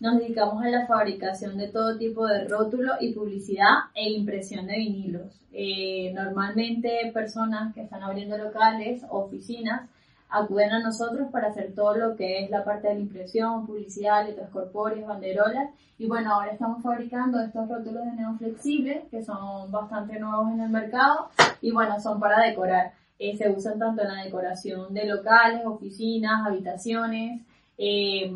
nos 0.00 0.18
dedicamos 0.18 0.62
a 0.62 0.68
la 0.68 0.86
fabricación 0.86 1.56
de 1.56 1.68
todo 1.68 1.96
tipo 1.96 2.26
de 2.26 2.46
rótulo 2.46 2.92
y 3.00 3.12
publicidad 3.12 3.90
e 3.94 4.10
impresión 4.10 4.66
de 4.66 4.76
vinilos. 4.76 5.40
Eh, 5.52 6.12
normalmente 6.14 7.10
personas 7.14 7.74
que 7.74 7.82
están 7.82 8.02
abriendo 8.02 8.36
locales 8.36 9.02
o 9.08 9.20
oficinas 9.20 9.88
acuden 10.28 10.72
a 10.72 10.80
nosotros 10.80 11.28
para 11.30 11.48
hacer 11.48 11.74
todo 11.74 11.94
lo 11.94 12.16
que 12.16 12.42
es 12.42 12.50
la 12.50 12.64
parte 12.64 12.88
de 12.88 12.94
la 12.94 13.00
impresión, 13.00 13.66
publicidad, 13.66 14.26
letras 14.26 14.50
corpóreas, 14.50 15.06
banderolas. 15.06 15.70
Y 15.96 16.08
bueno, 16.08 16.34
ahora 16.34 16.50
estamos 16.50 16.82
fabricando 16.82 17.40
estos 17.40 17.68
rótulos 17.68 18.04
de 18.04 18.12
neón 18.12 18.36
flexible 18.36 19.06
que 19.12 19.22
son 19.22 19.70
bastante 19.70 20.18
nuevos 20.18 20.52
en 20.52 20.60
el 20.60 20.70
mercado 20.70 21.28
y 21.62 21.70
bueno, 21.70 22.00
son 22.00 22.18
para 22.18 22.40
decorar. 22.40 22.92
Eh, 23.20 23.36
se 23.36 23.48
usan 23.48 23.78
tanto 23.78 24.02
en 24.02 24.08
la 24.08 24.24
decoración 24.24 24.92
de 24.92 25.06
locales, 25.06 25.64
oficinas, 25.64 26.44
habitaciones. 26.44 27.42
Eh, 27.78 28.34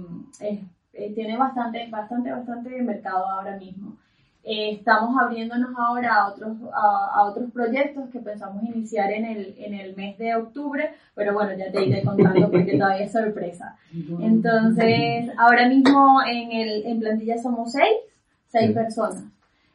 eh, 0.99 1.13
tiene 1.15 1.37
bastante, 1.37 1.87
bastante, 1.89 2.31
bastante 2.33 2.83
mercado 2.83 3.27
ahora 3.27 3.57
mismo. 3.57 3.97
Eh, 4.43 4.73
estamos 4.73 5.15
abriéndonos 5.21 5.71
ahora 5.77 6.15
a 6.15 6.29
otros, 6.29 6.57
a, 6.73 7.25
otros 7.25 7.51
proyectos 7.53 8.09
que 8.11 8.19
pensamos 8.19 8.63
iniciar 8.65 9.13
en 9.13 9.25
el, 9.27 9.55
en 9.59 9.75
el 9.75 9.95
mes 9.95 10.17
de 10.17 10.35
octubre, 10.35 10.91
pero 11.15 11.35
bueno, 11.35 11.53
ya 11.57 11.71
te 11.71 11.85
iré 11.85 12.03
contando 12.03 12.51
porque 12.51 12.79
todavía 12.79 13.05
es 13.05 13.13
sorpresa. 13.13 13.77
Entonces, 14.21 15.31
ahora 15.37 15.69
mismo 15.69 16.21
en, 16.27 16.53
el, 16.53 16.87
en 16.87 16.99
plantilla 16.99 17.37
somos 17.37 17.73
seis, 17.73 17.97
seis 18.49 18.73
personas. 18.73 19.25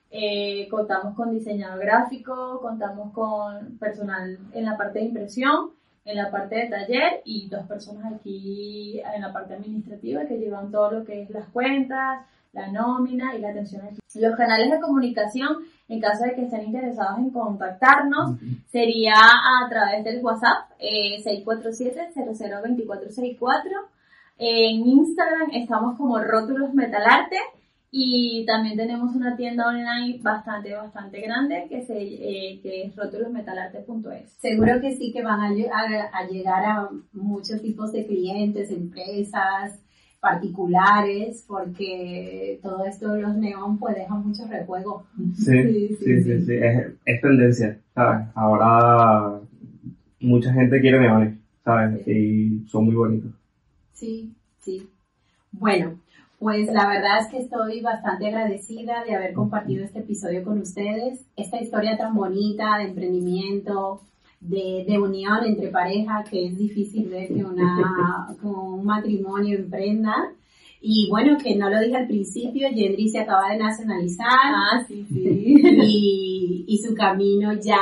Eh, 0.10 0.68
contamos 0.70 1.16
con 1.16 1.32
diseñador 1.32 1.80
gráfico, 1.80 2.60
contamos 2.62 3.12
con 3.14 3.78
personal 3.78 4.38
en 4.54 4.66
la 4.66 4.78
parte 4.78 5.00
de 5.00 5.06
impresión, 5.06 5.72
en 6.06 6.18
la 6.18 6.30
parte 6.30 6.56
de 6.56 6.70
taller 6.70 7.22
y 7.26 7.48
dos 7.48 7.66
personas 7.66 8.14
aquí 8.14 9.02
en 9.16 9.22
la 9.22 9.32
parte 9.32 9.54
administrativa 9.54 10.26
que 10.26 10.38
llevan 10.38 10.70
todo 10.72 10.92
lo 10.92 11.06
que 11.06 11.22
es 11.22 11.30
las 11.30 11.48
cuentas, 11.50 12.26
la 12.52 12.68
nómina 12.68 13.34
y 13.36 13.40
la 13.40 13.50
atención 13.50 13.82
al 13.82 13.96
Los 14.22 14.36
canales 14.36 14.72
de 14.72 14.80
comunicación, 14.80 15.58
en 15.90 16.00
caso 16.00 16.24
de 16.26 16.36
que 16.36 16.44
estén 16.44 16.66
interesados 16.66 17.18
en 17.20 17.32
contactarnos, 17.32 18.38
sería 18.72 19.16
a 19.16 19.68
través 19.70 20.04
del 20.04 20.24
WhatsApp 20.24 20.70
eh, 20.80 21.24
647-002464. 21.24 23.62
En 24.38 24.88
Instagram 24.88 25.50
estamos 25.54 25.98
como 25.98 26.20
Rótulos 26.20 26.74
Metalarte 26.74 27.38
y 27.96 28.44
también 28.48 28.76
tenemos 28.76 29.16
una 29.16 29.38
tienda 29.38 29.68
online 29.68 30.18
bastante, 30.24 30.74
bastante 30.74 31.22
grande 31.22 31.68
que, 31.70 31.84
se, 31.84 31.94
eh, 31.96 32.60
que 32.64 32.86
es 32.86 32.96
rótulosmetalarte.es. 32.96 34.32
Seguro 34.40 34.82
que 34.82 34.96
sí 34.96 35.14
que 35.14 35.22
van 35.22 35.40
a, 35.40 35.50
a, 35.50 36.28
llegar 36.28 36.66
a 36.66 36.90
muchos 37.14 37.62
tipos 37.62 37.92
de 37.92 38.08
clientes, 38.08 38.72
empresas, 38.72 39.80
particulares, 40.20 41.46
porque 41.48 42.60
todo 42.64 42.84
esto 42.84 43.12
de 43.14 43.22
los 43.22 43.36
neón 43.36 43.78
pues 43.78 43.94
deja 43.94 44.16
mucho 44.16 44.48
rejuego. 44.48 45.06
Sí, 45.36 45.62
sí, 46.00 46.24
sí, 46.24 46.46
sí, 46.46 46.54
Es, 46.56 46.88
es, 47.06 47.22
tendencia, 47.22 47.80
¿sabes? 47.94 48.26
Ahora 48.34 49.40
mucha 50.20 50.52
gente 50.52 50.82
quiere 50.82 51.00
neones, 51.00 51.38
¿sabes? 51.64 52.08
Y 52.08 52.66
son 52.66 52.86
muy 52.86 52.96
bonitos. 52.96 53.32
Sí, 53.92 54.34
sí. 54.62 54.90
Bueno, 55.52 56.00
pues 56.44 56.68
la 56.68 56.90
verdad 56.90 57.22
es 57.22 57.28
que 57.28 57.38
estoy 57.40 57.80
bastante 57.80 58.28
agradecida 58.28 59.06
de 59.06 59.16
haber 59.16 59.34
compartido 59.34 59.86
este 59.86 60.00
episodio 60.00 60.44
con 60.44 60.60
ustedes, 60.60 61.26
esta 61.38 61.62
historia 61.62 61.96
tan 61.98 62.14
bonita 62.14 62.80
de 62.80 62.90
emprendimiento, 62.90 64.02
de, 64.42 65.00
unión 65.02 65.46
entre 65.46 65.70
pareja, 65.70 66.22
que 66.30 66.48
es 66.48 66.58
difícil 66.58 67.08
ver 67.08 67.30
que, 67.30 67.46
una, 67.46 68.28
un 68.44 68.84
matrimonio 68.84 69.58
emprenda. 69.58 70.34
Y 70.82 71.08
bueno, 71.10 71.38
que 71.42 71.56
no 71.56 71.70
lo 71.70 71.80
dije 71.80 71.96
al 71.96 72.08
principio, 72.08 72.68
Gendry 72.74 73.08
se 73.08 73.22
acaba 73.22 73.52
de 73.54 73.60
nacionalizar. 73.60 74.28
Ah, 74.30 74.84
sí, 74.86 75.06
sí. 75.10 75.56
Y, 75.82 76.66
y 76.68 76.78
su 76.80 76.94
camino 76.94 77.54
ya 77.54 77.78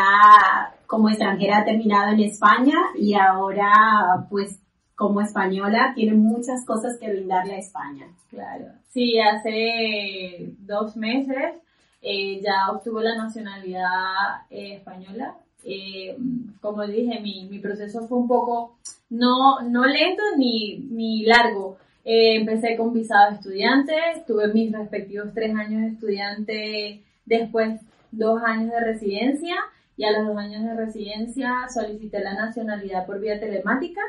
como 0.86 1.10
extranjera 1.10 1.62
ha 1.62 1.66
terminado 1.66 2.12
en 2.12 2.20
España 2.20 2.76
y 2.96 3.16
ahora 3.16 4.28
pues 4.30 4.61
como 5.02 5.20
española 5.20 5.94
tiene 5.96 6.14
muchas 6.14 6.64
cosas 6.64 6.96
que 7.00 7.12
brindarle 7.12 7.56
a 7.56 7.58
España. 7.58 8.06
Claro. 8.30 8.66
Sí, 8.90 9.20
hace 9.20 10.54
dos 10.60 10.96
meses 10.96 11.56
eh, 12.04 12.40
ya 12.40 12.72
obtuvo 12.72 13.02
la 13.02 13.16
nacionalidad 13.16 14.46
eh, 14.52 14.76
española. 14.76 15.38
Eh, 15.64 16.16
como 16.62 16.86
dije, 16.86 17.20
mi, 17.20 17.58
proceso 17.58 18.08
fue 18.08 18.20
un 18.20 18.28
poco 18.28 18.78
no, 19.10 19.62
no 19.64 19.88
lento 19.88 20.22
ni, 20.38 20.78
ni 20.92 21.26
largo. 21.26 21.78
empecé 22.04 22.78
con 22.78 22.94
visado 22.94 23.32
de 23.32 23.38
estudiante, 23.38 23.96
tuve 24.28 24.54
mis 24.54 24.72
respectivos 24.72 25.34
tres 25.34 25.56
años 25.56 25.82
de 25.82 25.88
estudiante, 25.88 27.02
después 27.26 27.82
dos 28.12 28.40
años 28.44 28.70
de 28.70 28.80
residencia 28.82 29.56
y 29.98 30.04
a 30.04 30.12
los 30.12 30.28
dos 30.28 30.38
años 30.38 30.64
de 30.64 30.76
residencia 30.76 31.68
solicité 31.74 32.20
la 32.20 32.36
nacionalidad 32.36 33.08
por 33.08 33.20
vía 33.20 33.40
telemática 33.40 34.02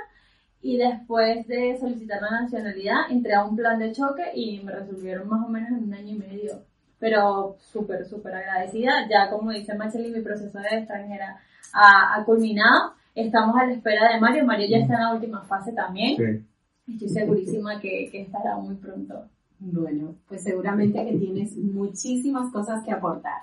y 0.63 0.77
después 0.77 1.47
de 1.49 1.77
solicitar 1.79 2.23
la 2.23 2.43
nacionalidad 2.43 3.11
entré 3.11 3.35
a 3.35 3.45
un 3.45 3.57
plan 3.57 3.79
de 3.81 3.91
choque 3.91 4.23
y 4.35 4.61
me 4.61 4.71
resolvieron 4.71 5.29
más 5.29 5.45
o 5.45 5.49
menos 5.49 5.71
en 5.71 5.85
un 5.85 5.95
año 5.95 6.15
y 6.15 6.19
medio. 6.19 6.53
Pero 7.01 7.57
súper, 7.59 8.07
súper 8.07 8.35
agradecida. 8.35 9.09
Ya 9.11 9.29
como 9.29 9.51
dice 9.51 9.75
Macheli, 9.75 10.13
mi 10.13 10.21
proceso 10.21 10.57
de 10.57 10.79
extranjera 10.79 11.37
ha, 11.73 12.23
culminado. 12.25 12.93
Estamos 13.13 13.57
a 13.57 13.67
la 13.67 13.73
espera 13.73 14.13
de 14.13 14.21
Mario. 14.21 14.47
Mario 14.47 14.69
ya 14.69 14.79
está 14.79 14.95
en 14.95 15.01
la 15.01 15.15
última 15.15 15.43
fase 15.43 15.73
también. 15.73 16.47
Estoy 16.87 17.09
segurísima 17.09 17.81
que, 17.81 18.09
que 18.13 18.23
estará 18.23 18.57
muy 18.57 18.77
pronto. 18.77 19.25
Bueno, 19.59 20.15
pues 20.29 20.45
seguramente 20.45 21.05
que 21.05 21.19
tienes 21.19 21.57
muchísimas 21.57 22.53
cosas 22.53 22.85
que 22.85 22.93
aportar. 22.93 23.43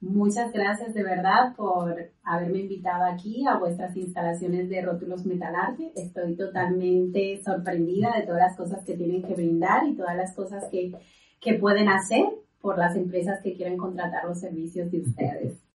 Muchas 0.00 0.52
gracias 0.52 0.94
de 0.94 1.02
verdad 1.02 1.56
por 1.56 2.12
haberme 2.22 2.60
invitado 2.60 3.04
aquí 3.04 3.44
a 3.48 3.58
vuestras 3.58 3.96
instalaciones 3.96 4.68
de 4.68 4.80
rótulos 4.80 5.26
Metalarte. 5.26 5.92
Estoy 5.96 6.36
totalmente 6.36 7.42
sorprendida 7.42 8.12
de 8.16 8.24
todas 8.24 8.40
las 8.40 8.56
cosas 8.56 8.84
que 8.84 8.96
tienen 8.96 9.22
que 9.22 9.34
brindar 9.34 9.88
y 9.88 9.96
todas 9.96 10.16
las 10.16 10.36
cosas 10.36 10.66
que, 10.70 10.92
que 11.40 11.54
pueden 11.54 11.88
hacer 11.88 12.24
por 12.60 12.78
las 12.78 12.94
empresas 12.94 13.40
que 13.42 13.54
quieren 13.54 13.76
contratar 13.76 14.24
los 14.24 14.38
servicios 14.38 14.88
de 14.92 15.00
ustedes. 15.02 15.67